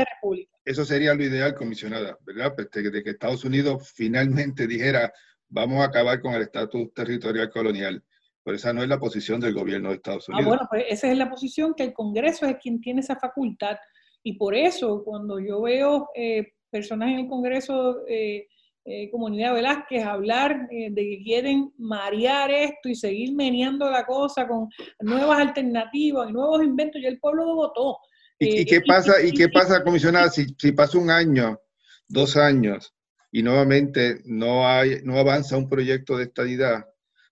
eso 0.65 0.85
sería 0.85 1.15
lo 1.15 1.23
ideal, 1.23 1.55
comisionada, 1.55 2.19
¿verdad? 2.23 2.55
Pues 2.57 2.69
de 2.71 3.03
que 3.03 3.11
Estados 3.11 3.45
Unidos 3.45 3.93
finalmente 3.95 4.67
dijera 4.67 5.13
vamos 5.49 5.81
a 5.81 5.85
acabar 5.85 6.21
con 6.21 6.35
el 6.35 6.43
estatus 6.43 6.93
territorial 6.95 7.51
colonial. 7.51 8.03
Pero 8.45 8.57
esa 8.57 8.73
no 8.73 8.83
es 8.83 8.89
la 8.89 8.99
posición 8.99 9.41
del 9.41 9.55
gobierno 9.55 9.91
de 9.91 9.97
Estados 9.97 10.27
ah, 10.29 10.33
Unidos. 10.33 10.47
Ah, 10.47 10.49
bueno, 10.49 10.69
pues 10.71 10.85
esa 10.89 11.11
es 11.11 11.19
la 11.19 11.29
posición 11.29 11.75
que 11.75 11.83
el 11.85 11.93
Congreso 11.93 12.47
es 12.47 12.57
quien 12.57 12.81
tiene 12.81 13.01
esa 13.01 13.17
facultad. 13.17 13.77
Y 14.23 14.35
por 14.39 14.55
eso, 14.55 15.03
cuando 15.05 15.39
yo 15.39 15.63
veo 15.63 16.09
eh, 16.15 16.53
personas 16.71 17.11
en 17.11 17.19
el 17.21 17.29
Congreso, 17.29 18.07
eh, 18.09 18.47
eh, 18.85 19.11
Comunidad 19.11 19.53
Velázquez, 19.53 20.03
hablar 20.03 20.67
de 20.71 20.95
que 20.95 21.21
quieren 21.23 21.73
marear 21.77 22.51
esto 22.51 22.89
y 22.89 22.95
seguir 22.95 23.35
meneando 23.35 23.91
la 23.91 24.07
cosa 24.07 24.49
con 24.49 24.69
nuevas 25.01 25.41
alternativas 25.41 26.31
y 26.31 26.33
nuevos 26.33 26.65
inventos, 26.65 27.03
ya 27.03 27.09
el 27.09 27.21
pueblo 27.21 27.45
lo 27.45 27.55
votó. 27.55 27.99
¿Y, 28.39 28.65
qué 28.65 28.81
pasa, 28.81 29.23
y, 29.23 29.33
qué 29.33 29.49
pasa 29.49 29.83
comisionada, 29.83 30.31
si, 30.31 30.47
si 30.57 30.73
pasa 30.73 30.97
un 30.97 31.11
año, 31.11 31.61
dos 32.09 32.37
años, 32.37 32.95
y 33.31 33.43
nuevamente 33.43 34.21
no, 34.25 34.69
hay, 34.69 35.01
no 35.05 35.19
avanza 35.19 35.57
un 35.57 35.69
proyecto 35.69 36.17
de 36.17 36.25
estadidad, 36.25 36.87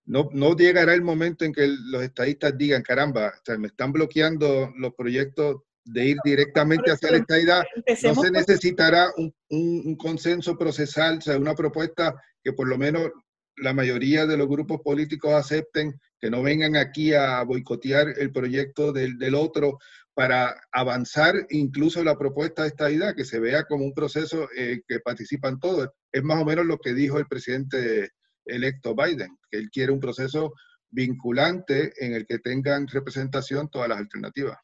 no, 0.07 0.29
no 0.33 0.57
llegará 0.57 0.95
el 0.95 1.03
momento 1.03 1.45
en 1.45 1.53
que 1.53 1.67
los 1.67 2.03
estadistas 2.03 2.57
digan, 2.57 2.83
caramba, 2.83 3.35
me 3.59 3.67
están 3.67 3.93
bloqueando 3.93 4.73
los 4.77 4.95
proyectos 4.95 5.63
de 5.85 6.07
ir 6.07 6.17
directamente 6.25 6.91
hacia 6.91 7.11
la 7.11 7.19
estadidad. 7.19 7.65
No 8.03 8.15
se 8.15 8.31
necesitará 8.31 9.13
un, 9.17 9.35
un, 9.51 9.97
consenso 9.97 10.57
procesal, 10.57 11.19
o 11.19 11.21
sea, 11.21 11.39
una 11.39 11.55
propuesta 11.55 12.15
que 12.43 12.53
por 12.53 12.69
lo 12.69 12.79
menos 12.79 13.11
la 13.57 13.73
mayoría 13.73 14.27
de 14.27 14.37
los 14.37 14.49
grupos 14.49 14.81
políticos 14.83 15.33
acepten, 15.33 15.99
que 16.21 16.31
no 16.31 16.43
vengan 16.43 16.77
aquí 16.77 17.13
a 17.13 17.43
boicotear 17.43 18.15
el 18.19 18.31
proyecto 18.31 18.93
del, 18.93 19.19
del 19.19 19.35
otro 19.35 19.79
para 20.17 20.57
avanzar 20.73 21.35
incluso 21.51 22.03
la 22.03 22.17
propuesta 22.17 22.63
de 22.63 22.69
esta 22.69 22.91
idea, 22.91 23.15
que 23.15 23.27
se 23.27 23.39
vea 23.39 23.65
como 23.65 23.85
un 23.85 23.93
proceso 23.93 24.49
eh, 24.57 24.81
que 24.89 25.01
participan 25.01 25.61
todos. 25.61 25.91
Es 26.11 26.23
más 26.23 26.41
o 26.41 26.45
menos 26.47 26.65
lo 26.65 26.79
que 26.79 26.95
dijo 26.95 27.19
el 27.19 27.27
presidente 27.27 28.13
electo 28.47 28.95
Biden, 28.95 29.37
que 29.51 29.59
él 29.59 29.69
quiere 29.71 29.93
un 29.93 30.01
proceso 30.01 30.55
vinculante 30.89 31.93
en 32.03 32.15
el 32.15 32.27
que 32.27 32.39
tengan 32.39 32.87
representación 32.89 33.69
todas 33.69 33.91
las 33.91 33.99
alternativas. 33.99 34.57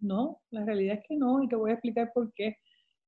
No, 0.00 0.40
la 0.50 0.64
realidad 0.64 0.96
es 0.96 1.04
que 1.06 1.18
no, 1.18 1.42
y 1.42 1.48
te 1.48 1.56
voy 1.56 1.72
a 1.72 1.74
explicar 1.74 2.10
por 2.14 2.32
qué. 2.32 2.56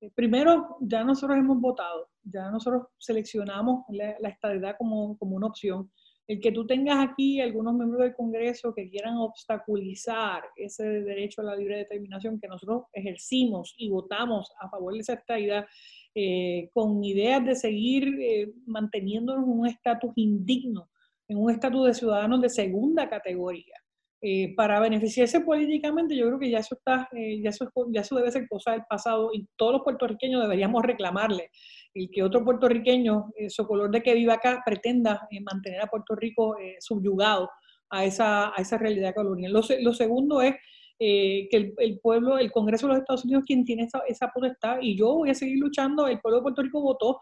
Eh, 0.02 0.10
primero, 0.14 0.76
ya 0.82 1.02
nosotros 1.02 1.38
hemos 1.38 1.58
votado, 1.62 2.10
ya 2.24 2.50
nosotros 2.50 2.88
seleccionamos 2.98 3.86
la, 3.88 4.16
la 4.20 4.28
estadidad 4.28 4.76
como, 4.76 5.16
como 5.16 5.36
una 5.36 5.46
opción 5.46 5.90
el 6.28 6.40
que 6.40 6.50
tú 6.50 6.66
tengas 6.66 7.08
aquí 7.08 7.40
algunos 7.40 7.74
miembros 7.74 8.02
del 8.02 8.14
Congreso 8.14 8.74
que 8.74 8.88
quieran 8.88 9.16
obstaculizar 9.18 10.42
ese 10.56 10.84
derecho 10.84 11.40
a 11.40 11.44
la 11.44 11.56
libre 11.56 11.78
determinación 11.78 12.40
que 12.40 12.48
nosotros 12.48 12.84
ejercimos 12.92 13.74
y 13.78 13.90
votamos 13.90 14.50
a 14.60 14.68
favor 14.68 14.94
de 14.94 15.00
esa 15.00 15.14
estadidad, 15.14 15.66
eh, 16.14 16.68
con 16.72 17.04
ideas 17.04 17.44
de 17.44 17.54
seguir 17.54 18.08
eh, 18.20 18.52
manteniéndonos 18.66 19.44
en 19.44 19.50
un 19.50 19.66
estatus 19.66 20.12
indigno, 20.16 20.90
en 21.28 21.38
un 21.38 21.50
estatus 21.50 21.86
de 21.86 21.94
ciudadanos 21.94 22.40
de 22.40 22.48
segunda 22.48 23.08
categoría. 23.08 23.74
Eh, 24.20 24.54
para 24.56 24.80
beneficiarse 24.80 25.40
políticamente, 25.42 26.16
yo 26.16 26.26
creo 26.26 26.38
que 26.40 26.50
ya 26.50 26.58
eso 26.58 26.74
está, 26.74 27.08
ya, 27.12 27.50
eso, 27.50 27.70
ya 27.90 28.00
eso 28.00 28.16
debe 28.16 28.32
ser 28.32 28.48
cosa 28.48 28.72
del 28.72 28.82
pasado 28.88 29.30
y 29.32 29.46
todos 29.56 29.74
los 29.74 29.82
puertorriqueños 29.82 30.42
deberíamos 30.42 30.82
reclamarle 30.82 31.50
el 31.96 32.10
que 32.10 32.22
otro 32.22 32.44
puertorriqueño, 32.44 33.32
eh, 33.36 33.48
su 33.48 33.66
color 33.66 33.90
de 33.90 34.02
que 34.02 34.14
viva 34.14 34.34
acá, 34.34 34.62
pretenda 34.64 35.26
eh, 35.30 35.40
mantener 35.40 35.80
a 35.80 35.86
Puerto 35.86 36.14
Rico 36.14 36.58
eh, 36.58 36.76
subyugado 36.78 37.48
a 37.88 38.04
esa, 38.04 38.52
realidad 38.78 39.14
colonial. 39.14 39.52
Lo, 39.52 39.94
segundo 39.94 40.42
es 40.42 40.54
que 40.98 41.48
el, 41.78 42.00
pueblo, 42.00 42.36
el 42.36 42.50
Congreso 42.50 42.86
de 42.86 42.94
los 42.94 43.00
Estados 43.00 43.24
Unidos, 43.24 43.44
quien 43.46 43.64
tiene 43.64 43.84
esa, 43.84 44.00
esa 44.08 44.28
potestad, 44.28 44.78
y 44.82 44.96
yo 44.98 45.14
voy 45.14 45.30
a 45.30 45.34
seguir 45.34 45.58
luchando, 45.58 46.08
el 46.08 46.20
pueblo 46.20 46.38
de 46.38 46.42
Puerto 46.42 46.62
Rico 46.62 46.82
votó 46.82 47.20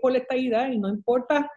por 0.00 0.12
la 0.12 0.18
estabilidad 0.18 0.70
y 0.70 0.78
no 0.78 0.88
importa 0.88 1.50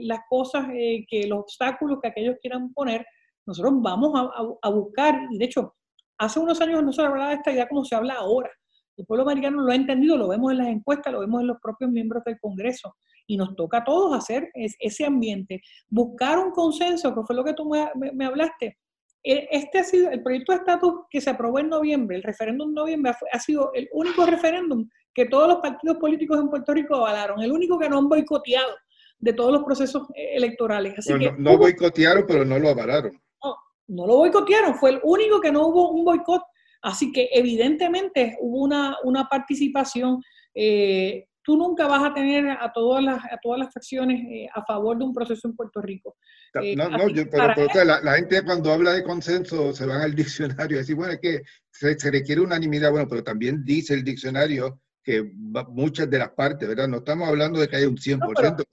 las 0.00 0.20
cosas, 0.30 0.66
que 0.72 1.26
los 1.28 1.40
obstáculos 1.40 1.98
que 2.00 2.08
aquellos 2.08 2.36
quieran 2.40 2.72
poner, 2.72 3.04
nosotros 3.44 3.74
vamos 3.82 4.12
a, 4.18 4.30
a, 4.62 4.70
buscar, 4.70 5.14
y 5.30 5.36
de 5.36 5.44
hecho, 5.44 5.74
hace 6.16 6.40
unos 6.40 6.58
años 6.62 6.82
no 6.82 6.90
se 6.90 7.02
hablaba 7.02 7.28
de 7.28 7.34
esta 7.34 7.52
idea 7.52 7.68
como 7.68 7.84
se 7.84 7.94
habla 7.94 8.14
ahora. 8.14 8.50
El 8.96 9.06
pueblo 9.06 9.24
americano 9.24 9.62
lo 9.62 9.72
ha 9.72 9.74
entendido, 9.74 10.16
lo 10.16 10.28
vemos 10.28 10.52
en 10.52 10.58
las 10.58 10.68
encuestas, 10.68 11.12
lo 11.12 11.20
vemos 11.20 11.40
en 11.40 11.48
los 11.48 11.58
propios 11.60 11.90
miembros 11.90 12.22
del 12.24 12.38
Congreso 12.38 12.94
y 13.26 13.36
nos 13.36 13.56
toca 13.56 13.78
a 13.78 13.84
todos 13.84 14.16
hacer 14.16 14.50
ese 14.54 15.04
ambiente, 15.04 15.62
buscar 15.88 16.38
un 16.38 16.50
consenso, 16.50 17.14
que 17.14 17.22
fue 17.22 17.34
lo 17.34 17.44
que 17.44 17.54
tú 17.54 17.68
me, 17.68 18.24
hablaste. 18.24 18.78
E, 19.22 19.48
este 19.50 19.78
ha 19.78 19.84
sido 19.84 20.10
el 20.10 20.22
proyecto 20.22 20.52
de 20.52 20.58
estatus 20.58 20.92
que 21.10 21.20
se 21.20 21.30
aprobó 21.30 21.58
en 21.58 21.70
noviembre, 21.70 22.16
el 22.16 22.22
referéndum 22.22 22.68
de 22.68 22.74
noviembre 22.74 23.12
ha 23.32 23.40
sido 23.40 23.72
el 23.72 23.88
único 23.92 24.26
referéndum 24.26 24.86
que 25.14 25.26
todos 25.26 25.48
los 25.48 25.58
partidos 25.58 25.96
políticos 25.96 26.38
en 26.38 26.50
Puerto 26.50 26.74
Rico 26.74 26.96
avalaron, 26.96 27.40
el 27.42 27.52
único 27.52 27.78
que 27.78 27.88
no 27.88 27.98
han 27.98 28.08
boicoteado 28.08 28.74
de 29.18 29.32
todos 29.32 29.52
los 29.52 29.64
procesos 29.64 30.08
eh, 30.14 30.36
electorales. 30.36 30.94
Así 30.98 31.16
que 31.18 31.32
no, 31.38 31.56
boicotearon, 31.56 32.24
pero 32.26 32.44
no 32.44 32.58
lo 32.58 32.70
avalaron. 32.70 33.12
No, 33.42 33.56
no 33.88 34.06
lo 34.06 34.16
boicotearon, 34.16 34.74
fue 34.74 34.90
el 34.90 35.00
único 35.02 35.40
que 35.40 35.50
no 35.50 35.68
hubo 35.68 35.90
un 35.90 36.04
boicot 36.04 36.42
Así 36.84 37.12
que 37.12 37.30
evidentemente 37.32 38.36
hubo 38.40 38.62
una, 38.62 38.96
una 39.04 39.24
participación. 39.24 40.22
Eh, 40.54 41.24
tú 41.42 41.56
nunca 41.56 41.86
vas 41.86 42.04
a 42.04 42.12
tener 42.12 42.46
a 42.46 42.70
todas 42.74 43.02
las, 43.02 43.24
a 43.24 43.38
todas 43.42 43.58
las 43.58 43.72
facciones 43.72 44.20
eh, 44.30 44.46
a 44.54 44.62
favor 44.66 44.98
de 44.98 45.04
un 45.04 45.14
proceso 45.14 45.48
en 45.48 45.56
Puerto 45.56 45.80
Rico. 45.80 46.16
Eh, 46.62 46.76
no, 46.76 46.90
no, 46.90 47.08
yo, 47.08 47.24
pero, 47.30 47.54
la, 47.86 48.02
la, 48.02 48.16
gente 48.16 48.44
cuando 48.44 48.70
habla 48.70 48.92
de 48.92 49.02
consenso 49.02 49.72
se 49.72 49.86
van 49.86 50.02
al 50.02 50.14
diccionario 50.14 50.76
y 50.76 50.80
decir, 50.80 50.94
bueno, 50.94 51.14
es 51.14 51.20
que 51.20 51.42
se, 51.70 51.98
se, 51.98 52.10
requiere 52.10 52.42
unanimidad, 52.42 52.90
bueno, 52.90 53.08
pero 53.08 53.24
también 53.24 53.64
dice 53.64 53.94
el 53.94 54.04
diccionario 54.04 54.78
que 55.02 55.22
muchas 55.68 56.08
de 56.10 56.18
las 56.18 56.30
partes, 56.32 56.68
¿verdad? 56.68 56.88
No 56.88 56.98
estamos 56.98 57.28
hablando 57.28 57.60
de 57.60 57.68
que 57.68 57.76
haya 57.76 57.88
un 57.88 57.96
100%. 57.96 58.64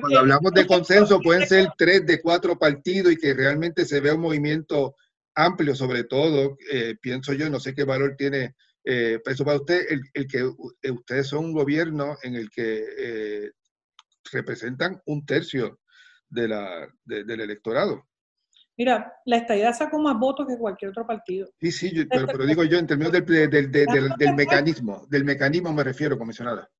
cuando 0.00 0.18
hablamos 0.18 0.52
de 0.52 0.66
consenso 0.66 1.20
pueden 1.20 1.46
ser 1.46 1.68
tres 1.78 2.04
de 2.04 2.20
cuatro 2.20 2.58
partidos 2.58 3.12
y 3.12 3.16
que 3.16 3.32
realmente 3.32 3.84
se 3.84 4.00
vea 4.00 4.14
un 4.14 4.20
movimiento 4.20 4.94
amplio 5.34 5.74
sobre 5.74 6.04
todo, 6.04 6.56
eh, 6.72 6.96
pienso 7.00 7.32
yo, 7.32 7.48
no 7.50 7.60
sé 7.60 7.74
qué 7.74 7.84
valor 7.84 8.16
tiene 8.16 8.54
eh, 8.84 9.20
eso 9.26 9.44
para 9.44 9.58
usted, 9.58 9.86
el, 10.14 10.26
que 10.26 10.38
eh, 10.38 10.90
ustedes 10.90 11.28
son 11.28 11.46
un 11.46 11.52
gobierno 11.52 12.16
en 12.22 12.34
el 12.34 12.50
que 12.50 12.84
eh, 12.98 13.50
representan 14.32 15.00
un 15.06 15.24
tercio 15.26 15.80
de 16.28 16.48
la, 16.48 16.88
del 17.04 17.40
electorado. 17.40 18.06
Mira, 18.76 19.12
la 19.26 19.36
estadidad 19.36 19.74
sacó 19.74 19.98
más 19.98 20.18
votos 20.18 20.46
que 20.46 20.56
cualquier 20.56 20.90
otro 20.90 21.06
partido. 21.06 21.50
Sí, 21.60 21.70
sí, 21.70 22.06
pero, 22.06 22.26
pero, 22.26 22.46
digo 22.46 22.64
yo 22.64 22.78
en 22.78 22.86
términos 22.86 23.12
del, 23.12 23.26
del, 23.26 23.70
del, 23.70 23.70
del, 23.70 24.34
mecanismo, 24.34 25.06
del 25.10 25.24
mecanismo 25.24 25.72
me 25.74 25.84
refiero, 25.84 26.16
comisionada. 26.16 26.70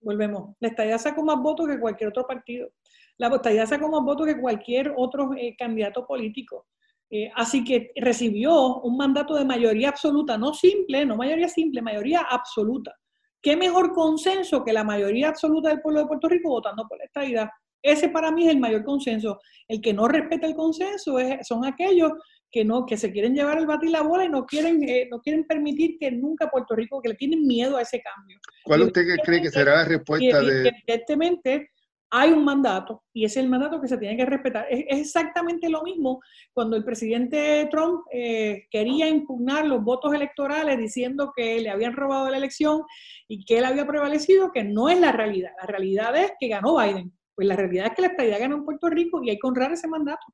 Volvemos. 0.00 0.54
La 0.60 0.68
estadidad 0.68 0.98
sacó 0.98 1.24
más 1.24 1.38
votos 1.38 1.66
que 1.66 1.80
cualquier 1.80 2.10
otro 2.10 2.26
partido. 2.26 2.70
La 3.16 3.28
estadidad 3.28 3.66
sacó 3.66 3.88
más 3.88 4.02
votos 4.04 4.26
que 4.26 4.38
cualquier 4.38 4.92
otro 4.96 5.30
candidato 5.58 6.06
político. 6.06 6.68
Eh, 7.10 7.30
así 7.34 7.64
que 7.64 7.92
recibió 7.96 8.80
un 8.80 8.96
mandato 8.96 9.34
de 9.34 9.44
mayoría 9.44 9.90
absoluta, 9.90 10.36
no 10.36 10.52
simple, 10.54 11.04
no 11.04 11.16
mayoría 11.16 11.48
simple, 11.48 11.82
mayoría 11.82 12.22
absoluta. 12.22 12.92
¿Qué 13.40 13.56
mejor 13.56 13.92
consenso 13.92 14.64
que 14.64 14.72
la 14.72 14.84
mayoría 14.84 15.28
absoluta 15.28 15.68
del 15.68 15.80
pueblo 15.80 16.00
de 16.00 16.06
Puerto 16.06 16.28
Rico 16.28 16.48
votando 16.48 16.86
por 16.88 16.98
la 16.98 17.04
estadidad? 17.04 17.48
Ese 17.82 18.08
para 18.08 18.30
mí 18.30 18.46
es 18.46 18.54
el 18.54 18.58
mayor 18.58 18.82
consenso. 18.82 19.38
El 19.68 19.82
que 19.82 19.92
no 19.92 20.08
respeta 20.08 20.46
el 20.46 20.54
consenso 20.54 21.18
es, 21.18 21.46
son 21.46 21.66
aquellos 21.66 22.12
que 22.50 22.64
no 22.64 22.86
que 22.86 22.96
se 22.96 23.12
quieren 23.12 23.34
llevar 23.34 23.58
el 23.58 23.66
batir 23.66 23.90
la 23.90 24.02
bola 24.02 24.24
y 24.24 24.28
no 24.28 24.46
quieren 24.46 24.88
eh, 24.88 25.08
no 25.10 25.20
quieren 25.20 25.44
permitir 25.44 25.98
que 25.98 26.10
nunca 26.12 26.48
Puerto 26.48 26.76
Rico 26.76 27.02
que 27.02 27.08
le 27.08 27.16
tienen 27.16 27.44
miedo 27.46 27.76
a 27.76 27.82
ese 27.82 28.00
cambio. 28.00 28.38
¿Cuál 28.62 28.82
usted 28.82 29.02
cree 29.24 29.42
que 29.42 29.50
será 29.50 29.74
la 29.74 29.84
respuesta 29.84 30.40
de 30.40 30.68
evidentemente 30.68 31.70
hay 32.16 32.30
un 32.30 32.44
mandato 32.44 33.02
y 33.12 33.24
es 33.24 33.36
el 33.36 33.48
mandato 33.48 33.80
que 33.80 33.88
se 33.88 33.98
tiene 33.98 34.16
que 34.16 34.24
respetar. 34.24 34.66
Es, 34.70 34.84
exactamente 34.88 35.68
lo 35.68 35.82
mismo 35.82 36.22
cuando 36.52 36.76
el 36.76 36.84
presidente 36.84 37.66
Trump 37.72 38.02
eh, 38.12 38.68
quería 38.70 39.08
impugnar 39.08 39.66
los 39.66 39.82
votos 39.82 40.14
electorales 40.14 40.78
diciendo 40.78 41.32
que 41.36 41.60
le 41.60 41.70
habían 41.70 41.92
robado 41.92 42.30
la 42.30 42.36
elección 42.36 42.82
y 43.26 43.44
que 43.44 43.58
él 43.58 43.64
había 43.64 43.84
prevalecido, 43.84 44.52
que 44.52 44.62
no 44.62 44.88
es 44.88 45.00
la 45.00 45.10
realidad. 45.10 45.50
La 45.60 45.66
realidad 45.66 46.16
es 46.16 46.32
que 46.38 46.46
ganó 46.46 46.76
Biden. 46.78 47.12
Pues 47.34 47.48
la 47.48 47.56
realidad 47.56 47.86
es 47.86 47.94
que 47.96 48.02
la 48.02 48.08
estadía 48.08 48.38
ganó 48.38 48.58
en 48.58 48.64
Puerto 48.64 48.88
Rico 48.88 49.20
y 49.20 49.30
hay 49.30 49.38
que 49.40 49.48
honrar 49.48 49.72
ese 49.72 49.88
mandato. 49.88 50.24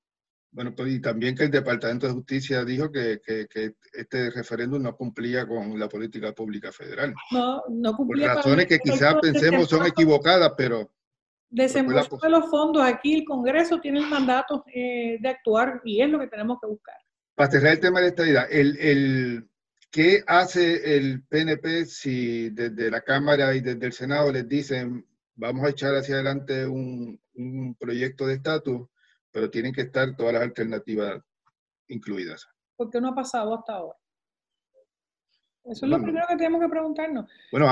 Bueno, 0.53 0.75
pues 0.77 0.93
y 0.93 1.01
también 1.01 1.35
que 1.35 1.45
el 1.45 1.51
Departamento 1.51 2.07
de 2.07 2.13
Justicia 2.13 2.63
dijo 2.63 2.93
que, 2.93 3.23
este 3.95 4.31
referéndum 4.31 4.83
no 4.83 4.95
cumplía 4.97 5.47
con 5.47 5.79
la 5.79 5.89
política 5.89 6.33
pública 6.33 6.73
federal. 6.73 7.15
No, 7.31 7.63
no 7.71 7.97
cumplía. 7.97 8.27
Por 8.27 8.37
razones 8.37 8.67
que 8.67 8.81
quizás 8.81 9.15
pensemos 9.23 9.69
son 9.71 9.87
equivocadas, 9.87 10.53
pero 10.59 10.91
Desembolso 11.51 12.17
de 12.17 12.31
los 12.31 12.49
fondos, 12.49 12.83
aquí 12.83 13.15
el 13.15 13.25
Congreso 13.25 13.81
tiene 13.81 13.99
el 13.99 14.07
mandato 14.07 14.65
eh, 14.73 15.19
de 15.21 15.29
actuar 15.29 15.81
y 15.85 16.01
es 16.01 16.09
lo 16.09 16.21
que 16.21 16.29
tenemos 16.29 16.59
que 16.61 16.69
buscar. 16.69 16.95
Para 17.35 17.51
cerrar 17.51 17.73
el 17.73 17.81
tema 17.81 18.01
de 18.01 18.07
esta 18.09 18.27
idea, 18.27 18.43
el, 18.45 18.77
el, 18.79 19.49
¿qué 19.91 20.23
hace 20.27 20.97
el 20.97 21.25
PNP 21.25 21.87
si 21.87 22.51
desde 22.51 22.91
la 22.91 23.01
Cámara 23.01 23.55
y 23.55 23.61
desde 23.61 23.87
el 23.87 23.93
Senado 23.93 24.31
les 24.31 24.49
dicen 24.49 25.05
vamos 25.35 25.65
a 25.65 25.71
echar 25.71 25.95
hacia 25.97 26.17
adelante 26.17 26.67
un, 26.67 27.21
un 27.35 27.75
proyecto 27.75 28.27
de 28.27 28.35
estatus, 28.35 28.89
pero 29.33 29.51
tienen 29.51 29.73
que 29.73 29.83
estar 29.83 30.15
todas 30.15 30.35
las 30.35 30.43
alternativas 30.43 31.21
incluidas? 31.89 32.47
¿Por 32.77 32.91
qué 32.91 33.01
no 33.01 33.09
ha 33.09 33.15
pasado 33.15 33.55
hasta 33.55 33.75
ahora? 33.75 34.00
Eso 35.65 35.87
es 35.87 35.91
lo 35.91 36.03
primero 36.03 36.27
que 36.29 36.37
tenemos 36.37 36.61
que 36.61 36.69
preguntarnos. 36.69 37.27
Bueno, 37.53 37.69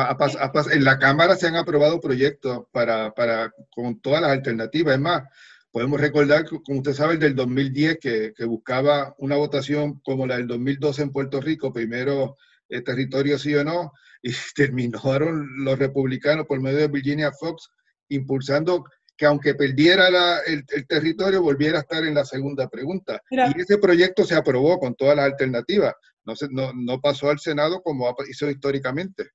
en 0.71 0.85
la 0.85 0.99
Cámara 0.99 1.37
se 1.37 1.47
han 1.47 1.57
aprobado 1.57 2.01
proyectos 2.01 2.67
para, 2.71 3.13
para, 3.13 3.53
con 3.71 4.01
todas 4.01 4.21
las 4.21 4.33
alternativas. 4.33 4.95
Es 4.95 5.01
más, 5.01 5.25
podemos 5.71 6.01
recordar, 6.01 6.45
como 6.47 6.79
usted 6.79 6.93
sabe, 6.93 7.15
el 7.15 7.21
del 7.21 7.35
2010, 7.35 7.99
que, 7.99 8.33
que 8.37 8.45
buscaba 8.45 9.15
una 9.19 9.37
votación 9.37 10.01
como 10.05 10.27
la 10.27 10.37
del 10.37 10.47
2012 10.47 11.03
en 11.03 11.13
Puerto 11.13 11.41
Rico, 11.41 11.73
primero 11.73 12.37
el 12.69 12.85
territorio 12.85 13.39
sí 13.39 13.55
o 13.55 13.65
no, 13.65 13.93
y 14.23 14.33
terminaron 14.55 15.65
los 15.65 15.79
republicanos 15.79 16.47
por 16.47 16.61
medio 16.61 16.79
de 16.79 16.89
Virginia 16.89 17.33
Fox 17.33 17.71
impulsando 18.09 18.85
que 19.19 19.27
aunque 19.27 19.55
perdiera 19.55 20.09
el, 20.47 20.65
territorio, 20.87 21.43
volviera 21.43 21.79
a 21.79 21.81
estar 21.81 22.05
en 22.05 22.15
la 22.15 22.25
segunda 22.25 22.69
pregunta. 22.69 23.21
y 23.31 23.61
ese 23.61 23.77
proyecto 23.79 24.25
se 24.25 24.37
aprobó 24.37 24.79
con 24.79 24.95
todas 24.95 25.17
las 25.17 25.27
alternativas. 25.27 25.93
No, 26.25 26.37
se, 26.37 26.47
no, 26.51 26.73
no 26.73 27.01
pasó 27.01 27.29
al 27.29 27.41
Senado 27.41 27.83
como 27.83 28.15
hizo 28.31 28.49
históricamente, 28.49 29.31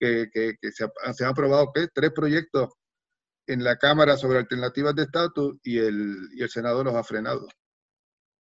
que, 0.00 0.28
que, 0.32 0.56
se, 0.72 0.86
se, 1.12 1.24
han 1.24 1.30
aprobado 1.30 1.70
tres 1.92 2.12
proyectos 2.12 2.70
en 3.46 3.62
la 3.62 3.76
Cámara 3.76 4.16
sobre 4.16 4.38
alternativas 4.38 4.94
de 4.94 5.02
estatus 5.02 5.58
y 5.62 5.78
el, 5.78 6.16
y 6.34 6.42
el 6.42 6.48
Senado 6.48 6.82
los 6.82 6.94
ha 6.94 7.04
frenado. 7.04 7.46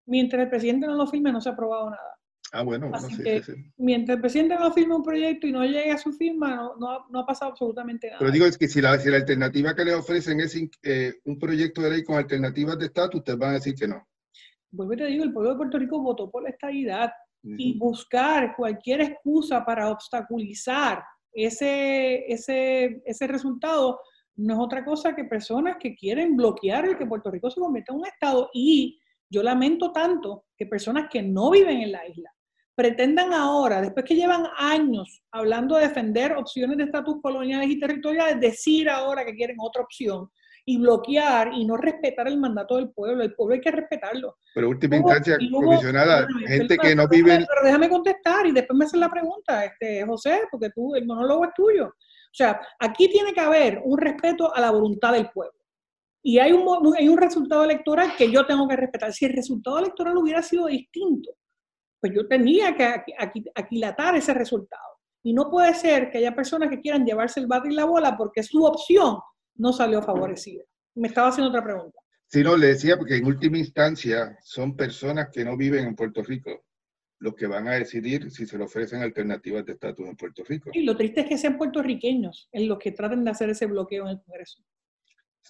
Mientras 0.06 0.42
el 0.42 0.48
presidente 0.48 0.86
no 0.86 0.94
lo 0.94 1.08
firme, 1.08 1.32
no 1.32 1.40
se 1.40 1.48
ha 1.48 1.52
aprobado 1.52 1.90
nada. 1.90 2.14
Ah, 2.56 2.62
bueno, 2.62 2.88
Así 2.92 3.20
que, 3.20 3.42
mientras 3.78 4.14
el 4.14 4.20
presidente 4.20 4.54
no 4.54 4.72
firme 4.72 4.94
un 4.94 5.02
proyecto 5.02 5.48
y 5.48 5.50
no 5.50 5.64
llegue 5.64 5.90
a 5.90 5.98
su 5.98 6.12
firma, 6.12 6.54
no, 6.54 6.76
no, 6.76 7.04
no 7.10 7.18
ha 7.18 7.26
pasado 7.26 7.50
absolutamente 7.50 8.06
nada. 8.06 8.20
Pero 8.20 8.30
digo, 8.30 8.46
es 8.46 8.56
que 8.56 8.68
si 8.68 8.80
la, 8.80 8.96
si 8.96 9.10
la 9.10 9.16
alternativa 9.16 9.74
que 9.74 9.84
le 9.84 9.92
ofrecen 9.92 10.38
es 10.38 10.56
eh, 10.84 11.14
un 11.24 11.36
proyecto 11.36 11.82
de 11.82 11.90
ley 11.90 12.04
con 12.04 12.16
alternativas 12.16 12.78
de 12.78 12.86
estatus, 12.86 13.18
ustedes 13.18 13.38
van 13.40 13.50
a 13.50 13.54
decir 13.54 13.74
que 13.74 13.88
no. 13.88 14.06
Vuelvo 14.70 14.92
y 14.92 14.96
te 14.98 15.06
digo, 15.06 15.24
el 15.24 15.32
pueblo 15.32 15.50
de 15.50 15.56
Puerto 15.56 15.78
Rico 15.80 16.00
votó 16.00 16.30
por 16.30 16.44
la 16.44 16.50
estabilidad 16.50 17.10
y 17.42 17.76
buscar 17.76 18.54
cualquier 18.56 19.02
excusa 19.02 19.64
para 19.66 19.90
obstaculizar 19.90 21.02
ese, 21.30 22.24
ese, 22.32 23.02
ese 23.04 23.26
resultado 23.26 24.00
no 24.36 24.54
es 24.54 24.60
otra 24.60 24.84
cosa 24.84 25.14
que 25.14 25.24
personas 25.24 25.76
que 25.78 25.94
quieren 25.94 26.36
bloquear 26.36 26.86
el 26.86 26.96
que 26.96 27.04
Puerto 27.04 27.30
Rico 27.30 27.50
se 27.50 27.60
convierta 27.60 27.92
en 27.92 27.98
un 27.98 28.06
Estado. 28.06 28.48
Y 28.54 28.98
yo 29.28 29.42
lamento 29.42 29.92
tanto 29.92 30.44
que 30.56 30.66
personas 30.66 31.08
que 31.10 31.20
no 31.20 31.50
viven 31.50 31.82
en 31.82 31.92
la 31.92 32.08
isla 32.08 32.33
pretendan 32.74 33.32
ahora, 33.32 33.80
después 33.80 34.04
que 34.04 34.16
llevan 34.16 34.46
años 34.56 35.22
hablando 35.30 35.76
de 35.76 35.88
defender 35.88 36.32
opciones 36.32 36.76
de 36.76 36.84
estatus 36.84 37.20
coloniales 37.22 37.68
y 37.70 37.78
territoriales, 37.78 38.40
decir 38.40 38.88
ahora 38.88 39.24
que 39.24 39.34
quieren 39.34 39.56
otra 39.60 39.82
opción 39.82 40.28
y 40.66 40.78
bloquear 40.78 41.52
y 41.52 41.64
no 41.66 41.76
respetar 41.76 42.26
el 42.26 42.38
mandato 42.38 42.76
del 42.76 42.90
pueblo. 42.90 43.22
El 43.22 43.34
pueblo 43.34 43.54
hay 43.54 43.60
que 43.60 43.70
respetarlo. 43.70 44.38
Pero 44.54 44.70
última 44.70 44.96
instancia, 44.96 45.36
comisionada, 45.52 46.26
gente 46.46 46.78
que 46.78 46.94
no 46.94 47.06
vive... 47.06 47.36
Pero 47.36 47.64
déjame 47.64 47.88
contestar 47.88 48.46
y 48.46 48.52
después 48.52 48.76
me 48.76 48.86
hacen 48.86 49.00
la 49.00 49.10
pregunta, 49.10 49.64
este, 49.64 50.04
José, 50.06 50.42
porque 50.50 50.70
tú, 50.70 50.94
el 50.94 51.06
monólogo 51.06 51.44
es 51.44 51.50
tuyo. 51.54 51.86
O 51.88 52.36
sea, 52.36 52.60
aquí 52.80 53.08
tiene 53.08 53.32
que 53.32 53.40
haber 53.40 53.80
un 53.84 53.98
respeto 53.98 54.54
a 54.54 54.60
la 54.60 54.70
voluntad 54.70 55.12
del 55.12 55.30
pueblo. 55.30 55.58
Y 56.22 56.38
hay 56.38 56.52
un, 56.52 56.94
hay 56.96 57.08
un 57.08 57.18
resultado 57.18 57.64
electoral 57.64 58.14
que 58.16 58.30
yo 58.30 58.46
tengo 58.46 58.66
que 58.66 58.76
respetar. 58.76 59.12
Si 59.12 59.26
el 59.26 59.34
resultado 59.34 59.78
electoral 59.78 60.16
hubiera 60.16 60.42
sido 60.42 60.66
distinto, 60.66 61.30
pues 62.04 62.14
yo 62.14 62.28
tenía 62.28 62.76
que 62.76 63.02
aquilatar 63.54 64.14
ese 64.14 64.34
resultado. 64.34 64.82
Y 65.22 65.32
no 65.32 65.50
puede 65.50 65.72
ser 65.72 66.10
que 66.10 66.18
haya 66.18 66.34
personas 66.34 66.68
que 66.68 66.78
quieran 66.78 67.06
llevarse 67.06 67.40
el 67.40 67.46
bate 67.46 67.70
y 67.70 67.74
la 67.74 67.86
bola 67.86 68.14
porque 68.14 68.42
su 68.42 68.62
opción 68.62 69.16
no 69.54 69.72
salió 69.72 70.02
favorecida. 70.02 70.64
Me 70.96 71.08
estaba 71.08 71.28
haciendo 71.28 71.48
otra 71.48 71.64
pregunta. 71.64 71.98
Sí, 72.26 72.42
no, 72.42 72.58
le 72.58 72.66
decía 72.66 72.98
porque 72.98 73.16
en 73.16 73.24
última 73.24 73.56
instancia 73.56 74.36
son 74.42 74.76
personas 74.76 75.30
que 75.32 75.46
no 75.46 75.56
viven 75.56 75.86
en 75.86 75.96
Puerto 75.96 76.22
Rico 76.22 76.66
los 77.20 77.34
que 77.34 77.46
van 77.46 77.68
a 77.68 77.72
decidir 77.72 78.30
si 78.30 78.44
se 78.44 78.58
le 78.58 78.64
ofrecen 78.64 79.00
alternativas 79.00 79.64
de 79.64 79.72
estatus 79.72 80.06
en 80.06 80.16
Puerto 80.16 80.44
Rico. 80.46 80.72
Y 80.74 80.82
lo 80.82 80.94
triste 80.94 81.22
es 81.22 81.26
que 81.26 81.38
sean 81.38 81.56
puertorriqueños 81.56 82.50
en 82.52 82.68
los 82.68 82.78
que 82.78 82.92
traten 82.92 83.24
de 83.24 83.30
hacer 83.30 83.48
ese 83.48 83.64
bloqueo 83.64 84.04
en 84.04 84.10
el 84.10 84.20
Congreso. 84.20 84.62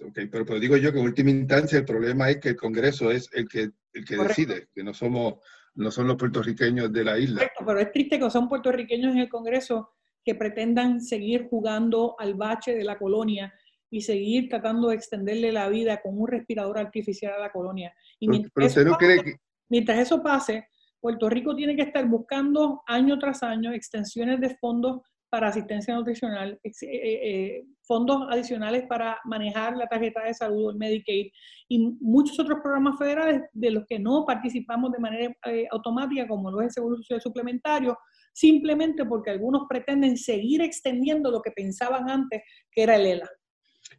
Okay, 0.08 0.28
pero, 0.28 0.46
pero, 0.46 0.60
digo 0.60 0.76
yo 0.76 0.92
que 0.92 1.00
en 1.00 1.04
última 1.04 1.30
instancia 1.30 1.80
el 1.80 1.84
problema 1.84 2.30
es 2.30 2.36
que 2.36 2.50
el 2.50 2.56
Congreso 2.56 3.10
es 3.10 3.28
el 3.32 3.48
que, 3.48 3.70
el 3.92 4.04
que 4.04 4.16
decide, 4.16 4.68
que 4.72 4.84
no 4.84 4.94
somos 4.94 5.40
no 5.74 5.90
son 5.90 6.08
los 6.08 6.16
puertorriqueños 6.16 6.92
de 6.92 7.04
la 7.04 7.18
isla. 7.18 7.40
Correcto, 7.40 7.64
pero 7.66 7.80
es 7.80 7.92
triste 7.92 8.18
que 8.18 8.30
son 8.30 8.48
puertorriqueños 8.48 9.12
en 9.12 9.18
el 9.20 9.28
Congreso 9.28 9.90
que 10.24 10.34
pretendan 10.34 11.00
seguir 11.00 11.48
jugando 11.48 12.16
al 12.18 12.34
bache 12.34 12.74
de 12.74 12.84
la 12.84 12.98
colonia 12.98 13.52
y 13.90 14.00
seguir 14.00 14.48
tratando 14.48 14.88
de 14.88 14.96
extenderle 14.96 15.52
la 15.52 15.68
vida 15.68 16.00
con 16.00 16.18
un 16.18 16.28
respirador 16.28 16.78
artificial 16.78 17.34
a 17.34 17.38
la 17.38 17.52
colonia. 17.52 17.94
Y 18.18 18.28
mientras, 18.28 18.76
eso, 18.76 18.90
pase, 18.90 19.40
mientras 19.68 19.98
eso 19.98 20.22
pase, 20.22 20.68
Puerto 21.00 21.28
Rico 21.28 21.54
tiene 21.54 21.76
que 21.76 21.82
estar 21.82 22.06
buscando 22.06 22.82
año 22.86 23.18
tras 23.18 23.42
año 23.42 23.72
extensiones 23.72 24.40
de 24.40 24.56
fondos 24.56 25.02
para 25.34 25.48
asistencia 25.48 25.92
nutricional, 25.96 26.60
eh, 26.62 26.72
eh, 26.82 27.64
fondos 27.82 28.28
adicionales 28.30 28.84
para 28.88 29.18
manejar 29.24 29.76
la 29.76 29.88
tarjeta 29.88 30.22
de 30.22 30.32
salud, 30.32 30.70
el 30.70 30.76
Medicaid 30.76 31.26
y 31.68 31.96
muchos 31.98 32.38
otros 32.38 32.60
programas 32.62 32.96
federales 32.96 33.42
de 33.52 33.72
los 33.72 33.84
que 33.88 33.98
no 33.98 34.24
participamos 34.24 34.92
de 34.92 35.00
manera 35.00 35.34
eh, 35.46 35.66
automática, 35.72 36.28
como 36.28 36.52
lo 36.52 36.60
es 36.60 36.66
el 36.66 36.72
Seguro 36.74 36.96
Social 36.98 37.20
Suplementario, 37.20 37.98
simplemente 38.32 39.04
porque 39.04 39.32
algunos 39.32 39.62
pretenden 39.68 40.16
seguir 40.16 40.62
extendiendo 40.62 41.32
lo 41.32 41.42
que 41.42 41.50
pensaban 41.50 42.08
antes 42.08 42.40
que 42.70 42.84
era 42.84 42.94
el 42.94 43.04
ELA. 43.04 43.28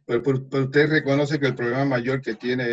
Pero, 0.06 0.22
usted 0.24 0.88
reconoce 0.88 1.38
que 1.38 1.48
el 1.48 1.54
problema 1.54 1.84
mayor 1.84 2.22
que 2.22 2.36
tiene, 2.36 2.64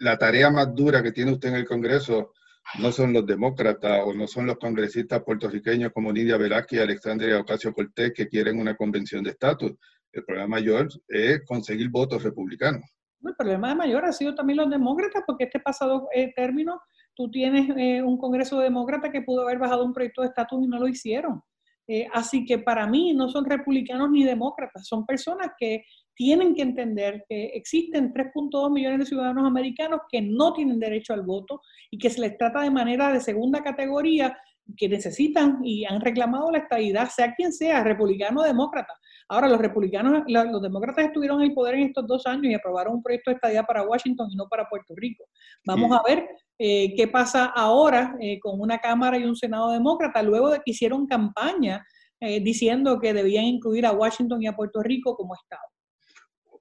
la 0.00 0.16
tarea 0.16 0.50
más 0.50 0.74
dura 0.74 1.02
que 1.02 1.12
tiene 1.12 1.32
usted 1.32 1.50
en 1.50 1.56
el 1.56 1.66
Congreso 1.66 2.32
no 2.78 2.92
son 2.92 3.12
los 3.12 3.26
demócratas 3.26 4.02
o 4.04 4.12
no 4.12 4.26
son 4.26 4.46
los 4.46 4.58
congresistas 4.58 5.22
puertorriqueños 5.22 5.92
como 5.92 6.12
Nidia 6.12 6.36
Velázquez 6.36 6.78
y 6.78 6.82
Alexandria 6.82 7.40
Ocasio 7.40 7.72
Cortés 7.72 8.12
que 8.14 8.28
quieren 8.28 8.58
una 8.60 8.76
convención 8.76 9.24
de 9.24 9.30
estatus. 9.30 9.72
El 10.12 10.24
problema 10.24 10.48
mayor 10.48 10.88
es 11.08 11.44
conseguir 11.44 11.88
votos 11.90 12.22
republicanos. 12.22 12.82
El 13.22 13.34
problema 13.34 13.74
mayor 13.74 14.04
ha 14.04 14.12
sido 14.12 14.34
también 14.34 14.58
los 14.58 14.70
demócratas, 14.70 15.22
porque 15.26 15.44
este 15.44 15.60
pasado 15.60 16.08
eh, 16.14 16.32
término 16.34 16.80
tú 17.14 17.30
tienes 17.30 17.68
eh, 17.76 18.02
un 18.02 18.18
Congreso 18.18 18.60
demócrata 18.60 19.10
que 19.10 19.22
pudo 19.22 19.42
haber 19.42 19.58
bajado 19.58 19.84
un 19.84 19.92
proyecto 19.92 20.22
de 20.22 20.28
estatus 20.28 20.62
y 20.62 20.68
no 20.68 20.78
lo 20.78 20.86
hicieron. 20.86 21.42
Eh, 21.88 22.06
así 22.12 22.44
que 22.44 22.58
para 22.58 22.86
mí 22.86 23.14
no 23.14 23.28
son 23.28 23.44
republicanos 23.44 24.10
ni 24.10 24.24
demócratas, 24.24 24.86
son 24.86 25.06
personas 25.06 25.52
que 25.58 25.84
tienen 26.16 26.54
que 26.54 26.62
entender 26.62 27.24
que 27.28 27.46
existen 27.54 28.12
3.2 28.12 28.72
millones 28.72 29.00
de 29.00 29.06
ciudadanos 29.06 29.46
americanos 29.46 30.00
que 30.10 30.22
no 30.22 30.52
tienen 30.52 30.80
derecho 30.80 31.12
al 31.12 31.22
voto 31.22 31.60
y 31.90 31.98
que 31.98 32.10
se 32.10 32.20
les 32.20 32.36
trata 32.36 32.62
de 32.62 32.70
manera 32.70 33.12
de 33.12 33.20
segunda 33.20 33.62
categoría 33.62 34.36
que 34.76 34.88
necesitan 34.88 35.60
y 35.62 35.84
han 35.84 36.00
reclamado 36.00 36.50
la 36.50 36.58
estabilidad, 36.58 37.08
sea 37.10 37.34
quien 37.34 37.52
sea, 37.52 37.84
republicano 37.84 38.40
o 38.40 38.44
demócrata. 38.44 38.92
Ahora, 39.28 39.48
los 39.48 39.58
republicanos, 39.58 40.22
los 40.26 40.62
demócratas 40.62 41.06
estuvieron 41.06 41.40
en 41.40 41.48
el 41.48 41.54
poder 41.54 41.74
en 41.74 41.88
estos 41.88 42.06
dos 42.06 42.26
años 42.26 42.46
y 42.46 42.54
aprobaron 42.54 42.94
un 42.94 43.02
proyecto 43.02 43.30
de 43.30 43.36
estabilidad 43.36 43.66
para 43.66 43.82
Washington 43.82 44.28
y 44.30 44.36
no 44.36 44.48
para 44.48 44.68
Puerto 44.68 44.94
Rico. 44.96 45.24
Vamos 45.64 45.92
a 45.92 46.02
ver 46.06 46.26
eh, 46.58 46.94
qué 46.96 47.08
pasa 47.08 47.46
ahora 47.46 48.16
eh, 48.20 48.38
con 48.40 48.60
una 48.60 48.78
Cámara 48.78 49.18
y 49.18 49.24
un 49.24 49.36
Senado 49.36 49.70
demócrata, 49.70 50.22
luego 50.22 50.50
de 50.50 50.58
que 50.58 50.70
hicieron 50.70 51.06
campaña 51.06 51.84
eh, 52.20 52.40
diciendo 52.40 52.98
que 53.00 53.12
debían 53.12 53.44
incluir 53.44 53.84
a 53.84 53.92
Washington 53.92 54.42
y 54.42 54.46
a 54.46 54.56
Puerto 54.56 54.82
Rico 54.82 55.16
como 55.16 55.34
Estado. 55.34 55.75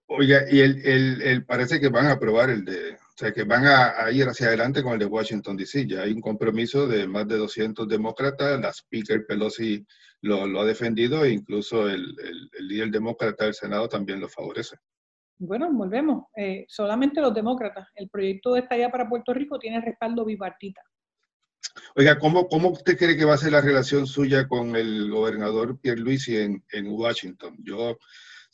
Oiga, 0.07 0.45
y 0.49 0.59
el, 0.59 1.45
parece 1.45 1.79
que 1.79 1.89
van 1.89 2.05
a 2.05 2.11
aprobar 2.11 2.51
el 2.51 2.63
de, 2.63 2.93
o 2.93 3.17
sea, 3.17 3.31
que 3.31 3.43
van 3.43 3.65
a, 3.65 4.11
ir 4.11 4.27
hacia 4.27 4.47
adelante 4.47 4.83
con 4.83 4.93
el 4.93 4.99
de 4.99 5.05
Washington 5.05 5.57
DC. 5.57 5.87
Ya 5.87 6.01
hay 6.01 6.11
un 6.11 6.21
compromiso 6.21 6.87
de 6.87 7.07
más 7.07 7.27
de 7.27 7.37
200 7.37 7.87
demócratas. 7.87 8.59
La 8.59 8.71
Speaker 8.71 9.25
Pelosi 9.25 9.85
lo, 10.21 10.59
ha 10.59 10.65
defendido 10.65 11.25
e 11.25 11.31
incluso 11.31 11.89
el, 11.89 12.15
líder 12.59 12.91
demócrata 12.91 13.45
del 13.45 13.55
Senado 13.55 13.89
también 13.89 14.19
lo 14.19 14.29
favorece. 14.29 14.77
Bueno, 15.37 15.71
volvemos. 15.73 16.25
Eh, 16.37 16.65
solamente 16.67 17.19
los 17.19 17.33
demócratas. 17.33 17.87
El 17.95 18.07
proyecto 18.07 18.53
de 18.53 18.61
estadía 18.61 18.91
para 18.91 19.09
Puerto 19.09 19.33
Rico 19.33 19.57
tiene 19.57 19.81
respaldo 19.81 20.23
bipartita. 20.23 20.81
Oiga, 21.95 22.19
¿cómo, 22.19 22.47
¿cómo 22.47 22.69
usted 22.69 22.97
cree 22.97 23.17
que 23.17 23.25
va 23.25 23.33
a 23.33 23.37
ser 23.37 23.51
la 23.51 23.61
relación 23.61 24.05
suya 24.05 24.47
con 24.47 24.75
el 24.75 25.09
gobernador 25.09 25.79
Pierre 25.79 25.99
Luisi 25.99 26.37
en, 26.37 26.63
en 26.71 26.87
Washington? 26.87 27.57
Yo 27.63 27.97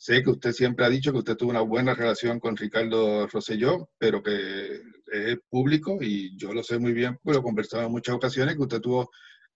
Sé 0.02 0.20
que 0.20 0.30
usted 0.30 0.50
siempre 0.50 0.84
ha 0.84 0.88
dicho 0.88 1.12
que 1.12 1.18
usted 1.18 1.36
tuvo 1.36 1.50
una 1.50 1.60
buena 1.60 1.94
relación 1.94 2.40
con 2.40 2.56
Ricardo 2.56 3.28
Rosselló, 3.28 3.88
pero 3.98 4.20
que 4.20 4.80
es 5.12 5.38
público 5.48 5.98
y 6.00 6.36
yo 6.36 6.52
lo 6.52 6.64
sé 6.64 6.80
muy 6.80 6.92
bien, 6.92 7.20
porque 7.22 7.34
lo 7.34 7.38
he 7.38 7.44
conversado 7.44 7.86
en 7.86 7.92
muchas 7.92 8.16
ocasiones, 8.16 8.56
que 8.56 8.62
usted 8.62 8.80
tuvo 8.80 9.12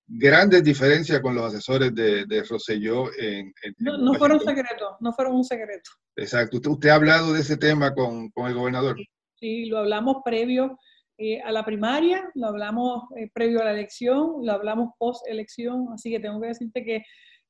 grandes 0.06 0.62
diferencias 0.62 1.18
con 1.18 1.34
los 1.34 1.46
asesores 1.52 1.92
de, 1.92 2.26
de 2.26 2.44
Rosselló. 2.44 3.06
En, 3.18 3.52
no, 3.78 4.14
fueron 4.14 4.38
secretos, 4.38 4.90
no 5.00 5.12
fueron 5.12 5.34
un 5.34 5.42
secreto. 5.42 5.90
Exacto. 6.14 6.60
¿Usted, 6.70 6.90
ha 6.90 6.94
hablado 6.94 7.32
de 7.32 7.40
ese 7.40 7.56
tema 7.56 7.92
con, 7.92 8.30
con 8.30 8.46
el 8.46 8.54
gobernador? 8.54 8.96
Sí, 9.34 9.66
lo 9.66 9.78
hablamos 9.78 10.18
previo 10.24 10.78
eh, 11.18 11.40
a 11.40 11.50
la 11.50 11.64
primaria, 11.64 12.30
lo 12.36 12.46
hablamos 12.46 13.02
eh, 13.16 13.28
previo 13.34 13.62
a 13.62 13.64
la 13.64 13.72
elección, 13.72 14.46
lo 14.46 14.52
hablamos 14.52 14.92
post 14.96 15.26
elección, 15.26 15.88
así 15.92 16.08
que 16.08 16.20
tengo 16.20 16.40
que 16.40 16.46
decirte 16.46 16.84
que 16.84 17.02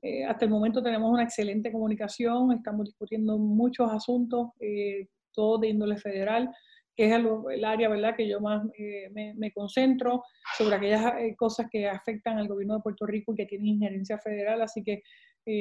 eh, 0.03 0.25
hasta 0.25 0.45
el 0.45 0.51
momento 0.51 0.83
tenemos 0.83 1.11
una 1.11 1.25
excelente 1.25 1.73
comunicación, 1.73 2.53
estamos 2.53 2.87
discutiendo 2.87 3.39
muchos 3.39 3.91
asuntos, 3.91 4.51
eh, 4.61 5.09
todos 5.33 5.61
de 5.61 5.69
índole 5.69 5.97
federal, 5.97 6.51
que 6.95 7.07
es 7.07 7.13
el, 7.13 7.65
área 7.65 7.89
¿verdad? 7.89 8.15
que 8.17 8.27
yo 8.27 8.41
más 8.41 8.67
eh, 8.79 9.11
me, 9.11 9.53
concentro 9.53 10.23
sobre 10.57 10.77
aquellas 10.77 11.13
cosas 11.37 11.67
que 11.71 11.89
afectan 11.89 12.39
al 12.39 12.49
gobierno 12.49 12.77
de 12.77 12.83
Puerto 12.83 13.05
Rico 13.05 13.33
y 13.33 13.37
que 13.37 13.47
tienen 13.47 13.69
injerencia 13.69 14.19
federal. 14.19 14.63
Así 14.63 14.83
que 14.83 15.03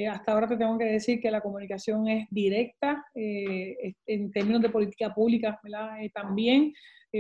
hasta 0.10 0.32
ahora 0.32 0.48
te 0.48 0.58
tengo 0.58 0.78
que 0.78 0.86
decir 0.86 1.20
que 1.20 1.30
la 1.30 1.42
comunicación 1.42 2.08
es 2.08 2.28
directa 2.32 3.06
en 3.14 4.32
términos 4.32 4.62
de 4.62 4.70
política 4.70 5.14
pública 5.14 5.60
también. 6.14 6.74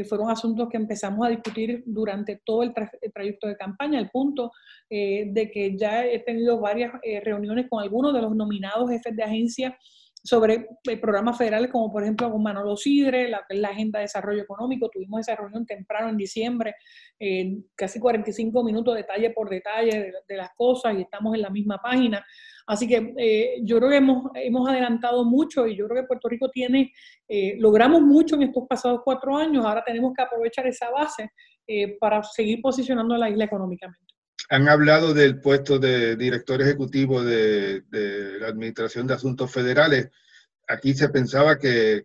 fueron 0.09 0.32
asuntos 0.32 0.68
que 0.70 0.78
empezamos 0.78 1.28
a 1.28 1.30
discutir 1.30 1.84
durante 1.86 2.41
todo 2.43 2.63
el, 2.63 2.74
trayecto 3.13 3.47
de 3.47 3.55
campaña, 3.55 3.99
al 3.99 4.09
punto 4.09 4.51
de 4.89 5.51
que 5.53 5.78
ya 5.78 6.05
he 6.05 6.20
tenido 6.20 6.59
varias 6.59 6.91
reuniones 7.24 7.68
con 7.70 7.84
algunos 7.84 8.13
de 8.13 8.22
los 8.22 8.36
nominados 8.36 8.89
jefes 8.89 9.16
de 9.16 9.24
agencia 9.24 9.78
sobre 10.26 10.68
eh, 10.89 10.97
programas 10.97 11.38
federales 11.38 11.70
como 11.72 11.91
por 11.91 12.01
ejemplo 12.01 12.32
con 12.32 12.41
Manolo 12.41 12.76
Sidre, 12.76 13.30
la, 13.30 13.45
la 13.49 13.70
Agenda 13.70 13.99
de 13.99 14.05
Desarrollo 14.05 14.41
Económico. 14.41 14.89
Tuvimos 14.89 15.22
esa 15.22 15.36
reunión 15.36 15.66
temprano 15.66 16.09
en 16.09 16.18
diciembre, 16.18 16.76
casi 17.76 17.99
45 17.99 18.63
minutos 18.63 18.95
detalle 18.95 19.30
por 19.30 19.49
detalle 19.49 20.13
de, 20.28 20.36
las 20.36 20.49
cosas 20.55 20.95
y 20.95 21.01
estamos 21.01 21.36
en 21.36 21.41
la 21.41 21.49
misma 21.51 21.78
página. 21.78 22.26
Así 22.68 22.88
que 22.88 23.13
eh, 23.18 23.61
yo 23.63 23.78
creo 23.78 23.89
que 23.89 23.97
hemos, 23.97 24.32
hemos 24.36 24.68
adelantado 24.68 25.24
mucho 25.24 25.68
y 25.68 25.76
yo 25.76 25.88
creo 25.88 26.01
que 26.01 26.07
Puerto 26.07 26.28
Rico 26.30 26.49
tiene, 26.49 26.91
eh, 27.28 27.55
logramos 27.59 28.01
mucho 28.01 28.36
en 28.36 28.43
estos 28.43 28.66
pasados 28.68 29.01
cuatro 29.03 29.38
años, 29.38 29.66
ahora 29.66 29.84
tenemos 29.86 30.13
que 30.16 30.24
aprovechar 30.24 30.66
esa 30.68 30.89
base 30.89 31.30
para 31.99 32.22
seguir 32.22 32.61
posicionando 32.61 33.16
a 33.16 33.18
la 33.18 33.30
isla 33.30 33.45
económicamente 33.45 34.16
han 34.49 34.68
hablado 34.68 35.13
del 35.13 35.39
puesto 35.39 35.80
de 35.80 36.16
director 36.16 36.61
ejecutivo 36.61 37.24
de, 37.24 37.84
la 38.39 38.47
Administración 38.47 39.07
de 39.07 39.16
Asuntos 39.16 39.51
Federales. 39.51 40.09
Aquí 40.68 40.93
se 40.93 41.09
pensaba 41.09 41.57
que, 41.57 42.03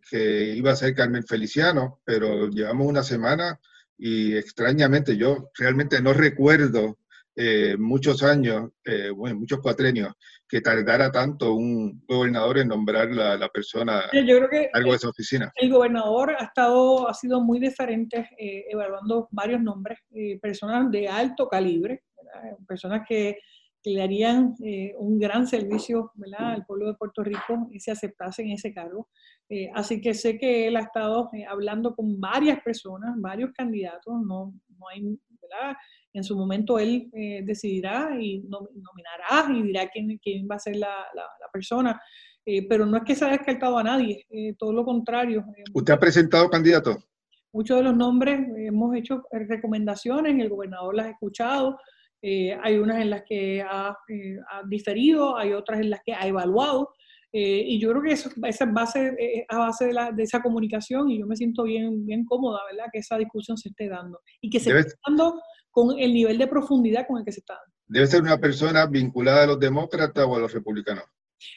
iba 0.56 0.72
a 0.72 0.76
ser 0.76 0.94
Carmen 0.94 1.24
Feliciano, 1.24 2.00
pero 2.04 2.48
llevamos 2.48 2.86
una 2.86 3.02
semana 3.02 3.60
y 3.98 4.34
extrañamente 4.36 5.16
yo 5.16 5.50
realmente 5.58 6.00
no 6.00 6.12
recuerdo 6.12 6.98
eh, 7.36 7.76
muchos 7.78 8.22
años, 8.22 8.70
eh, 8.84 9.10
bueno, 9.10 9.38
muchos 9.38 9.60
cuatrenios, 9.60 10.14
que 10.50 10.60
tardara 10.60 11.12
tanto 11.12 11.54
un 11.54 12.04
gobernador 12.08 12.58
en 12.58 12.68
nombrar 12.68 13.08
la, 13.10 13.36
la 13.36 13.48
persona 13.48 14.02
yo 14.12 14.36
creo 14.36 14.48
que 14.48 14.70
algo 14.72 14.90
de 14.90 14.96
esa 14.96 15.08
oficina. 15.08 15.52
El 15.54 15.70
gobernador 15.70 16.34
ha 16.36 16.44
estado, 16.44 17.08
ha 17.08 17.14
sido 17.14 17.40
muy 17.40 17.60
diferente 17.60 18.28
eh, 18.36 18.64
evaluando 18.68 19.28
varios 19.30 19.62
nombres, 19.62 19.98
personas 20.42 20.90
de 20.90 21.08
alto 21.08 21.48
calibre, 21.48 22.02
personas 22.66 23.02
que, 23.08 23.38
le 23.82 23.98
darían 23.98 24.54
eh, 24.62 24.94
un 24.98 25.18
gran 25.18 25.46
servicio 25.46 26.12
al 26.36 26.66
pueblo 26.66 26.88
de 26.88 26.98
Puerto 26.98 27.22
Rico 27.22 27.66
y 27.70 27.80
se 27.80 27.90
aceptasen 27.90 28.50
ese 28.50 28.74
cargo. 28.74 29.08
Eh, 29.48 29.70
así 29.74 30.02
que 30.02 30.12
sé 30.12 30.38
que 30.38 30.68
él 30.68 30.76
ha 30.76 30.80
estado 30.80 31.30
eh, 31.32 31.46
hablando 31.46 31.94
con 31.94 32.20
varias 32.20 32.60
personas, 32.60 33.14
varios 33.18 33.52
candidatos, 33.52 34.14
no, 34.22 34.52
no 34.78 34.88
hay, 34.88 35.18
En 36.12 36.24
su 36.24 36.36
momento 36.36 36.78
él 36.78 37.08
decidirá 37.44 38.16
y 38.20 38.42
nominará 38.48 39.56
y 39.56 39.62
dirá 39.62 39.88
quién, 39.88 40.18
quién 40.22 40.48
va 40.50 40.56
a 40.56 40.58
ser 40.58 40.76
la, 40.76 41.06
la, 41.14 41.24
persona. 41.52 42.00
pero 42.68 42.84
no 42.86 42.96
es 42.96 43.04
que 43.04 43.14
se 43.14 43.24
haya 43.24 43.36
descartado 43.36 43.78
a 43.78 43.84
nadie, 43.84 44.26
todo 44.58 44.72
lo 44.72 44.84
contrario. 44.84 45.44
¿Usted 45.72 45.94
ha 45.94 46.00
presentado 46.00 46.50
candidatos? 46.50 46.96
Muchos 47.52 47.78
de 47.78 47.84
los 47.84 47.96
nombres 47.96 48.40
hemos 48.56 48.94
hecho 48.96 49.22
recomendaciones, 49.32 50.38
el 50.38 50.48
gobernador 50.48 50.94
las 50.94 51.06
ha 51.06 51.10
escuchado, 51.10 51.78
eh, 52.22 52.56
hay 52.62 52.78
unas 52.78 53.00
en 53.00 53.10
las 53.10 53.22
que 53.26 53.62
ha, 53.62 53.96
eh, 54.08 54.36
ha, 54.50 54.62
diferido, 54.68 55.36
hay 55.36 55.52
otras 55.52 55.80
en 55.80 55.90
las 55.90 56.00
que 56.04 56.12
ha 56.12 56.26
evaluado. 56.26 56.92
Eh, 57.32 57.62
y 57.64 57.78
yo 57.78 57.90
creo 57.90 58.02
que 58.02 58.12
eso, 58.12 58.28
esa 58.44 58.64
es 58.64 58.72
base, 58.72 59.46
a 59.48 59.58
base 59.58 59.86
de, 59.86 59.92
la, 59.92 60.10
de, 60.10 60.24
esa 60.24 60.42
comunicación 60.42 61.10
y 61.10 61.20
yo 61.20 61.26
me 61.26 61.36
siento 61.36 61.62
bien, 61.62 62.04
bien 62.04 62.24
cómoda, 62.24 62.60
¿verdad? 62.70 62.86
Que 62.92 62.98
esa 62.98 63.16
discusión 63.18 63.56
se 63.56 63.68
esté 63.68 63.88
dando 63.88 64.20
y 64.40 64.50
que 64.50 64.58
se 64.58 64.76
esté 64.76 64.94
dando 65.06 65.40
con 65.70 65.98
el 65.98 66.12
nivel 66.12 66.38
de 66.38 66.46
profundidad 66.46 67.06
con 67.06 67.18
el 67.18 67.24
que 67.24 67.32
se 67.32 67.40
está 67.40 67.54
dando. 67.54 67.74
¿Debe 67.86 68.06
ser 68.06 68.22
una 68.22 68.38
persona 68.38 68.86
vinculada 68.86 69.44
a 69.44 69.46
los 69.46 69.60
demócratas 69.60 70.24
o 70.26 70.36
a 70.36 70.40
los 70.40 70.52
republicanos? 70.52 71.04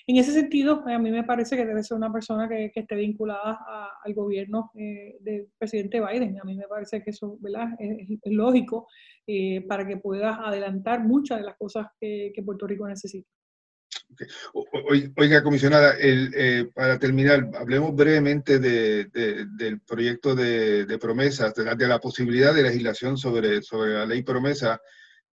En 0.07 0.15
ese 0.15 0.31
sentido, 0.31 0.81
a 0.87 0.97
mí 0.97 1.11
me 1.11 1.23
parece 1.23 1.57
que 1.57 1.65
debe 1.65 1.83
ser 1.83 1.97
una 1.97 2.11
persona 2.11 2.47
que, 2.47 2.71
que 2.73 2.79
esté 2.79 2.95
vinculada 2.95 3.59
al 4.01 4.13
gobierno 4.13 4.71
del 4.73 5.49
presidente 5.57 5.99
Biden. 5.99 6.39
A 6.39 6.45
mí 6.45 6.55
me 6.55 6.67
parece 6.69 7.03
que 7.03 7.09
eso 7.09 7.37
es 7.41 8.31
lógico. 8.31 8.87
Eh, 9.25 9.61
para 9.69 9.87
que 9.87 9.95
puedas 9.95 10.37
adelantar 10.37 11.01
muchas 11.05 11.37
de 11.37 11.45
las 11.45 11.55
cosas 11.55 11.87
que, 11.99 12.33
Puerto 12.45 12.67
Rico 12.67 12.85
necesita. 12.85 13.29
Oiga, 15.15 15.43
comisionada, 15.43 15.95
eh, 15.99 16.69
para 16.73 16.99
terminar, 16.99 17.49
hablemos 17.55 17.95
brevemente 17.95 18.59
del 18.59 19.81
proyecto 19.81 20.35
de, 20.35 20.97
promesas, 20.99 21.53
de 21.55 21.87
la, 21.87 21.99
posibilidad 21.99 22.53
de 22.53 22.63
legislación 22.63 23.17
sobre, 23.17 23.61
sobre 23.61 23.93
la 23.93 24.05
ley 24.05 24.23
promesa 24.23 24.79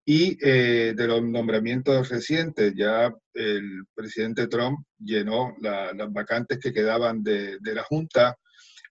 y 0.03 0.37
eh, 0.41 0.93
de 0.95 1.07
los 1.07 1.21
nombramientos 1.23 2.09
recientes. 2.09 2.73
Ya 2.75 3.13
el 3.33 3.83
presidente 3.93 4.47
Trump 4.47 4.85
llenó 4.99 5.55
las 5.61 6.11
vacantes 6.11 6.59
que 6.59 6.73
quedaban 6.73 7.23
de, 7.23 7.57
de 7.59 7.75
la 7.75 7.83
Junta 7.83 8.37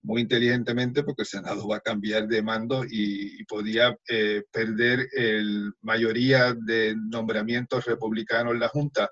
muy 0.02 0.22
inteligentemente 0.22 1.02
porque 1.02 1.22
el 1.22 1.28
Senado 1.28 1.68
va 1.68 1.76
a 1.76 1.80
cambiar 1.80 2.26
de 2.26 2.42
mando 2.42 2.84
y, 2.88 3.44
podía 3.44 3.96
eh, 4.08 4.44
perder 4.50 5.08
el 5.12 5.72
mayoría 5.82 6.54
de 6.54 6.94
nombramientos 6.96 7.84
republicanos 7.84 8.54
en 8.54 8.60
la 8.60 8.68
Junta. 8.68 9.10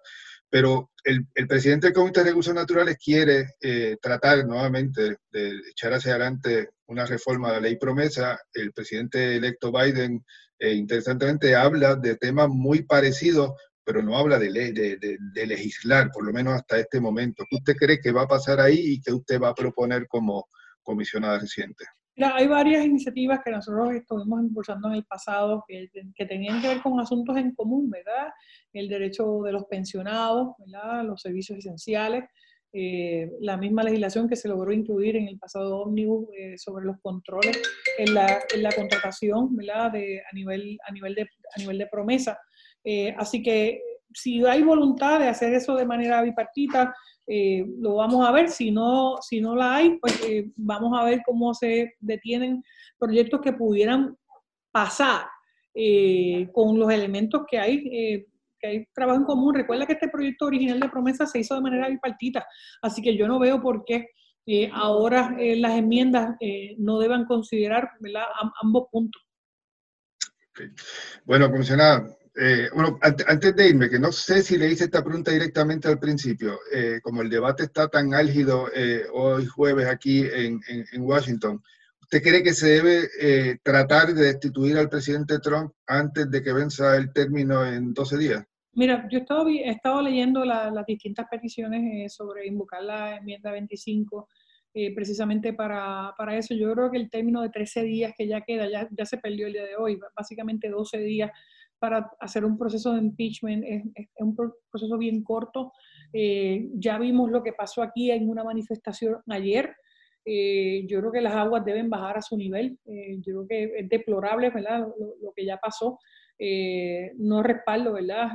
Pero 0.50 0.90
el, 1.04 1.26
presidente 1.46 1.88
del 1.88 1.94
Comité 1.94 2.20
de 2.20 2.30
Recursos 2.30 2.54
Naturales 2.54 2.96
quiere 3.02 3.54
eh, 3.60 3.96
tratar 4.00 4.46
nuevamente 4.46 5.18
de 5.30 5.60
echar 5.70 5.92
hacia 5.92 6.12
adelante 6.12 6.70
una 6.86 7.06
reforma 7.06 7.48
de 7.48 7.54
la 7.54 7.60
ley 7.60 7.76
promesa. 7.76 8.38
El 8.52 8.72
presidente 8.72 9.36
electo 9.36 9.70
Biden, 9.72 10.24
eh, 10.58 10.72
interesantemente, 10.72 11.54
habla 11.54 11.96
de 11.96 12.16
temas 12.16 12.48
muy 12.48 12.82
parecidos, 12.82 13.52
pero 13.84 14.02
no 14.02 14.18
habla 14.18 14.38
de, 14.38 14.50
de, 14.72 14.98
de, 14.98 15.46
legislar, 15.46 16.10
por 16.10 16.24
lo 16.24 16.32
menos 16.32 16.54
hasta 16.54 16.78
este 16.78 17.00
momento. 17.00 17.44
¿Qué 17.48 17.56
usted 17.56 17.76
cree 17.76 18.00
que 18.00 18.12
va 18.12 18.22
a 18.22 18.28
pasar 18.28 18.60
ahí 18.60 18.78
y 18.78 19.00
que 19.00 19.12
usted 19.12 19.40
va 19.40 19.50
a 19.50 19.54
proponer 19.54 20.06
como, 20.08 20.48
comisionada 20.82 21.38
reciente? 21.38 21.84
Hay 22.26 22.46
varias 22.46 22.84
iniciativas 22.84 23.40
que 23.44 23.50
nosotros 23.50 23.92
estuvimos 23.92 24.42
impulsando 24.42 24.88
en 24.88 24.94
el 24.94 25.04
pasado 25.04 25.64
que, 25.66 25.88
que, 26.14 26.26
tenían 26.26 26.60
que 26.60 26.68
ver 26.68 26.82
con 26.82 26.98
asuntos 27.00 27.36
en 27.36 27.54
común, 27.54 27.90
¿verdad? 27.90 28.28
El 28.72 28.88
derecho 28.88 29.42
de 29.42 29.52
los 29.52 29.64
pensionados, 29.64 30.54
¿verdad? 30.58 31.04
Los 31.04 31.22
servicios 31.22 31.58
esenciales, 31.58 32.24
eh, 32.72 33.30
la 33.40 33.56
misma 33.56 33.82
legislación 33.82 34.28
que 34.28 34.36
se 34.36 34.48
logró 34.48 34.72
incluir 34.72 35.16
en 35.16 35.26
el 35.26 35.38
pasado 35.38 35.78
ómnibus 35.78 36.28
eh, 36.36 36.58
sobre 36.58 36.84
los 36.84 37.00
controles 37.00 37.62
en 37.96 38.12
la, 38.12 38.40
en 38.54 38.62
la 38.62 38.72
contratación, 38.72 39.56
¿verdad? 39.56 39.92
De, 39.92 40.20
a, 40.20 40.34
nivel, 40.34 40.78
a, 40.86 40.92
nivel 40.92 41.14
de, 41.14 41.22
a 41.22 41.58
nivel 41.58 41.78
de 41.78 41.86
promesa. 41.86 42.38
Eh, 42.84 43.14
así 43.16 43.42
que 43.42 43.80
si 44.12 44.44
hay 44.44 44.62
voluntad 44.62 45.20
de 45.20 45.28
hacer 45.28 45.54
eso 45.54 45.76
de 45.76 45.86
manera 45.86 46.20
bipartita, 46.22 46.94
eh, 47.28 47.64
lo 47.78 47.96
vamos 47.96 48.26
a 48.26 48.32
ver. 48.32 48.48
Si 48.48 48.70
no, 48.70 49.16
si 49.20 49.40
no 49.40 49.54
la 49.54 49.76
hay, 49.76 49.98
pues 49.98 50.20
eh, 50.24 50.50
vamos 50.56 50.98
a 50.98 51.04
ver 51.04 51.20
cómo 51.26 51.52
se 51.52 51.94
detienen 52.00 52.62
proyectos 52.98 53.42
que 53.42 53.52
pudieran 53.52 54.16
pasar 54.72 55.26
eh, 55.74 56.48
con 56.52 56.78
los 56.78 56.90
elementos 56.90 57.42
que 57.48 57.58
hay, 57.58 58.24
que 58.58 58.66
hay 58.66 58.86
trabajo 58.94 59.18
en 59.18 59.26
común. 59.26 59.54
Recuerda 59.54 59.86
que 59.86 59.92
este 59.92 60.08
proyecto 60.08 60.46
original 60.46 60.80
de 60.80 60.88
promesa 60.88 61.26
se 61.26 61.40
hizo 61.40 61.54
de 61.54 61.60
manera 61.60 61.88
bipartita, 61.88 62.46
así 62.82 63.02
que 63.02 63.16
yo 63.16 63.28
no 63.28 63.38
veo 63.38 63.60
por 63.60 63.84
qué 63.84 64.08
ahora 64.72 65.36
las 65.38 65.72
enmiendas 65.72 66.36
no 66.78 66.98
deban 66.98 67.26
considerar 67.26 67.90
ambos 68.62 68.88
puntos. 68.90 69.22
Bueno, 71.24 71.50
comisionada, 71.50 72.17
eh, 72.40 72.68
bueno, 72.72 73.00
antes 73.02 73.56
de 73.56 73.68
irme, 73.68 73.90
que 73.90 73.98
no 73.98 74.12
sé 74.12 74.42
si 74.42 74.56
le 74.56 74.70
hice 74.70 74.84
esta 74.84 75.02
pregunta 75.02 75.32
directamente 75.32 75.88
al 75.88 75.98
principio, 75.98 76.60
eh, 76.72 77.00
como 77.02 77.20
el 77.22 77.28
debate 77.28 77.64
está 77.64 77.88
tan 77.88 78.14
álgido 78.14 78.68
eh, 78.72 79.06
hoy 79.12 79.44
jueves 79.46 79.88
aquí 79.88 80.22
en, 80.32 80.60
Washington, 80.98 81.60
¿usted 82.00 82.22
cree 82.22 82.44
que 82.44 82.52
se 82.52 82.68
debe 82.68 83.58
tratar 83.64 84.14
de 84.14 84.26
destituir 84.26 84.78
al 84.78 84.88
presidente 84.88 85.40
Trump 85.40 85.72
antes 85.88 86.30
de 86.30 86.40
que 86.40 86.52
venza 86.52 86.96
el 86.96 87.12
término 87.12 87.66
en 87.66 87.92
12 87.92 88.16
días? 88.16 88.44
Mira, 88.72 89.08
yo 89.10 89.18
he 89.18 89.70
estado, 89.70 90.00
leyendo 90.00 90.44
las 90.44 90.86
distintas 90.86 91.26
peticiones 91.28 92.14
sobre 92.14 92.46
invocar 92.46 92.84
la 92.84 93.16
enmienda 93.16 93.50
25. 93.50 94.28
precisamente 94.94 95.54
para, 95.54 96.14
para, 96.16 96.36
eso. 96.36 96.54
Yo 96.54 96.72
creo 96.72 96.88
que 96.88 96.98
el 96.98 97.10
término 97.10 97.42
de 97.42 97.48
13 97.48 97.82
días 97.82 98.12
que 98.16 98.28
ya 98.28 98.42
queda, 98.42 98.70
ya, 98.70 98.86
ya 98.92 99.04
se 99.04 99.18
perdió 99.18 99.48
el 99.48 99.54
día 99.54 99.64
de 99.64 99.74
hoy, 99.74 99.98
básicamente 100.14 100.68
12 100.68 100.98
días 100.98 101.32
para 101.78 102.10
hacer 102.20 102.44
un 102.44 102.58
proceso 102.58 102.92
de 102.92 103.00
impeachment 103.00 103.64
es, 103.66 103.82
un 104.18 104.36
proceso 104.70 104.98
bien 104.98 105.22
corto. 105.22 105.72
Eh, 106.12 106.68
ya 106.74 106.98
vimos 106.98 107.30
lo 107.30 107.42
que 107.42 107.52
pasó 107.52 107.82
aquí 107.82 108.10
en 108.10 108.28
una 108.28 108.44
manifestación 108.44 109.18
ayer. 109.28 109.74
Eh, 110.24 110.84
yo 110.86 111.00
creo 111.00 111.12
que 111.12 111.20
las 111.20 111.34
aguas 111.34 111.64
deben 111.64 111.88
bajar 111.88 112.18
a 112.18 112.22
su 112.22 112.36
nivel. 112.36 112.78
Eh, 112.84 113.18
yo 113.20 113.44
creo 113.44 113.46
que 113.48 113.80
es 113.80 113.88
deplorable 113.88 114.50
¿verdad? 114.50 114.86
Lo, 115.20 115.32
que 115.32 115.44
ya 115.44 115.58
pasó. 115.58 115.98
no 117.18 117.42
respaldo 117.42 117.92
¿verdad? 117.94 118.28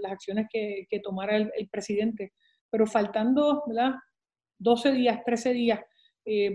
las 0.00 0.12
acciones 0.12 0.46
que, 0.50 0.86
que 0.88 1.00
tomara 1.00 1.36
el, 1.36 1.68
presidente. 1.70 2.32
Pero 2.70 2.86
faltando 2.86 3.64
¿verdad? 3.66 3.94
12 4.58 4.92
días, 4.92 5.20
13 5.24 5.52
días 5.52 5.80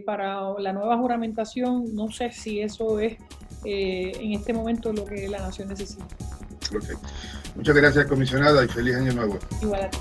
para 0.05 0.57
la 0.59 0.71
nueva 0.71 0.97
juramentación, 0.97 1.93
no 1.93 2.07
sé 2.07 2.31
si 2.31 2.61
eso 2.61 3.01
es 3.01 3.17
en 3.63 4.33
este 4.33 4.53
momento 4.53 4.91
lo 4.93 5.05
que 5.05 5.27
la 5.27 5.39
nación 5.39 5.69
necesita. 5.69 6.05
Muchas 7.55 7.75
gracias, 7.75 8.05
comisionada, 8.05 8.63
y 8.63 8.67
feliz 8.67 8.95
año 8.95 9.13
nuevo. 9.13 9.39
Igual 9.61 9.83
a 9.83 9.89
ti. 9.89 9.97